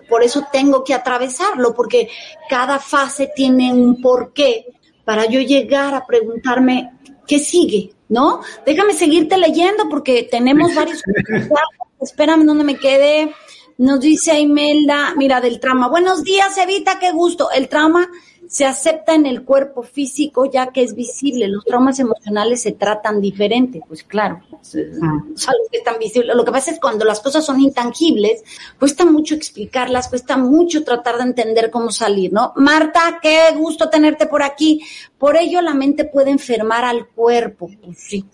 por 0.10 0.24
eso 0.24 0.46
tengo 0.52 0.84
que 0.84 0.93
atravesarlo, 0.93 1.74
porque 1.74 2.10
cada 2.50 2.80
fase 2.80 3.32
tiene 3.36 3.74
un 3.74 4.02
porqué 4.02 4.65
para 5.06 5.25
yo 5.25 5.40
llegar 5.42 5.94
a 5.94 6.06
preguntarme 6.06 6.92
qué 7.27 7.40
sigue, 7.40 7.94
¿no? 8.10 8.42
Déjame 8.65 8.94
seguirte 8.94 9.38
leyendo 9.38 9.90
porque 9.90 10.27
tenemos 10.29 10.73
varios. 10.75 11.02
Espérame 12.02 12.46
donde 12.46 12.63
me 12.63 12.77
quede. 12.77 13.34
Nos 13.77 14.00
dice 14.02 14.40
Imelda, 14.40 15.13
mira, 15.17 15.42
del 15.42 15.60
trauma. 15.60 15.90
Buenos 15.90 16.23
días, 16.23 16.58
Evita, 16.58 17.00
qué 17.00 17.12
gusto. 17.12 17.50
El 17.52 17.67
trauma 17.69 18.08
se 18.48 18.65
acepta 18.65 19.15
en 19.15 19.25
el 19.25 19.44
cuerpo 19.44 19.83
físico 19.83 20.50
ya 20.50 20.67
que 20.67 20.83
es 20.83 20.96
visible. 20.96 21.48
Los 21.48 21.65
traumas 21.65 22.00
emocionales 22.00 22.62
se 22.62 22.71
tratan 22.71 23.21
diferente, 23.21 23.81
pues 23.87 24.04
claro, 24.04 24.41
que 24.71 25.77
están 25.77 25.98
visibles. 26.00 26.35
Lo 26.35 26.46
que 26.46 26.52
pasa 26.52 26.71
es 26.71 26.79
cuando 26.79 27.06
las 27.06 27.19
cosas 27.19 27.46
son 27.46 27.60
intangibles, 27.60 28.44
cuesta 28.79 29.06
mucho 29.06 29.35
explicarlas, 29.35 30.08
cuesta 30.08 30.37
mucho 30.37 30.83
tratar 30.83 31.17
de 31.17 31.23
entender 31.23 31.71
cómo 31.71 31.91
salir, 31.91 32.31
¿no? 32.31 32.54
Marta, 32.56 33.19
qué 33.21 33.52
gusto 33.56 33.89
tenerte 33.89 34.27
por 34.27 34.44
aquí. 34.44 34.81
Por 35.17 35.37
ello 35.37 35.62
la 35.62 35.73
mente 35.73 36.06
puede 36.06 36.31
enfermar 36.31 36.85
al 36.85 37.08
cuerpo. 37.08 37.69
Pues 37.83 37.98
sí, 37.98 38.25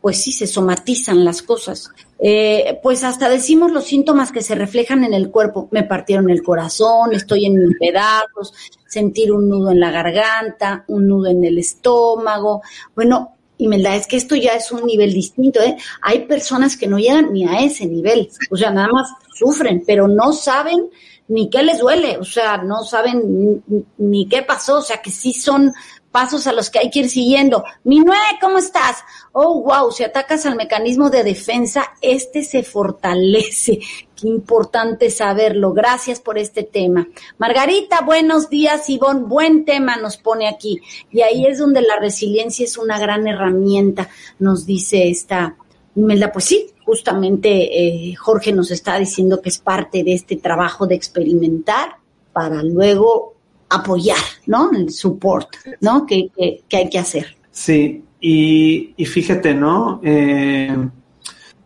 pues 0.00 0.22
sí, 0.22 0.32
se 0.32 0.46
somatizan 0.46 1.24
las 1.24 1.42
cosas. 1.42 1.90
Eh, 2.18 2.78
pues 2.82 3.04
hasta 3.04 3.28
decimos 3.28 3.72
los 3.72 3.84
síntomas 3.84 4.32
que 4.32 4.42
se 4.42 4.54
reflejan 4.54 5.04
en 5.04 5.14
el 5.14 5.30
cuerpo. 5.30 5.68
Me 5.70 5.82
partieron 5.82 6.30
el 6.30 6.42
corazón, 6.42 7.12
estoy 7.12 7.46
en 7.46 7.74
pedazos, 7.78 8.54
sentir 8.86 9.32
un 9.32 9.48
nudo 9.48 9.70
en 9.70 9.80
la 9.80 9.90
garganta, 9.90 10.84
un 10.88 11.08
nudo 11.08 11.28
en 11.28 11.44
el 11.44 11.58
estómago. 11.58 12.62
Bueno, 12.94 13.36
y 13.58 13.68
me 13.68 13.80
da 13.80 13.96
es 13.96 14.06
que 14.06 14.16
esto 14.16 14.36
ya 14.36 14.52
es 14.52 14.70
un 14.70 14.84
nivel 14.84 15.12
distinto, 15.12 15.60
¿eh? 15.60 15.76
Hay 16.02 16.26
personas 16.26 16.76
que 16.76 16.86
no 16.86 16.98
llegan 16.98 17.32
ni 17.32 17.46
a 17.46 17.60
ese 17.60 17.86
nivel, 17.86 18.28
o 18.50 18.56
sea, 18.56 18.70
nada 18.70 18.88
más 18.88 19.08
sufren, 19.34 19.82
pero 19.86 20.08
no 20.08 20.32
saben 20.32 20.90
ni 21.28 21.50
qué 21.50 21.62
les 21.62 21.78
duele, 21.78 22.18
o 22.18 22.24
sea, 22.24 22.58
no 22.58 22.84
saben 22.84 23.62
ni, 23.66 23.84
ni 23.98 24.28
qué 24.28 24.42
pasó, 24.42 24.78
o 24.78 24.82
sea, 24.82 24.98
que 24.98 25.10
sí 25.10 25.32
son 25.32 25.72
pasos 26.16 26.46
a 26.46 26.54
los 26.54 26.70
que 26.70 26.78
hay 26.78 26.88
que 26.88 27.00
ir 27.00 27.10
siguiendo. 27.10 27.62
Minue, 27.84 28.16
¿cómo 28.40 28.56
estás? 28.56 29.04
Oh, 29.32 29.60
wow, 29.60 29.92
si 29.92 30.02
atacas 30.02 30.46
al 30.46 30.56
mecanismo 30.56 31.10
de 31.10 31.22
defensa, 31.22 31.92
este 32.00 32.42
se 32.42 32.62
fortalece. 32.62 33.80
Qué 34.18 34.26
importante 34.26 35.10
saberlo. 35.10 35.74
Gracias 35.74 36.18
por 36.20 36.38
este 36.38 36.62
tema. 36.62 37.06
Margarita, 37.36 38.00
buenos 38.00 38.48
días, 38.48 38.88
Ivonne. 38.88 39.26
Buen 39.26 39.66
tema 39.66 39.96
nos 39.96 40.16
pone 40.16 40.48
aquí. 40.48 40.80
Y 41.10 41.20
ahí 41.20 41.44
es 41.44 41.58
donde 41.58 41.82
la 41.82 41.98
resiliencia 42.00 42.64
es 42.64 42.78
una 42.78 42.98
gran 42.98 43.26
herramienta, 43.26 44.08
nos 44.38 44.64
dice 44.64 45.10
esta 45.10 45.54
Imelda. 45.96 46.32
Pues 46.32 46.46
sí, 46.46 46.70
justamente 46.82 47.50
eh, 47.50 48.14
Jorge 48.14 48.52
nos 48.52 48.70
está 48.70 48.98
diciendo 48.98 49.42
que 49.42 49.50
es 49.50 49.58
parte 49.58 50.02
de 50.02 50.14
este 50.14 50.36
trabajo 50.36 50.86
de 50.86 50.94
experimentar 50.94 51.98
para 52.32 52.62
luego 52.62 53.35
apoyar, 53.68 54.18
¿no? 54.46 54.70
El 54.72 54.90
support, 54.90 55.48
¿no? 55.80 56.06
Que, 56.06 56.30
hay 56.72 56.88
que 56.88 56.98
hacer. 56.98 57.36
Sí, 57.50 58.04
y, 58.20 59.04
fíjate, 59.04 59.54
¿no? 59.54 60.00
Eh, 60.02 60.76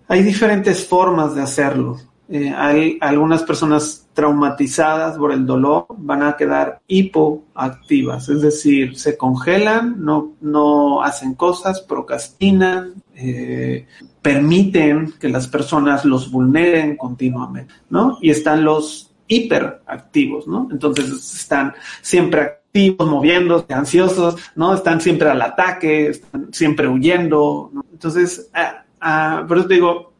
hay 0.08 0.22
diferentes 0.22 0.86
formas 0.86 1.34
de 1.34 1.42
hacerlo. 1.42 1.98
Eh, 2.28 2.54
hay 2.56 2.96
algunas 3.00 3.42
personas 3.42 4.06
traumatizadas 4.14 5.16
por 5.16 5.32
el 5.32 5.44
dolor 5.44 5.86
van 5.98 6.22
a 6.22 6.36
quedar 6.36 6.80
hipoactivas, 6.86 8.28
es 8.28 8.42
decir, 8.42 8.96
se 8.96 9.16
congelan, 9.16 9.96
no, 9.98 10.34
no 10.40 11.02
hacen 11.02 11.34
cosas, 11.34 11.80
procrastinan, 11.80 13.02
eh, 13.16 13.86
permiten 14.22 15.14
que 15.18 15.28
las 15.28 15.48
personas 15.48 16.04
los 16.04 16.30
vulneren 16.30 16.96
continuamente, 16.96 17.74
¿no? 17.88 18.18
Y 18.20 18.30
están 18.30 18.62
los 18.64 19.09
hiperactivos, 19.30 20.46
¿no? 20.48 20.68
Entonces 20.70 21.08
están 21.40 21.72
siempre 22.02 22.40
activos, 22.40 23.08
moviéndose, 23.08 23.72
ansiosos, 23.72 24.36
¿no? 24.56 24.74
Están 24.74 25.00
siempre 25.00 25.30
al 25.30 25.40
ataque, 25.40 26.08
están 26.08 26.52
siempre 26.52 26.88
huyendo, 26.88 27.70
¿no? 27.72 27.84
Entonces, 27.92 28.50
ah, 28.52 28.84
ah, 29.00 29.44
por 29.46 29.58
eso 29.58 29.68
te 29.68 29.74
digo, 29.74 30.12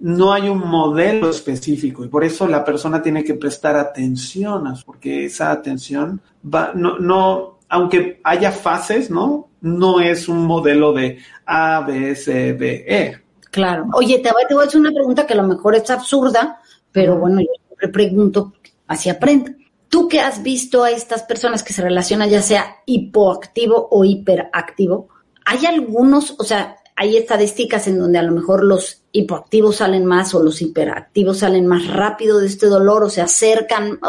no 0.00 0.32
hay 0.32 0.48
un 0.48 0.60
modelo 0.60 1.28
específico 1.28 2.04
y 2.04 2.08
por 2.08 2.24
eso 2.24 2.48
la 2.48 2.64
persona 2.64 3.02
tiene 3.02 3.22
que 3.22 3.34
prestar 3.34 3.76
atención, 3.76 4.64
porque 4.86 5.26
esa 5.26 5.50
atención 5.50 6.20
va, 6.42 6.72
no, 6.74 6.98
no, 6.98 7.58
aunque 7.68 8.20
haya 8.24 8.50
fases, 8.50 9.10
¿no? 9.10 9.48
No 9.60 10.00
es 10.00 10.26
un 10.26 10.46
modelo 10.46 10.94
de 10.94 11.18
A, 11.44 11.80
B, 11.80 12.14
C, 12.14 12.54
D, 12.54 12.84
E. 12.88 13.22
Claro. 13.50 13.88
Oye, 13.92 14.20
te 14.20 14.32
voy, 14.32 14.42
te 14.48 14.54
voy 14.54 14.64
a 14.64 14.66
hacer 14.68 14.80
una 14.80 14.92
pregunta 14.92 15.26
que 15.26 15.34
a 15.34 15.36
lo 15.36 15.42
mejor 15.42 15.74
es 15.74 15.90
absurda, 15.90 16.62
pero 16.92 17.18
bueno, 17.18 17.40
yo 17.40 17.57
pregunto, 17.86 18.54
así 18.86 19.08
aprendo. 19.08 19.52
Tú 19.88 20.08
que 20.08 20.20
has 20.20 20.42
visto 20.42 20.82
a 20.82 20.90
estas 20.90 21.22
personas 21.22 21.62
que 21.62 21.72
se 21.72 21.82
relacionan 21.82 22.28
ya 22.28 22.42
sea 22.42 22.76
hipoactivo 22.84 23.88
o 23.90 24.04
hiperactivo, 24.04 25.08
¿hay 25.44 25.64
algunos, 25.64 26.34
o 26.38 26.44
sea, 26.44 26.76
hay 26.94 27.16
estadísticas 27.16 27.86
en 27.86 27.98
donde 27.98 28.18
a 28.18 28.22
lo 28.22 28.32
mejor 28.32 28.64
los 28.64 29.02
hipoactivos 29.12 29.76
salen 29.76 30.04
más 30.04 30.34
o 30.34 30.42
los 30.42 30.60
hiperactivos 30.60 31.38
salen 31.38 31.64
más 31.64 31.86
rápido 31.86 32.40
de 32.40 32.48
este 32.48 32.66
dolor 32.66 33.04
o 33.04 33.08
se 33.08 33.22
acercan, 33.22 34.00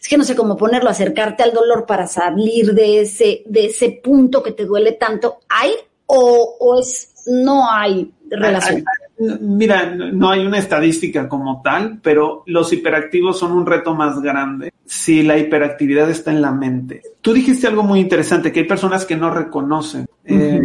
es 0.00 0.08
que 0.08 0.18
no 0.18 0.24
sé 0.24 0.34
cómo 0.34 0.56
ponerlo, 0.56 0.90
acercarte 0.90 1.44
al 1.44 1.52
dolor 1.52 1.86
para 1.86 2.08
salir 2.08 2.74
de 2.74 3.00
ese, 3.00 3.44
de 3.46 3.66
ese 3.66 4.00
punto 4.02 4.42
que 4.42 4.52
te 4.52 4.64
duele 4.64 4.92
tanto, 4.92 5.38
¿hay 5.48 5.70
o, 6.06 6.56
o 6.58 6.80
es, 6.80 7.14
no 7.26 7.70
hay 7.70 8.12
relación? 8.36 8.84
Mira, 9.40 9.94
no 9.94 10.30
hay 10.30 10.46
una 10.46 10.58
estadística 10.58 11.28
como 11.28 11.62
tal, 11.62 12.00
pero 12.02 12.42
los 12.46 12.72
hiperactivos 12.72 13.38
son 13.38 13.52
un 13.52 13.66
reto 13.66 13.94
más 13.94 14.20
grande 14.20 14.72
si 14.84 15.22
la 15.22 15.38
hiperactividad 15.38 16.10
está 16.10 16.32
en 16.32 16.42
la 16.42 16.50
mente. 16.50 17.02
Tú 17.20 17.32
dijiste 17.32 17.66
algo 17.66 17.82
muy 17.82 18.00
interesante, 18.00 18.50
que 18.50 18.60
hay 18.60 18.66
personas 18.66 19.04
que 19.04 19.16
no 19.16 19.30
reconocen. 19.30 20.06
Eh, 20.24 20.60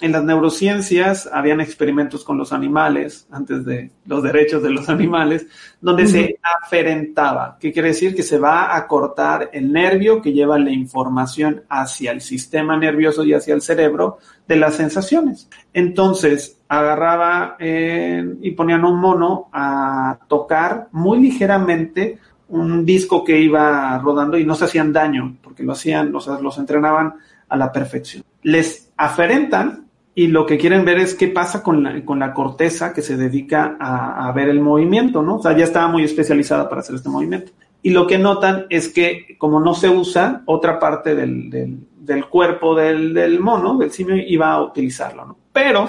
en 0.00 0.12
las 0.12 0.24
neurociencias 0.24 1.28
habían 1.32 1.60
experimentos 1.60 2.24
con 2.24 2.38
los 2.38 2.52
animales, 2.52 3.26
antes 3.30 3.64
de 3.64 3.90
los 4.06 4.22
derechos 4.22 4.62
de 4.62 4.70
los 4.70 4.88
animales, 4.88 5.46
donde 5.80 6.06
se 6.06 6.38
aferentaba. 6.62 7.56
¿Qué 7.60 7.72
quiere 7.72 7.88
decir? 7.88 8.14
Que 8.14 8.22
se 8.22 8.38
va 8.38 8.74
a 8.76 8.86
cortar 8.86 9.50
el 9.52 9.72
nervio 9.72 10.22
que 10.22 10.32
lleva 10.32 10.58
la 10.58 10.70
información 10.70 11.62
hacia 11.68 12.12
el 12.12 12.20
sistema 12.20 12.76
nervioso 12.76 13.24
y 13.24 13.34
hacia 13.34 13.54
el 13.54 13.62
cerebro 13.62 14.18
de 14.48 14.56
las 14.56 14.74
sensaciones. 14.74 15.48
Entonces, 15.72 16.58
agarraba 16.68 17.56
eh, 17.58 18.36
y 18.40 18.52
ponían 18.52 18.84
un 18.84 18.98
mono 18.98 19.48
a 19.52 20.18
tocar 20.28 20.88
muy 20.92 21.20
ligeramente 21.20 22.18
un 22.48 22.84
disco 22.84 23.22
que 23.22 23.40
iba 23.40 23.98
rodando 23.98 24.36
y 24.36 24.44
no 24.44 24.54
se 24.54 24.64
hacían 24.64 24.92
daño, 24.92 25.36
porque 25.42 25.62
lo 25.62 25.72
hacían, 25.72 26.14
o 26.14 26.20
sea, 26.20 26.40
los 26.40 26.58
entrenaban 26.58 27.14
a 27.48 27.56
la 27.56 27.70
perfección. 27.70 28.24
Les 28.42 28.90
aferentan 28.96 29.89
y 30.20 30.26
lo 30.26 30.44
que 30.44 30.58
quieren 30.58 30.84
ver 30.84 30.98
es 30.98 31.14
qué 31.14 31.28
pasa 31.28 31.62
con 31.62 31.82
la, 31.82 32.04
con 32.04 32.18
la 32.18 32.34
corteza 32.34 32.92
que 32.92 33.00
se 33.00 33.16
dedica 33.16 33.78
a, 33.80 34.30
ver 34.32 34.50
el 34.50 34.60
movimiento, 34.60 35.22
¿no? 35.22 35.36
O 35.36 35.42
sea, 35.42 35.56
ya 35.56 35.64
estaba 35.64 35.88
muy 35.88 36.04
especializada 36.04 36.68
para 36.68 36.82
hacer 36.82 36.96
este 36.96 37.08
movimiento. 37.08 37.52
Y 37.80 37.88
lo 37.88 38.06
que 38.06 38.18
notan 38.18 38.66
es 38.68 38.90
que 38.90 39.38
como 39.38 39.60
no 39.60 39.72
se 39.72 39.88
usa, 39.88 40.42
otra 40.44 40.78
parte 40.78 41.14
del, 41.14 41.48
del, 41.96 42.26
cuerpo 42.26 42.74
del, 42.74 43.14
del, 43.14 43.40
mono, 43.40 43.78
del 43.78 43.92
simio, 43.92 44.14
iba 44.14 44.52
a 44.52 44.62
utilizarlo, 44.62 45.24
¿no? 45.24 45.38
Pero, 45.54 45.88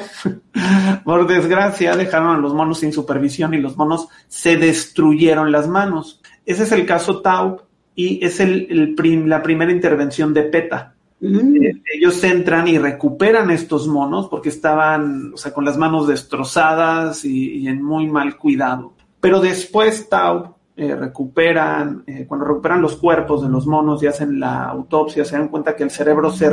por 1.03 1.27
desgracia, 1.27 1.97
dejaron 1.97 2.33
a 2.33 2.39
los 2.39 2.53
monos 2.53 2.79
sin 2.79 2.93
supervisión 2.93 3.53
y 3.53 3.57
los 3.57 3.75
monos 3.75 4.07
se 4.29 4.55
destruyeron 4.55 5.51
las 5.51 5.67
manos. 5.67 6.21
Ese 6.45 6.63
es 6.63 6.71
el 6.71 6.85
caso 6.85 7.21
Tau 7.21 7.63
y 7.95 8.25
es 8.25 8.39
el, 8.39 8.95
el 8.97 9.27
la 9.27 9.43
primera 9.43 9.73
intervención 9.73 10.33
de 10.33 10.43
PETA 10.43 10.90
eh, 11.21 11.81
ellos 11.93 12.23
entran 12.23 12.67
y 12.67 12.79
recuperan 12.79 13.51
estos 13.51 13.87
monos 13.87 14.27
porque 14.27 14.49
estaban, 14.49 15.33
o 15.33 15.37
sea, 15.37 15.53
con 15.53 15.63
las 15.63 15.77
manos 15.77 16.07
destrozadas 16.07 17.23
y, 17.25 17.67
en 17.67 17.83
muy 17.83 18.07
mal 18.07 18.37
cuidado. 18.37 18.93
Pero 19.19 19.39
después 19.39 20.09
Tau 20.09 20.55
eh, 20.75 20.95
recuperan, 20.95 22.03
eh, 22.07 22.25
cuando 22.27 22.47
recuperan 22.47 22.81
los 22.81 22.97
cuerpos 22.97 23.43
de 23.43 23.49
los 23.49 23.67
monos 23.67 24.01
y 24.01 24.07
hacen 24.07 24.39
la 24.39 24.65
autopsia, 24.65 25.23
se 25.23 25.37
dan 25.37 25.49
cuenta 25.49 25.75
que 25.75 25.83
el 25.83 25.91
cerebro 25.91 26.31
se 26.31 26.49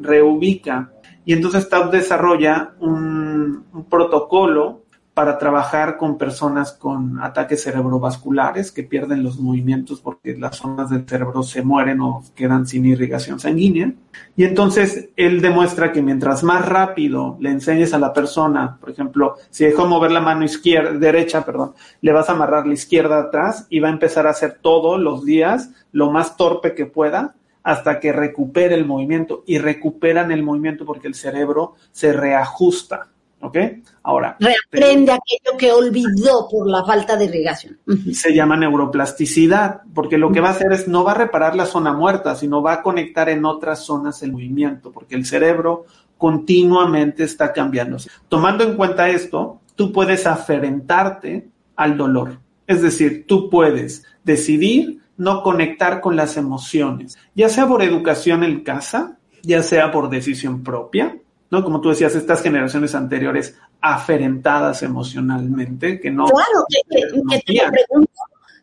reubica. 0.00 0.92
Y 1.26 1.34
entonces 1.34 1.68
Tau 1.68 1.90
desarrolla 1.90 2.72
un 2.80 3.84
protocolo 3.90 4.84
para 5.18 5.36
trabajar 5.36 5.96
con 5.96 6.16
personas 6.16 6.70
con 6.70 7.20
ataques 7.20 7.64
cerebrovasculares 7.64 8.70
que 8.70 8.84
pierden 8.84 9.24
los 9.24 9.40
movimientos 9.40 10.00
porque 10.00 10.36
las 10.36 10.58
zonas 10.58 10.90
del 10.90 11.08
cerebro 11.08 11.42
se 11.42 11.62
mueren 11.62 12.00
o 12.00 12.22
quedan 12.36 12.68
sin 12.68 12.84
irrigación 12.84 13.40
sanguínea. 13.40 13.92
Y 14.36 14.44
entonces 14.44 15.08
él 15.16 15.40
demuestra 15.40 15.90
que 15.90 16.02
mientras 16.02 16.44
más 16.44 16.64
rápido 16.64 17.36
le 17.40 17.50
enseñes 17.50 17.92
a 17.94 17.98
la 17.98 18.12
persona, 18.12 18.78
por 18.78 18.90
ejemplo, 18.90 19.34
si 19.50 19.64
dejó 19.64 19.88
mover 19.88 20.12
la 20.12 20.20
mano 20.20 20.44
izquierda, 20.44 20.92
derecha, 20.92 21.44
perdón, 21.44 21.72
le 22.00 22.12
vas 22.12 22.28
a 22.28 22.34
amarrar 22.34 22.68
la 22.68 22.74
izquierda 22.74 23.18
atrás 23.18 23.66
y 23.70 23.80
va 23.80 23.88
a 23.88 23.94
empezar 23.94 24.28
a 24.28 24.30
hacer 24.30 24.60
todos 24.62 25.00
los 25.00 25.24
días 25.24 25.70
lo 25.90 26.12
más 26.12 26.36
torpe 26.36 26.76
que 26.76 26.86
pueda 26.86 27.34
hasta 27.64 27.98
que 27.98 28.12
recupere 28.12 28.76
el 28.76 28.86
movimiento 28.86 29.42
y 29.48 29.58
recuperan 29.58 30.30
el 30.30 30.44
movimiento 30.44 30.86
porque 30.86 31.08
el 31.08 31.16
cerebro 31.16 31.74
se 31.90 32.12
reajusta. 32.12 33.08
¿Ok? 33.40 33.56
Ahora. 34.02 34.36
Reaprende 34.40 35.12
aquello 35.12 35.56
que 35.56 35.70
olvidó 35.70 36.48
por 36.50 36.68
la 36.68 36.84
falta 36.84 37.16
de 37.16 37.26
irrigación. 37.26 37.78
Se 38.12 38.34
llama 38.34 38.56
neuroplasticidad, 38.56 39.82
porque 39.94 40.18
lo 40.18 40.32
que 40.32 40.40
va 40.40 40.48
a 40.48 40.52
hacer 40.52 40.72
es 40.72 40.88
no 40.88 41.04
va 41.04 41.12
a 41.12 41.16
reparar 41.16 41.54
la 41.54 41.66
zona 41.66 41.92
muerta, 41.92 42.34
sino 42.34 42.62
va 42.62 42.74
a 42.74 42.82
conectar 42.82 43.28
en 43.28 43.44
otras 43.44 43.84
zonas 43.84 44.22
el 44.22 44.32
movimiento, 44.32 44.90
porque 44.90 45.14
el 45.14 45.24
cerebro 45.24 45.84
continuamente 46.16 47.22
está 47.24 47.52
cambiándose. 47.52 48.10
Tomando 48.28 48.64
en 48.64 48.76
cuenta 48.76 49.08
esto, 49.08 49.60
tú 49.76 49.92
puedes 49.92 50.26
aferentarte 50.26 51.48
al 51.76 51.96
dolor. 51.96 52.40
Es 52.66 52.82
decir, 52.82 53.24
tú 53.26 53.48
puedes 53.48 54.04
decidir 54.24 55.00
no 55.16 55.42
conectar 55.42 56.00
con 56.00 56.16
las 56.16 56.36
emociones, 56.36 57.18
ya 57.34 57.48
sea 57.48 57.66
por 57.66 57.82
educación 57.82 58.44
en 58.44 58.62
casa, 58.62 59.18
ya 59.42 59.62
sea 59.62 59.90
por 59.90 60.10
decisión 60.10 60.62
propia, 60.62 61.18
¿no? 61.50 61.64
Como 61.64 61.80
tú 61.80 61.90
decías, 61.90 62.14
estas 62.14 62.42
generaciones 62.42 62.94
anteriores 62.94 63.56
aferentadas 63.80 64.82
emocionalmente, 64.82 66.00
que 66.00 66.10
no... 66.10 66.26
Claro, 66.26 66.64
que, 66.68 67.00
te, 67.46 67.54
lo 67.54 67.70
pregunto, 67.70 68.12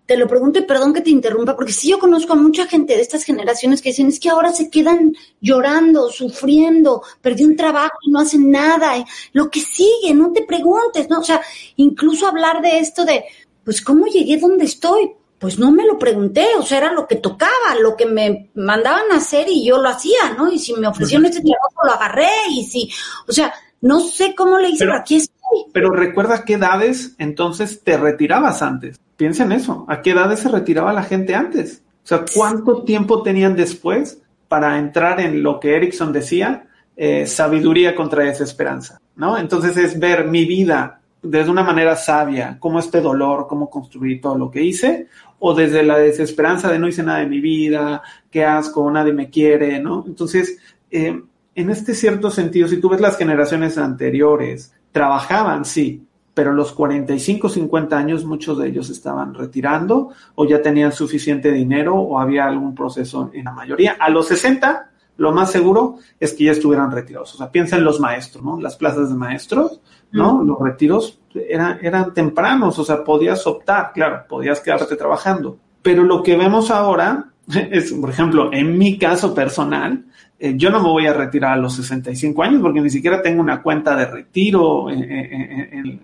te 0.05 0.17
lo 0.17 0.27
pregunto 0.27 0.59
y 0.59 0.63
perdón 0.63 0.93
que 0.93 1.01
te 1.01 1.09
interrumpa, 1.09 1.55
porque 1.55 1.71
sí 1.71 1.89
yo 1.89 1.99
conozco 1.99 2.33
a 2.33 2.37
mucha 2.37 2.67
gente 2.67 2.95
de 2.95 3.01
estas 3.01 3.23
generaciones 3.23 3.81
que 3.81 3.89
dicen, 3.89 4.07
es 4.07 4.19
que 4.19 4.29
ahora 4.29 4.51
se 4.51 4.69
quedan 4.69 5.13
llorando, 5.41 6.09
sufriendo, 6.09 7.01
perdí 7.21 7.43
un 7.45 7.55
trabajo 7.55 7.97
y 8.03 8.11
no 8.11 8.19
hacen 8.19 8.51
nada, 8.51 8.97
eh, 8.97 9.05
lo 9.33 9.49
que 9.49 9.61
sigue, 9.61 10.13
no 10.13 10.31
te 10.31 10.43
preguntes, 10.43 11.09
¿no? 11.09 11.19
O 11.19 11.23
sea, 11.23 11.41
incluso 11.77 12.27
hablar 12.27 12.61
de 12.61 12.79
esto 12.79 13.05
de, 13.05 13.23
pues, 13.63 13.81
¿cómo 13.81 14.05
llegué 14.05 14.37
donde 14.37 14.65
estoy? 14.65 15.11
Pues 15.39 15.59
no 15.59 15.71
me 15.71 15.85
lo 15.85 15.99
pregunté, 15.99 16.47
o 16.57 16.63
sea, 16.63 16.77
era 16.77 16.93
lo 16.93 17.07
que 17.07 17.17
tocaba, 17.17 17.75
lo 17.81 17.95
que 17.95 18.05
me 18.05 18.49
mandaban 18.55 19.11
a 19.11 19.17
hacer 19.17 19.47
y 19.49 19.65
yo 19.65 19.77
lo 19.81 19.89
hacía, 19.89 20.33
¿no? 20.37 20.51
Y 20.51 20.59
si 20.59 20.73
me 20.73 20.87
ofrecieron 20.87 21.25
ese 21.25 21.41
trabajo, 21.41 21.85
lo 21.85 21.91
agarré 21.91 22.29
y 22.51 22.63
si, 22.63 22.89
o 23.27 23.31
sea, 23.31 23.53
no 23.81 23.99
sé 23.99 24.33
cómo 24.33 24.57
le 24.57 24.69
hice, 24.69 24.85
pero, 24.85 24.97
aquí 24.97 25.17
estoy. 25.17 25.65
Pero 25.73 25.91
recuerda 25.91 26.43
qué 26.45 26.53
edades 26.53 27.15
entonces 27.17 27.83
te 27.83 27.97
retirabas 27.97 28.61
antes. 28.61 28.99
Piensa 29.17 29.43
en 29.43 29.51
eso. 29.51 29.85
¿A 29.87 30.01
qué 30.01 30.11
edades 30.11 30.39
se 30.39 30.49
retiraba 30.49 30.93
la 30.93 31.03
gente 31.03 31.35
antes? 31.35 31.83
O 32.03 32.07
sea, 32.07 32.25
¿cuánto 32.33 32.83
tiempo 32.83 33.23
tenían 33.23 33.55
después 33.55 34.21
para 34.47 34.77
entrar 34.77 35.19
en 35.19 35.43
lo 35.43 35.59
que 35.59 35.75
Erickson 35.75 36.13
decía, 36.13 36.67
eh, 36.95 37.27
sabiduría 37.27 37.95
contra 37.95 38.23
desesperanza? 38.23 38.99
¿No? 39.15 39.37
Entonces 39.37 39.77
es 39.77 39.99
ver 39.99 40.25
mi 40.25 40.45
vida 40.45 41.01
desde 41.25 41.51
una 41.51 41.63
manera 41.63 41.95
sabia, 41.95 42.57
cómo 42.59 42.79
este 42.79 43.01
dolor, 43.01 43.47
cómo 43.47 43.69
construir 43.69 44.21
todo 44.21 44.37
lo 44.37 44.51
que 44.51 44.63
hice, 44.63 45.07
o 45.39 45.53
desde 45.53 45.83
la 45.83 45.97
desesperanza 45.97 46.71
de 46.71 46.79
no 46.79 46.87
hice 46.87 47.03
nada 47.03 47.19
de 47.19 47.27
mi 47.27 47.39
vida, 47.39 48.01
qué 48.31 48.45
asco, 48.45 48.89
nadie 48.91 49.13
me 49.13 49.29
quiere, 49.29 49.79
¿no? 49.79 50.03
Entonces, 50.07 50.57
eh, 50.91 51.21
en 51.55 51.69
este 51.69 51.93
cierto 51.93 52.29
sentido, 52.31 52.67
si 52.67 52.77
tú 52.77 52.89
ves 52.89 53.01
las 53.01 53.17
generaciones 53.17 53.77
anteriores, 53.77 54.73
trabajaban, 54.91 55.65
sí, 55.65 56.05
pero 56.33 56.53
los 56.53 56.73
45, 56.73 57.49
50 57.49 57.97
años 57.97 58.25
muchos 58.25 58.57
de 58.57 58.67
ellos 58.67 58.89
estaban 58.89 59.33
retirando 59.33 60.09
o 60.35 60.45
ya 60.45 60.61
tenían 60.61 60.91
suficiente 60.91 61.51
dinero 61.51 61.95
o 61.95 62.19
había 62.19 62.45
algún 62.45 62.75
proceso 62.75 63.31
en 63.33 63.45
la 63.45 63.51
mayoría. 63.53 63.95
A 63.97 64.09
los 64.09 64.27
60, 64.27 64.91
lo 65.17 65.31
más 65.31 65.51
seguro 65.51 65.97
es 66.19 66.33
que 66.33 66.43
ya 66.43 66.51
estuvieran 66.51 66.91
retirados. 66.91 67.33
O 67.35 67.37
sea, 67.37 67.51
piensa 67.51 67.77
en 67.77 67.85
los 67.85 68.01
maestros, 68.01 68.43
¿no? 68.43 68.59
Las 68.59 68.75
plazas 68.75 69.09
de 69.09 69.15
maestros, 69.15 69.79
¿no? 70.15 70.43
Los 70.43 70.59
retiros 70.59 71.19
eran, 71.33 71.79
eran 71.81 72.13
tempranos, 72.13 72.79
o 72.79 72.83
sea, 72.85 73.03
podías 73.03 73.45
optar, 73.45 73.91
claro, 73.93 74.23
podías 74.27 74.59
quedarte 74.59 74.95
trabajando. 74.95 75.57
Pero 75.81 76.03
lo 76.03 76.23
que 76.23 76.35
vemos 76.35 76.71
ahora 76.71 77.31
es, 77.71 77.93
por 77.93 78.09
ejemplo, 78.09 78.51
en 78.51 78.77
mi 78.77 78.97
caso 78.97 79.33
personal, 79.33 80.05
eh, 80.37 80.53
yo 80.57 80.69
no 80.69 80.81
me 80.81 80.89
voy 80.89 81.07
a 81.07 81.13
retirar 81.13 81.53
a 81.53 81.61
los 81.61 81.75
65 81.75 82.43
años 82.43 82.61
porque 82.61 82.81
ni 82.81 82.89
siquiera 82.89 83.21
tengo 83.21 83.41
una 83.41 83.61
cuenta 83.61 83.95
de 83.95 84.05
retiro 84.05 84.89
en, 84.89 85.03
en, 85.03 86.01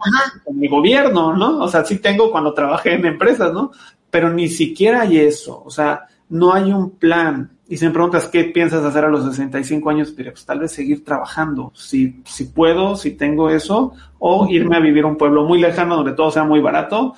mi 0.53 0.68
gobierno, 0.68 1.36
¿no? 1.36 1.59
O 1.59 1.68
sea, 1.68 1.84
sí 1.84 1.97
tengo 1.97 2.32
cuando 2.32 2.53
trabajé 2.53 2.93
en 2.93 3.05
empresas, 3.05 3.51
¿no? 3.51 3.72
Pero 4.09 4.30
ni 4.30 4.47
siquiera 4.47 5.01
hay 5.01 5.18
eso, 5.18 5.64
o 5.66 5.70
sea, 5.70 6.07
no 6.30 6.53
hay 6.53 6.72
un 6.72 6.91
plan. 6.91 7.51
Y 7.72 7.78
si 7.78 7.86
me 7.86 7.91
preguntas 7.91 8.28
qué 8.28 8.43
piensas 8.43 8.84
hacer 8.84 9.05
a 9.05 9.07
los 9.07 9.24
65 9.24 9.89
años, 9.89 10.13
diré, 10.13 10.32
pues 10.32 10.45
tal 10.45 10.59
vez 10.59 10.74
seguir 10.74 11.05
trabajando, 11.05 11.72
si, 11.74 12.22
si 12.26 12.43
puedo, 12.43 12.97
si 12.97 13.11
tengo 13.11 13.49
eso, 13.49 13.93
o 14.19 14.45
irme 14.49 14.76
a 14.76 14.82
vivir 14.82 15.05
a 15.05 15.07
un 15.07 15.15
pueblo 15.15 15.45
muy 15.45 15.61
lejano 15.61 15.95
donde 15.95 16.11
todo 16.11 16.32
sea 16.32 16.43
muy 16.43 16.59
barato, 16.59 17.15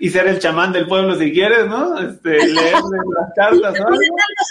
y, 0.00 0.08
ser 0.10 0.26
el 0.26 0.40
chamán 0.40 0.72
del 0.72 0.88
pueblo 0.88 1.14
si 1.16 1.32
quieres, 1.32 1.68
¿no? 1.68 2.00
Este, 2.00 2.30
leerle 2.30 2.98
las 3.16 3.32
cartas, 3.36 3.78
¿no? 3.78 3.90
los 3.90 4.00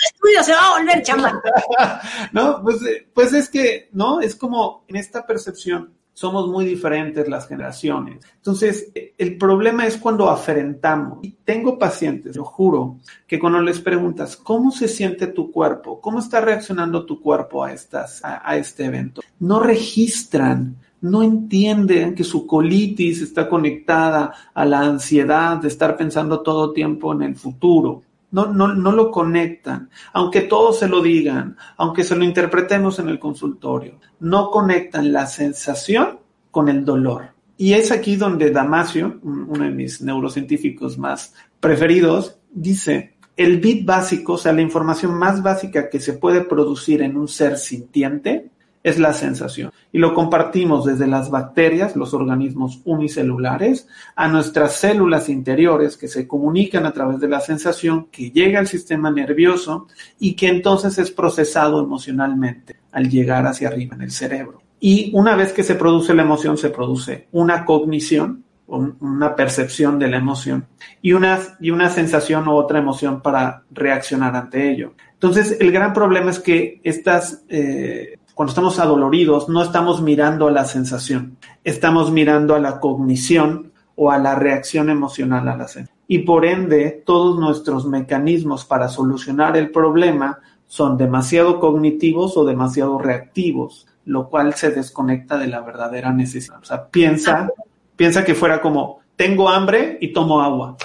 estudios 0.06 0.46
se 0.46 0.54
va 0.54 0.68
a 0.68 0.80
volver 0.80 1.04
chamán. 1.04 1.42
no, 2.32 2.64
pues, 2.64 2.82
eh, 2.86 3.06
pues 3.14 3.34
es 3.34 3.50
que, 3.50 3.90
¿no? 3.92 4.22
Es 4.22 4.38
como 4.38 4.86
en 4.88 4.96
esta 4.96 5.28
percepción 5.28 5.92
somos 6.14 6.48
muy 6.48 6.66
diferentes 6.66 7.28
las 7.28 7.48
generaciones. 7.48 8.24
Entonces, 8.36 8.92
el 9.18 9.38
problema 9.38 9.88
es 9.88 9.98
cuando 9.98 10.30
aferentamos. 10.30 11.20
Y 11.24 11.32
tengo 11.44 11.78
pacientes, 11.80 12.36
lo 12.36 12.46
juro, 12.46 12.98
que 13.28 13.40
cuando 13.40 13.62
les 13.62 13.80
preguntas 13.80 14.36
cómo 14.36 14.72
se 14.72 14.88
siente 14.88 15.28
tu 15.28 15.52
cuerpo, 15.52 16.00
cómo 16.00 16.20
está 16.20 16.42
reaccionando 16.42 17.06
tu 17.06 17.22
cuerpo 17.22 17.64
a, 17.64 17.74
estas, 17.74 18.22
a 18.24 18.56
este 18.58 18.86
evento, 18.86 19.22
no 19.40 19.60
registran 19.60 20.78
no 21.04 21.22
entienden 21.22 22.16
que 22.16 22.24
su 22.24 22.48
colitis 22.48 23.22
está 23.22 23.50
conectada 23.50 24.34
a 24.54 24.66
la 24.66 24.80
ansiedad 24.80 25.58
de 25.58 25.68
estar 25.68 25.98
pensando 25.98 26.40
todo 26.42 26.72
tiempo 26.72 27.12
en 27.12 27.24
el 27.24 27.36
futuro. 27.36 28.04
No, 28.34 28.48
no, 28.48 28.74
no 28.74 28.92
lo 28.92 29.12
conectan, 29.12 29.90
aunque 30.12 30.42
todos 30.42 30.80
se 30.80 30.90
lo 30.90 31.02
digan, 31.02 31.56
aunque 31.78 32.04
se 32.04 32.16
lo 32.16 32.26
interpretemos 32.26 33.00
en 33.00 33.08
el 33.08 33.20
consultorio, 33.20 34.00
no 34.20 34.50
conectan 34.50 35.14
la 35.14 35.28
sensación 35.28 36.20
con 36.52 36.68
el 36.68 36.84
dolor. 36.84 37.30
Y 37.58 37.74
es 37.74 37.92
aquí 37.92 38.16
donde 38.16 38.52
Damasio, 38.52 39.20
uno 39.24 39.64
de 39.64 39.70
mis 39.70 40.02
neurocientíficos 40.02 40.98
más 40.98 41.34
preferidos, 41.60 42.40
dice, 42.52 43.14
el 43.38 43.60
bit 43.60 43.86
básico, 43.86 44.34
o 44.34 44.38
sea, 44.38 44.54
la 44.54 44.62
información 44.62 45.14
más 45.14 45.42
básica 45.42 45.90
que 45.90 46.00
se 46.00 46.14
puede 46.14 46.42
producir 46.42 47.02
en 47.02 47.18
un 47.18 47.28
ser 47.28 47.58
sintiente, 47.58 48.50
es 48.84 49.00
la 49.00 49.14
sensación. 49.14 49.72
Y 49.92 49.98
lo 49.98 50.14
compartimos 50.14 50.86
desde 50.86 51.08
las 51.08 51.30
bacterias, 51.30 51.96
los 51.96 52.14
organismos 52.14 52.82
unicelulares, 52.84 53.88
a 54.16 54.28
nuestras 54.28 54.76
células 54.76 55.30
interiores 55.30 55.96
que 55.96 56.10
se 56.10 56.28
comunican 56.28 56.86
a 56.86 56.92
través 56.92 57.20
de 57.20 57.30
la 57.30 57.40
sensación 57.40 58.08
que 58.12 58.32
llega 58.32 58.60
al 58.60 58.68
sistema 58.68 59.10
nervioso 59.10 59.88
y 60.20 60.34
que 60.34 60.50
entonces 60.50 60.98
es 60.98 61.12
procesado 61.12 61.82
emocionalmente 61.82 62.76
al 62.92 63.10
llegar 63.10 63.48
hacia 63.48 63.70
arriba 63.70 63.96
en 63.96 64.02
el 64.04 64.12
cerebro. 64.12 64.62
Y 64.80 65.12
una 65.14 65.36
vez 65.38 65.54
que 65.54 65.64
se 65.64 65.76
produce 65.76 66.14
la 66.14 66.24
emoción, 66.24 66.58
se 66.58 66.70
produce 66.70 67.30
una 67.32 67.64
cognición, 67.64 68.44
una 68.68 69.36
percepción 69.36 69.98
de 69.98 70.10
la 70.10 70.18
emoción 70.18 70.66
y 71.02 71.14
una, 71.14 71.40
y 71.62 71.72
una 71.72 71.90
sensación 71.90 72.48
o 72.48 72.56
otra 72.56 72.80
emoción 72.80 73.22
para 73.22 73.64
reaccionar 73.72 74.36
ante 74.36 74.70
ello. 74.70 74.94
Entonces, 75.14 75.58
el 75.62 75.72
gran 75.72 75.94
problema 75.94 76.32
es 76.32 76.40
que 76.40 76.82
estas 76.84 77.44
eh, 77.48 78.18
cuando 78.34 78.50
estamos 78.50 78.80
adoloridos, 78.80 79.50
no 79.50 79.62
estamos 79.62 80.02
mirando 80.02 80.48
a 80.48 80.52
la 80.52 80.66
sensación, 80.66 81.38
estamos 81.64 82.12
mirando 82.12 82.56
a 82.56 82.60
la 82.60 82.80
cognición 82.80 83.72
o 83.96 84.12
a 84.12 84.18
la 84.18 84.36
reacción 84.36 84.90
emocional 84.90 85.48
a 85.48 85.56
la 85.56 85.68
sensación. 85.68 85.98
Y 86.08 86.20
por 86.20 86.46
ende, 86.46 87.04
todos 87.06 87.40
nuestros 87.40 87.86
mecanismos 87.86 88.66
para 88.66 88.90
solucionar 88.90 89.56
el 89.56 89.72
problema 89.72 90.40
son 90.68 90.98
demasiado 90.98 91.60
cognitivos 91.60 92.36
o 92.36 92.46
demasiado 92.46 92.98
reactivos, 92.98 93.88
lo 94.06 94.30
cual 94.30 94.54
se 94.56 94.72
desconecta 94.72 95.38
de 95.38 95.48
la 95.48 95.62
verdadera 95.62 96.12
necesidad. 96.12 96.60
O 96.60 96.66
sea, 96.66 96.88
piensa, 96.88 97.52
piensa 97.96 98.26
que 98.26 98.36
fuera 98.36 98.60
como, 98.60 99.02
tengo 99.16 99.48
hambre 99.48 99.98
y 100.02 100.12
tomo 100.12 100.42
agua. 100.42 100.76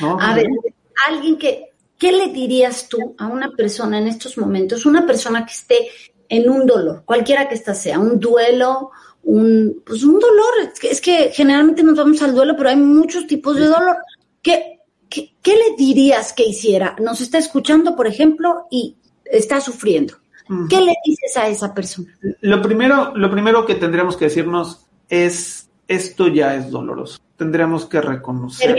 A 0.00 0.34
ver, 0.34 0.46
alguien 1.06 1.38
que, 1.38 1.72
¿qué 1.98 2.10
le 2.10 2.28
dirías 2.28 2.88
tú 2.88 3.14
a 3.18 3.26
una 3.26 3.50
persona 3.50 3.98
en 3.98 4.08
estos 4.08 4.38
momentos? 4.38 4.86
Una 4.86 5.06
persona 5.06 5.44
que 5.44 5.52
esté 5.52 5.76
en 6.34 6.50
un 6.50 6.66
dolor, 6.66 7.02
cualquiera 7.04 7.48
que 7.48 7.54
ésta 7.54 7.74
sea, 7.74 7.98
un 8.00 8.18
duelo, 8.18 8.90
un, 9.22 9.82
pues 9.86 10.02
un 10.02 10.18
dolor. 10.18 10.72
Es 10.82 11.00
que, 11.00 11.30
generalmente 11.32 11.82
nos 11.84 11.96
vamos 11.96 12.20
al 12.22 12.34
duelo, 12.34 12.54
pero 12.56 12.70
hay 12.70 12.76
muchos 12.76 13.26
tipos 13.26 13.56
de 13.56 13.66
dolor. 13.66 13.96
¿Qué, 14.42 14.80
qué, 15.08 15.30
le 15.46 15.76
dirías 15.78 16.32
que 16.32 16.44
hiciera? 16.44 16.96
Nos 17.00 17.20
está 17.20 17.38
escuchando, 17.38 17.94
por 17.94 18.08
ejemplo, 18.08 18.66
y 18.70 18.96
está 19.24 19.60
sufriendo. 19.60 20.14
¿Qué 20.68 20.80
le 20.80 20.92
dices 21.06 21.36
a 21.36 21.48
esa 21.48 21.72
persona? 21.72 22.08
Lo 22.40 22.60
primero, 22.60 23.16
lo 23.16 23.30
primero 23.30 23.64
que 23.64 23.76
tendríamos 23.76 24.16
que 24.16 24.26
decirnos 24.26 24.86
es, 25.08 25.70
esto 25.88 26.28
ya 26.28 26.56
es 26.56 26.70
doloroso. 26.70 27.18
Tendríamos 27.36 27.86
que 27.86 28.00
reconocer. 28.00 28.76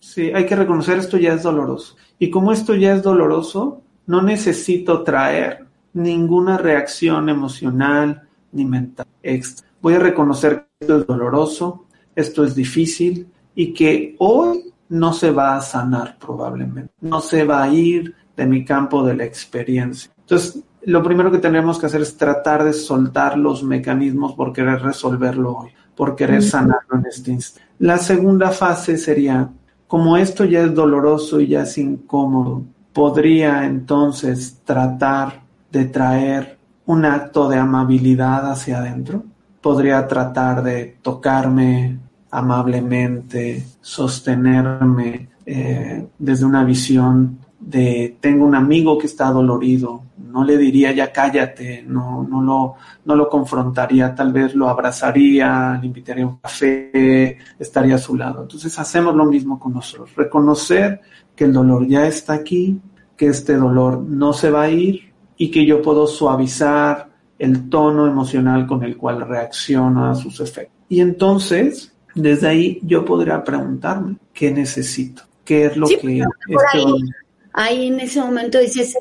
Sí, 0.00 0.32
hay 0.34 0.46
que 0.46 0.56
reconocer 0.56 0.98
esto 0.98 1.16
ya 1.18 1.34
es 1.34 1.42
doloroso. 1.42 1.96
Y 2.18 2.30
como 2.30 2.52
esto 2.52 2.74
ya 2.74 2.94
es 2.94 3.02
doloroso, 3.02 3.82
no 4.06 4.22
necesito 4.22 5.02
traer 5.02 5.65
ninguna 5.96 6.58
reacción 6.58 7.28
emocional 7.28 8.22
ni 8.52 8.64
mental 8.64 9.06
extra. 9.22 9.66
Voy 9.80 9.94
a 9.94 9.98
reconocer 9.98 10.66
que 10.78 10.84
esto 10.84 10.98
es 10.98 11.06
doloroso, 11.06 11.86
esto 12.14 12.44
es 12.44 12.54
difícil 12.54 13.26
y 13.54 13.72
que 13.72 14.14
hoy 14.18 14.72
no 14.90 15.12
se 15.12 15.30
va 15.30 15.56
a 15.56 15.60
sanar 15.60 16.18
probablemente, 16.18 16.92
no 17.00 17.20
se 17.20 17.44
va 17.44 17.62
a 17.62 17.68
ir 17.68 18.14
de 18.36 18.46
mi 18.46 18.64
campo 18.64 19.02
de 19.04 19.16
la 19.16 19.24
experiencia. 19.24 20.12
Entonces, 20.18 20.62
lo 20.82 21.02
primero 21.02 21.30
que 21.30 21.38
tenemos 21.38 21.78
que 21.78 21.86
hacer 21.86 22.02
es 22.02 22.16
tratar 22.16 22.62
de 22.62 22.74
soltar 22.74 23.38
los 23.38 23.62
mecanismos 23.62 24.34
por 24.34 24.52
querer 24.52 24.82
resolverlo 24.82 25.56
hoy, 25.56 25.70
por 25.96 26.14
querer 26.14 26.42
sanarlo 26.42 26.98
en 26.98 27.06
este 27.06 27.32
instante. 27.32 27.68
La 27.78 27.96
segunda 27.96 28.50
fase 28.50 28.98
sería, 28.98 29.50
como 29.86 30.16
esto 30.18 30.44
ya 30.44 30.62
es 30.62 30.74
doloroso 30.74 31.40
y 31.40 31.48
ya 31.48 31.62
es 31.62 31.78
incómodo, 31.78 32.64
podría 32.92 33.64
entonces 33.64 34.60
tratar 34.62 35.45
de 35.70 35.84
traer 35.86 36.58
un 36.86 37.04
acto 37.04 37.48
de 37.48 37.58
amabilidad 37.58 38.50
hacia 38.50 38.78
adentro. 38.78 39.24
Podría 39.60 40.06
tratar 40.06 40.62
de 40.62 40.98
tocarme 41.02 41.98
amablemente, 42.30 43.64
sostenerme 43.80 45.28
eh, 45.44 46.06
desde 46.18 46.44
una 46.44 46.64
visión 46.64 47.38
de 47.58 48.16
tengo 48.20 48.44
un 48.44 48.54
amigo 48.54 48.98
que 48.98 49.06
está 49.06 49.30
dolorido, 49.30 50.02
no 50.18 50.44
le 50.44 50.56
diría 50.58 50.92
ya 50.92 51.10
cállate, 51.10 51.82
no, 51.86 52.22
no, 52.28 52.42
lo, 52.42 52.74
no 53.04 53.16
lo 53.16 53.28
confrontaría, 53.28 54.14
tal 54.14 54.32
vez 54.32 54.54
lo 54.54 54.68
abrazaría, 54.68 55.78
le 55.80 55.86
invitaría 55.86 56.24
a 56.24 56.28
un 56.28 56.36
café, 56.36 57.38
estaría 57.58 57.94
a 57.94 57.98
su 57.98 58.14
lado. 58.14 58.42
Entonces 58.42 58.78
hacemos 58.78 59.14
lo 59.14 59.24
mismo 59.24 59.58
con 59.58 59.72
nosotros, 59.72 60.14
reconocer 60.14 61.00
que 61.34 61.44
el 61.44 61.52
dolor 61.52 61.86
ya 61.86 62.06
está 62.06 62.34
aquí, 62.34 62.80
que 63.16 63.28
este 63.28 63.56
dolor 63.56 64.00
no 64.00 64.32
se 64.32 64.50
va 64.50 64.62
a 64.62 64.70
ir 64.70 65.05
y 65.36 65.50
que 65.50 65.66
yo 65.66 65.82
puedo 65.82 66.06
suavizar 66.06 67.08
el 67.38 67.68
tono 67.68 68.06
emocional 68.06 68.66
con 68.66 68.82
el 68.82 68.96
cual 68.96 69.26
reacciona 69.26 70.12
a 70.12 70.14
sus 70.14 70.40
efectos. 70.40 70.76
Y 70.88 71.00
entonces, 71.00 71.92
desde 72.14 72.48
ahí 72.48 72.80
yo 72.82 73.04
podría 73.04 73.44
preguntarme, 73.44 74.16
¿qué 74.32 74.50
necesito? 74.50 75.22
¿Qué 75.44 75.66
es 75.66 75.76
lo 75.76 75.86
que... 75.86 75.94
Este 75.94 76.84
ahí 77.52 77.86
en 77.88 78.00
ese 78.00 78.20
momento 78.20 78.58
dices, 78.58 78.96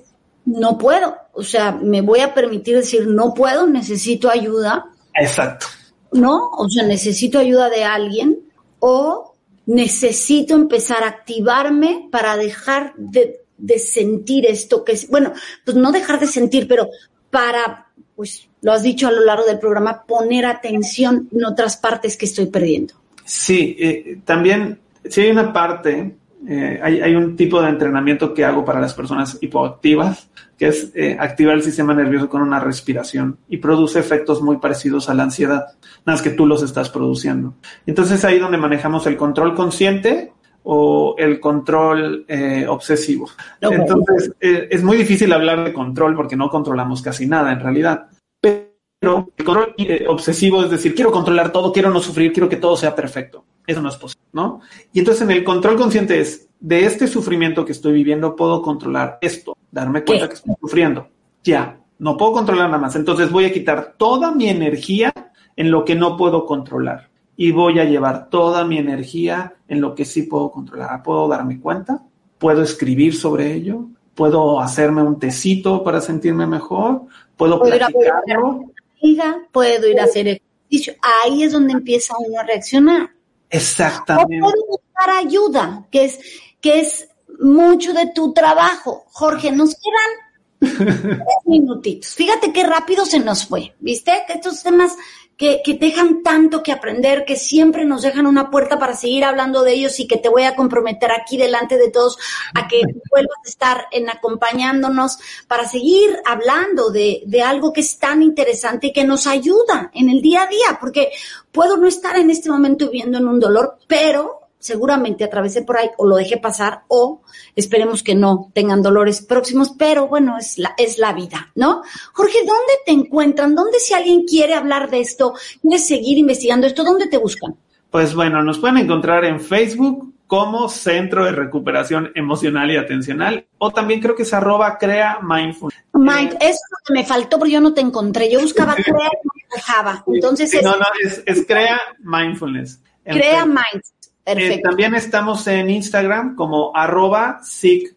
no 0.46 0.78
puedo, 0.78 1.16
o 1.34 1.44
sea, 1.44 1.72
me 1.72 2.02
voy 2.02 2.22
a 2.22 2.34
permitir 2.34 2.78
decir, 2.78 3.08
no 3.08 3.34
puedo, 3.34 3.68
necesito 3.68 4.30
ayuda. 4.30 4.86
Exacto. 5.14 5.68
¿No? 6.14 6.50
O 6.58 6.70
sea, 6.70 6.86
necesito 6.86 7.38
ayuda 7.40 7.70
de 7.70 7.84
alguien 7.84 8.40
o 8.80 9.36
necesito 9.66 10.56
empezar 10.56 11.04
a 11.04 11.08
activarme 11.08 12.08
para 12.12 12.38
dejar 12.38 12.94
de, 12.98 13.42
de 13.58 13.80
sentir 13.80 14.46
esto 14.46 14.84
que 14.84 14.94
es, 14.94 15.10
bueno, 15.10 15.34
pues 15.64 15.78
no 15.78 15.92
dejar 15.92 16.20
de 16.20 16.28
sentir, 16.28 16.68
pero 16.68 16.90
para, 17.30 17.88
pues 18.16 18.48
lo 18.62 18.72
has 18.72 18.84
dicho 18.84 19.08
a 19.08 19.12
lo 19.12 19.24
largo 19.24 19.46
del 19.46 19.60
programa, 19.60 20.04
poner 20.06 20.46
atención 20.46 21.30
en 21.32 21.46
otras 21.46 21.78
partes 21.78 22.18
que 22.18 22.26
estoy 22.26 22.48
perdiendo. 22.48 22.94
Sí, 23.24 23.76
eh, 23.80 24.20
también, 24.26 24.80
si 25.10 25.22
hay 25.22 25.32
una 25.32 25.52
parte 25.52 26.16
eh, 26.48 26.80
hay, 26.82 27.16
un 27.16 27.36
tipo 27.36 27.60
de 27.60 27.70
entrenamiento 27.70 28.32
que 28.32 28.46
hago 28.46 28.64
para 28.64 28.80
las 28.80 28.94
personas 28.94 29.38
hipoactivas, 29.42 30.30
que 30.58 30.68
es 30.68 30.92
eh, 30.94 31.18
activar 31.20 31.56
el 31.56 31.64
sistema 31.64 31.96
nervioso 31.96 32.30
con 32.30 32.44
una 32.44 32.60
respiración 32.60 33.40
y 33.50 33.58
produce 33.58 34.00
efectos 34.00 34.44
muy 34.44 34.58
parecidos 34.58 35.10
a 35.10 35.16
la 35.16 35.24
ansiedad, 35.24 35.66
nada 36.06 36.18
más 36.18 36.22
que 36.22 36.30
tú 36.30 36.46
los 36.46 36.62
estás 36.62 36.92
produciendo. 36.92 37.56
Entonces 37.88 38.24
ahí 38.26 38.38
donde 38.38 38.60
manejamos 38.60 39.08
el 39.08 39.18
control 39.18 39.56
consciente 39.56 40.34
o 40.66 41.16
el 41.18 41.40
control 41.40 42.26
eh, 42.28 42.66
obsesivo. 42.68 43.30
Entonces 43.62 44.34
es 44.40 44.84
muy 44.84 44.98
difícil 44.98 45.32
hablar 45.32 45.64
de 45.64 45.74
control 45.74 46.16
porque 46.16 46.36
no 46.36 46.50
controlamos 46.50 47.02
casi 47.02 47.28
nada 47.28 47.52
en 47.52 47.60
realidad. 47.60 48.08
Pero 48.42 49.32
el 49.38 49.46
control 49.46 49.76
obsesivo 50.08 50.64
es 50.64 50.72
decir, 50.72 50.96
quiero 50.96 51.12
controlar 51.12 51.52
todo, 51.52 51.72
quiero 51.72 51.92
no 51.92 52.02
sufrir, 52.02 52.34
quiero 52.34 52.50
que 52.50 52.56
todo 52.58 52.76
sea 52.76 52.96
perfecto. 52.96 53.46
Eso 53.68 53.82
no 53.82 53.90
es 53.90 53.96
posible, 53.96 54.26
¿no? 54.34 54.62
Y 54.92 55.00
entonces 55.00 55.22
en 55.24 55.32
el 55.32 55.44
control 55.44 55.76
consciente 55.76 56.20
es, 56.20 56.50
de 56.60 56.86
este 56.86 57.08
sufrimiento 57.08 57.64
que 57.64 57.72
estoy 57.72 57.94
viviendo, 57.94 58.36
puedo 58.36 58.62
controlar 58.62 59.20
esto, 59.22 59.56
darme 59.72 60.04
cuenta 60.04 60.28
que 60.28 60.36
estoy 60.36 60.56
sufriendo. 60.60 61.10
Ya, 61.44 61.80
no 62.00 62.18
puedo 62.18 62.32
controlar 62.34 62.68
nada 62.68 62.82
más. 62.82 62.96
Entonces 62.96 63.32
voy 63.32 63.46
a 63.46 63.54
quitar 63.54 63.96
toda 63.98 64.32
mi 64.32 64.50
energía 64.50 65.14
en 65.56 65.70
lo 65.70 65.86
que 65.86 65.96
no 65.96 66.18
puedo 66.18 66.46
controlar 66.46 67.10
y 67.38 67.52
voy 67.52 67.80
a 67.80 67.86
llevar 67.86 68.30
toda 68.30 68.64
mi 68.64 68.78
energía 68.78 69.56
en 69.68 69.82
lo 69.82 69.96
que 69.96 70.06
sí 70.06 70.24
puedo 70.24 70.52
controlar. 70.52 71.04
¿Puedo 71.04 71.28
darme 71.28 71.60
cuenta? 71.60 72.02
¿Puedo 72.38 72.62
escribir 72.62 73.16
sobre 73.16 73.54
ello? 73.54 73.88
¿Puedo 74.14 74.60
hacerme 74.62 75.04
un 75.04 75.20
tecito 75.20 75.84
para 75.84 76.00
sentirme 76.00 76.48
mejor? 76.48 77.02
¿Puedo, 77.36 77.60
¿Puedo 77.60 77.78
platicarlo? 77.78 78.66
Ir 79.02 79.22
a 79.22 79.38
puedo 79.52 79.88
ir 79.88 80.00
a 80.00 80.06
hacer 80.06 80.28
ejercicio. 80.28 80.94
Ahí 81.02 81.44
es 81.44 81.52
donde 81.52 81.74
empieza 81.74 82.16
uno 82.18 82.40
a 82.40 82.44
reaccionar. 82.44 83.10
Exactamente. 83.50 84.38
O 84.38 84.50
puedo 84.50 84.66
buscar 84.68 85.10
ayuda, 85.10 85.88
que 85.92 86.06
es, 86.06 86.20
que 86.62 86.80
es 86.80 87.10
mucho 87.40 87.94
de 87.94 88.12
tu 88.14 88.34
trabajo. 88.34 89.04
Jorge, 89.08 89.52
nos 89.52 89.76
quedan 89.76 90.76
tres 90.78 91.38
minutitos. 91.46 92.14
Fíjate 92.14 92.54
qué 92.54 92.64
rápido 92.64 93.06
se 93.06 93.20
nos 93.20 93.46
fue, 93.46 93.76
¿viste? 93.80 94.12
Que 94.28 94.34
estos 94.34 94.64
temas 94.64 94.96
que, 95.38 95.62
que 95.64 95.74
dejan 95.74 96.24
tanto 96.24 96.64
que 96.64 96.72
aprender, 96.72 97.26
que 97.26 97.36
siempre 97.36 97.86
nos 97.86 98.02
dejan 98.02 98.26
una 98.26 98.50
puerta 98.50 98.80
para 98.80 98.96
seguir 98.96 99.24
hablando 99.24 99.64
de 99.64 99.74
ellos 99.74 100.00
y 100.00 100.08
que 100.08 100.18
te 100.18 100.30
voy 100.30 100.44
a 100.44 100.56
comprometer 100.56 101.12
aquí 101.12 101.38
delante 101.38 101.78
de 101.78 101.92
todos 101.92 102.18
a 102.54 102.68
que 102.68 102.82
vuelvas 103.12 103.38
a 103.46 103.50
estar 103.50 103.88
en 103.92 104.10
acompañándonos 104.10 105.18
para 105.48 105.68
seguir 105.68 106.18
hablando 106.26 106.90
de, 106.90 107.24
de 107.26 107.42
algo 107.42 107.74
que 107.74 107.82
es 107.82 107.98
tan 108.00 108.22
interesante 108.22 108.88
y 108.88 108.94
que 108.94 109.04
nos 109.04 109.28
ayuda 109.28 109.92
en 109.94 110.10
el 110.10 110.22
día 110.22 110.44
a 110.44 110.48
día, 110.48 110.78
porque 110.80 111.12
puedo 111.52 111.78
no 111.78 111.88
estar 111.88 112.18
en 112.18 112.30
este 112.30 112.50
momento 112.50 112.86
viviendo 112.86 113.18
en 113.18 113.28
un 113.28 113.40
dolor, 113.40 113.78
pero 113.88 114.45
seguramente 114.66 115.24
atravesé 115.24 115.62
por 115.62 115.78
ahí 115.78 115.90
o 115.98 116.08
lo 116.08 116.16
dejé 116.16 116.38
pasar 116.38 116.82
o 116.88 117.22
esperemos 117.56 118.02
que 118.02 118.16
no 118.16 118.52
tengan 118.54 118.82
dolores 118.82 119.22
próximos, 119.22 119.76
pero 119.78 120.08
bueno, 120.08 120.40
es 120.40 120.58
la, 120.58 120.74
es 120.78 120.98
la 120.98 121.14
vida, 121.14 121.52
¿no? 121.54 121.84
Jorge, 122.14 122.40
¿dónde 122.40 122.74
te 122.84 122.92
encuentran? 122.92 123.54
¿Dónde 123.54 123.80
si 123.80 123.94
alguien 123.94 124.24
quiere 124.24 124.56
hablar 124.56 124.90
de 124.90 125.02
esto, 125.02 125.36
quiere 125.62 125.78
seguir 125.78 126.18
investigando 126.18 126.66
esto, 126.66 126.84
dónde 126.84 127.08
te 127.08 127.20
buscan? 127.20 127.56
Pues 127.92 128.16
bueno, 128.16 128.42
nos 128.44 128.58
pueden 128.58 128.78
encontrar 128.78 129.24
en 129.24 129.40
Facebook 129.40 130.16
como 130.26 130.68
Centro 130.68 131.26
de 131.26 131.32
Recuperación 131.32 132.12
Emocional 132.16 132.72
y 132.72 132.78
Atencional 132.78 133.46
o 133.60 133.72
también 133.72 134.02
creo 134.02 134.16
que 134.16 134.24
es 134.24 134.34
arroba 134.34 134.80
crea 134.80 135.20
mindfulness. 135.22 135.80
Mind, 135.94 136.34
eso 136.40 136.50
es 136.50 136.62
lo 136.72 136.78
que 136.88 136.94
me 136.94 137.06
faltó 137.06 137.38
porque 137.38 137.54
yo 137.54 137.62
no 137.62 137.76
te 137.76 137.82
encontré. 137.82 138.32
Yo 138.32 138.42
buscaba 138.42 138.74
crea 138.74 138.86
y 138.88 139.28
me 139.28 139.56
dejaba. 139.56 140.04
Entonces 140.08 140.52
no, 140.64 140.76
no, 140.76 140.86
es, 141.04 141.22
es 141.28 141.46
crea 141.46 141.80
mindfulness. 142.00 142.82
Crea 143.04 143.46
mindfulness. 143.46 143.94
Eh, 144.26 144.62
también 144.64 144.96
estamos 144.96 145.46
en 145.48 145.70
Instagram 145.70 146.36
como 146.36 146.76
arroba 146.76 147.42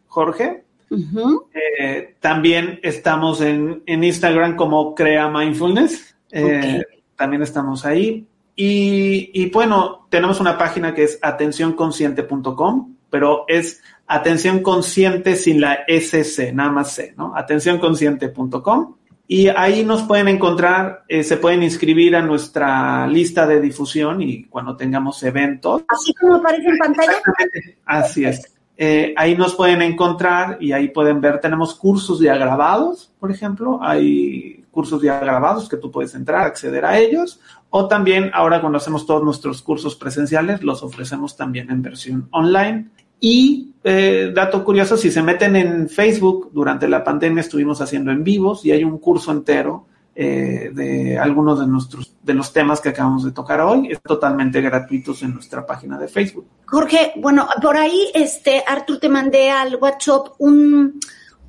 Jorge. 0.06 0.64
Eh, 1.54 2.16
también 2.20 2.80
estamos 2.82 3.40
en, 3.40 3.82
Instagram 3.86 4.56
como 4.56 4.94
Crea 4.94 5.28
Mindfulness. 5.28 6.16
Eh, 6.30 6.84
también 7.16 7.42
estamos 7.42 7.84
ahí. 7.86 8.26
Y, 8.54 9.50
bueno, 9.50 10.06
tenemos 10.10 10.40
una 10.40 10.58
página 10.58 10.92
que 10.92 11.04
es 11.04 11.18
atencionconsciente.com, 11.22 12.96
pero 13.08 13.44
es 13.46 13.80
atención 14.06 14.62
consciente 14.62 15.36
sin 15.36 15.60
la 15.60 15.84
SC, 15.86 16.52
nada 16.52 16.70
más 16.70 16.92
C, 16.92 17.14
¿no? 17.16 17.34
Atencionconsciente.com. 17.36 18.96
Y 19.30 19.48
ahí 19.48 19.84
nos 19.84 20.04
pueden 20.04 20.26
encontrar, 20.26 21.04
eh, 21.06 21.22
se 21.22 21.36
pueden 21.36 21.62
inscribir 21.62 22.16
a 22.16 22.22
nuestra 22.22 23.06
lista 23.06 23.46
de 23.46 23.60
difusión 23.60 24.22
y 24.22 24.44
cuando 24.44 24.74
tengamos 24.74 25.22
eventos. 25.22 25.82
Así 25.86 26.14
como 26.14 26.36
aparece 26.36 26.70
en 26.70 26.78
pantalla. 26.78 27.12
Así 27.84 28.24
es. 28.24 28.58
Eh, 28.80 29.12
ahí 29.18 29.36
nos 29.36 29.54
pueden 29.54 29.82
encontrar 29.82 30.56
y 30.60 30.72
ahí 30.72 30.88
pueden 30.88 31.20
ver, 31.20 31.40
tenemos 31.40 31.74
cursos 31.74 32.20
ya 32.20 32.36
grabados, 32.36 33.12
por 33.18 33.30
ejemplo, 33.30 33.80
hay 33.82 34.64
cursos 34.70 35.02
ya 35.02 35.18
grabados 35.18 35.68
que 35.68 35.76
tú 35.76 35.90
puedes 35.90 36.14
entrar, 36.14 36.46
acceder 36.46 36.84
a 36.84 36.96
ellos, 36.96 37.40
o 37.70 37.88
también 37.88 38.30
ahora 38.32 38.60
cuando 38.60 38.78
hacemos 38.78 39.04
todos 39.04 39.24
nuestros 39.24 39.62
cursos 39.62 39.96
presenciales, 39.96 40.62
los 40.62 40.84
ofrecemos 40.84 41.36
también 41.36 41.70
en 41.72 41.82
versión 41.82 42.28
online. 42.30 42.88
Y 43.20 43.74
eh, 43.84 44.32
dato 44.34 44.64
curioso, 44.64 44.96
si 44.96 45.10
se 45.10 45.22
meten 45.22 45.56
en 45.56 45.88
Facebook, 45.88 46.50
durante 46.52 46.88
la 46.88 47.02
pandemia 47.02 47.40
estuvimos 47.40 47.80
haciendo 47.80 48.10
en 48.10 48.24
vivos 48.24 48.64
y 48.64 48.72
hay 48.72 48.84
un 48.84 48.98
curso 48.98 49.32
entero 49.32 49.86
eh, 50.14 50.70
de 50.74 51.16
algunos 51.16 51.60
de 51.60 51.66
nuestros 51.68 52.12
de 52.22 52.34
los 52.34 52.52
temas 52.52 52.80
que 52.80 52.88
acabamos 52.88 53.24
de 53.24 53.30
tocar 53.30 53.60
hoy, 53.60 53.92
es 53.92 54.02
totalmente 54.02 54.60
gratuitos 54.60 55.22
en 55.22 55.32
nuestra 55.34 55.64
página 55.64 55.96
de 55.96 56.08
Facebook. 56.08 56.44
Jorge, 56.66 57.12
bueno, 57.16 57.48
por 57.62 57.76
ahí, 57.76 58.10
este, 58.12 58.64
Artur, 58.66 58.98
te 58.98 59.08
mandé 59.08 59.48
al 59.48 59.76
WhatsApp 59.76 60.34
un 60.38 60.98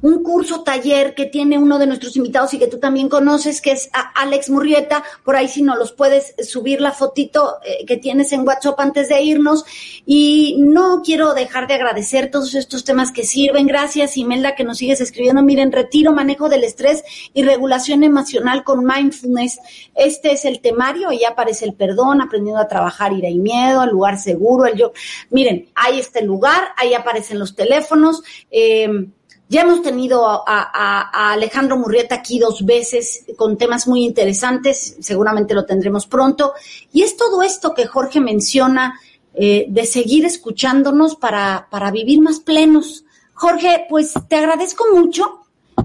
un 0.01 0.23
curso 0.23 0.63
taller 0.63 1.13
que 1.13 1.25
tiene 1.25 1.57
uno 1.57 1.77
de 1.77 1.87
nuestros 1.87 2.15
invitados 2.15 2.53
y 2.53 2.59
que 2.59 2.67
tú 2.67 2.79
también 2.79 3.09
conoces, 3.09 3.61
que 3.61 3.71
es 3.71 3.89
Alex 4.15 4.49
Murrieta. 4.49 5.03
Por 5.23 5.35
ahí 5.35 5.47
si 5.47 5.61
no 5.61 5.75
los 5.75 5.91
puedes 5.91 6.35
subir 6.47 6.81
la 6.81 6.91
fotito 6.91 7.57
eh, 7.63 7.85
que 7.85 7.97
tienes 7.97 8.31
en 8.31 8.47
WhatsApp 8.47 8.79
antes 8.79 9.09
de 9.09 9.21
irnos. 9.21 9.65
Y 10.05 10.55
no 10.59 11.01
quiero 11.03 11.33
dejar 11.33 11.67
de 11.67 11.73
agradecer 11.73 12.31
todos 12.31 12.55
estos 12.55 12.83
temas 12.83 13.11
que 13.11 13.25
sirven. 13.25 13.67
Gracias, 13.67 14.17
Imelda, 14.17 14.55
que 14.55 14.63
nos 14.63 14.77
sigues 14.77 15.01
escribiendo. 15.01 15.43
Miren, 15.43 15.71
retiro, 15.71 16.13
manejo 16.13 16.49
del 16.49 16.63
estrés 16.63 17.03
y 17.33 17.43
regulación 17.43 18.03
emocional 18.03 18.63
con 18.63 18.85
mindfulness. 18.85 19.59
Este 19.95 20.31
es 20.31 20.45
el 20.45 20.61
temario, 20.61 21.09
ahí 21.09 21.23
aparece 21.25 21.65
el 21.65 21.73
perdón, 21.73 22.21
aprendiendo 22.21 22.61
a 22.61 22.67
trabajar 22.67 23.13
ira 23.13 23.29
y 23.29 23.37
miedo, 23.37 23.83
el 23.83 23.89
lugar 23.89 24.17
seguro, 24.17 24.65
el 24.65 24.77
yo. 24.77 24.93
Miren, 25.29 25.69
ahí 25.75 25.99
está 25.99 26.19
el 26.19 26.25
lugar, 26.25 26.69
ahí 26.77 26.93
aparecen 26.93 27.39
los 27.39 27.55
teléfonos. 27.55 28.23
Eh, 28.49 29.07
ya 29.49 29.61
hemos 29.61 29.81
tenido 29.81 30.25
a, 30.27 31.31
Alejandro 31.31 31.75
Murrieta 31.75 32.15
aquí 32.15 32.37
dos 32.37 32.63
veces 32.63 33.25
con 33.35 33.57
temas 33.57 33.87
muy 33.87 34.05
interesantes, 34.05 34.95
seguramente 34.99 35.55
lo 35.55 35.65
tendremos 35.65 36.05
pronto. 36.05 36.53
Y 36.93 37.01
es 37.01 37.17
todo 37.17 37.41
esto 37.41 37.73
que 37.73 37.87
Jorge 37.87 38.21
menciona 38.21 38.99
eh, 39.33 39.65
de 39.67 39.85
seguir 39.87 40.25
escuchándonos 40.25 41.15
para, 41.15 41.67
para 41.71 41.89
vivir 41.89 42.21
más 42.21 42.39
plenos. 42.39 43.05
Jorge, 43.33 43.87
pues 43.89 44.13
te 44.27 44.35
agradezco 44.35 44.85
mucho 44.93 45.41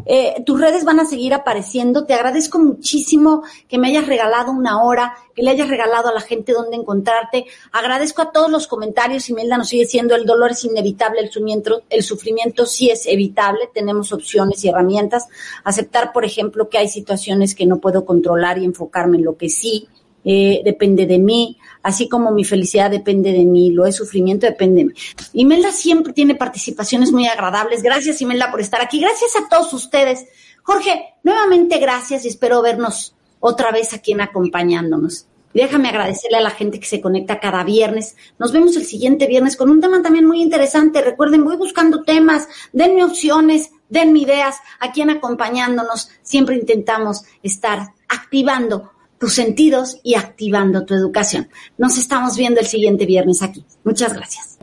Eh, 0.06 0.42
tus 0.44 0.60
redes 0.60 0.84
van 0.84 1.00
a 1.00 1.04
seguir 1.04 1.34
apareciendo. 1.34 2.04
Te 2.04 2.14
agradezco 2.14 2.58
muchísimo 2.58 3.42
que 3.68 3.78
me 3.78 3.88
hayas 3.88 4.06
regalado 4.06 4.52
una 4.52 4.82
hora, 4.82 5.14
que 5.34 5.42
le 5.42 5.50
hayas 5.50 5.68
regalado 5.68 6.08
a 6.08 6.12
la 6.12 6.20
gente 6.20 6.52
dónde 6.52 6.76
encontrarte. 6.76 7.46
Agradezco 7.72 8.22
a 8.22 8.32
todos 8.32 8.50
los 8.50 8.66
comentarios. 8.66 9.28
Imelda 9.28 9.58
nos 9.58 9.68
sigue 9.68 9.84
diciendo 9.84 10.14
el 10.14 10.26
dolor 10.26 10.52
es 10.52 10.64
inevitable, 10.64 11.20
el 11.20 11.30
sufrimiento, 11.30 11.82
el 11.90 12.02
sufrimiento 12.02 12.66
sí 12.66 12.90
es 12.90 13.06
evitable. 13.06 13.70
Tenemos 13.72 14.12
opciones 14.12 14.64
y 14.64 14.68
herramientas. 14.68 15.26
Aceptar, 15.64 16.12
por 16.12 16.24
ejemplo, 16.24 16.68
que 16.68 16.78
hay 16.78 16.88
situaciones 16.88 17.54
que 17.54 17.66
no 17.66 17.78
puedo 17.78 18.04
controlar 18.04 18.58
y 18.58 18.64
enfocarme 18.64 19.18
en 19.18 19.24
lo 19.24 19.36
que 19.36 19.48
sí 19.48 19.88
eh, 20.24 20.62
depende 20.64 21.06
de 21.06 21.18
mí, 21.18 21.58
así 21.82 22.08
como 22.08 22.30
mi 22.30 22.44
felicidad 22.44 22.90
depende 22.90 23.32
de 23.32 23.44
mí, 23.44 23.70
lo 23.70 23.84
de 23.84 23.92
sufrimiento 23.92 24.46
depende 24.46 24.82
de 24.82 24.84
mí. 24.86 24.94
Imelda 25.34 25.70
siempre 25.70 26.12
tiene 26.12 26.34
participaciones 26.34 27.12
muy 27.12 27.26
agradables. 27.26 27.82
Gracias, 27.82 28.20
Imelda, 28.22 28.50
por 28.50 28.60
estar 28.60 28.80
aquí. 28.80 29.00
Gracias 29.00 29.32
a 29.36 29.48
todos 29.48 29.72
ustedes. 29.74 30.24
Jorge, 30.62 31.14
nuevamente 31.22 31.78
gracias 31.78 32.24
y 32.24 32.28
espero 32.28 32.62
vernos 32.62 33.14
otra 33.38 33.70
vez 33.70 33.92
aquí 33.92 34.12
en 34.12 34.22
acompañándonos. 34.22 35.26
Déjame 35.52 35.88
agradecerle 35.88 36.38
a 36.38 36.40
la 36.40 36.50
gente 36.50 36.80
que 36.80 36.86
se 36.86 37.00
conecta 37.00 37.38
cada 37.38 37.62
viernes. 37.62 38.16
Nos 38.38 38.50
vemos 38.50 38.76
el 38.76 38.84
siguiente 38.84 39.26
viernes 39.26 39.56
con 39.56 39.70
un 39.70 39.80
tema 39.80 40.02
también 40.02 40.24
muy 40.24 40.42
interesante. 40.42 41.00
Recuerden, 41.00 41.44
voy 41.44 41.56
buscando 41.56 42.02
temas, 42.02 42.48
denme 42.72 43.04
opciones, 43.04 43.70
denme 43.88 44.20
ideas. 44.20 44.56
Aquí 44.80 45.02
en 45.02 45.10
acompañándonos 45.10 46.10
siempre 46.22 46.56
intentamos 46.56 47.22
estar 47.42 47.92
activando 48.08 48.93
tus 49.24 49.32
sentidos 49.32 49.96
y 50.02 50.16
activando 50.16 50.84
tu 50.84 50.92
educación. 50.92 51.48
Nos 51.78 51.96
estamos 51.96 52.36
viendo 52.36 52.60
el 52.60 52.66
siguiente 52.66 53.06
viernes 53.06 53.40
aquí. 53.42 53.64
Muchas 53.82 54.12
gracias. 54.12 54.58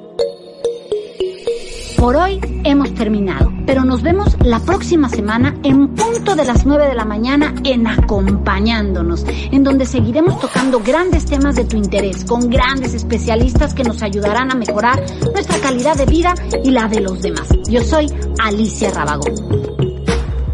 Por 1.98 2.16
hoy 2.16 2.40
hemos 2.64 2.94
terminado, 2.94 3.52
pero 3.66 3.84
nos 3.84 4.04
vemos 4.04 4.38
la 4.46 4.60
próxima 4.60 5.10
semana 5.10 5.56
en 5.64 5.88
punto 5.96 6.36
de 6.36 6.46
las 6.46 6.64
9 6.64 6.90
de 6.90 6.94
la 6.94 7.06
mañana 7.06 7.56
en 7.64 7.88
Acompañándonos, 7.88 9.26
en 9.52 9.64
donde 9.64 9.88
seguiremos 9.88 10.40
tocando 10.40 10.80
grandes 10.80 11.26
temas 11.26 11.56
de 11.56 11.66
tu 11.66 11.78
interés 11.78 12.24
con 12.24 12.48
grandes 12.48 12.94
especialistas 12.94 13.74
que 13.74 13.84
nos 13.84 14.04
ayudarán 14.04 14.52
a 14.52 14.56
mejorar 14.56 15.04
nuestra 15.34 15.58
calidad 15.58 15.98
de 15.98 16.06
vida 16.06 16.36
y 16.64 16.70
la 16.70 16.88
de 16.88 17.00
los 17.00 17.20
demás. 17.20 17.50
Yo 17.68 17.84
soy 17.84 18.06
Alicia 18.38 18.92
Rabagón. 18.92 19.91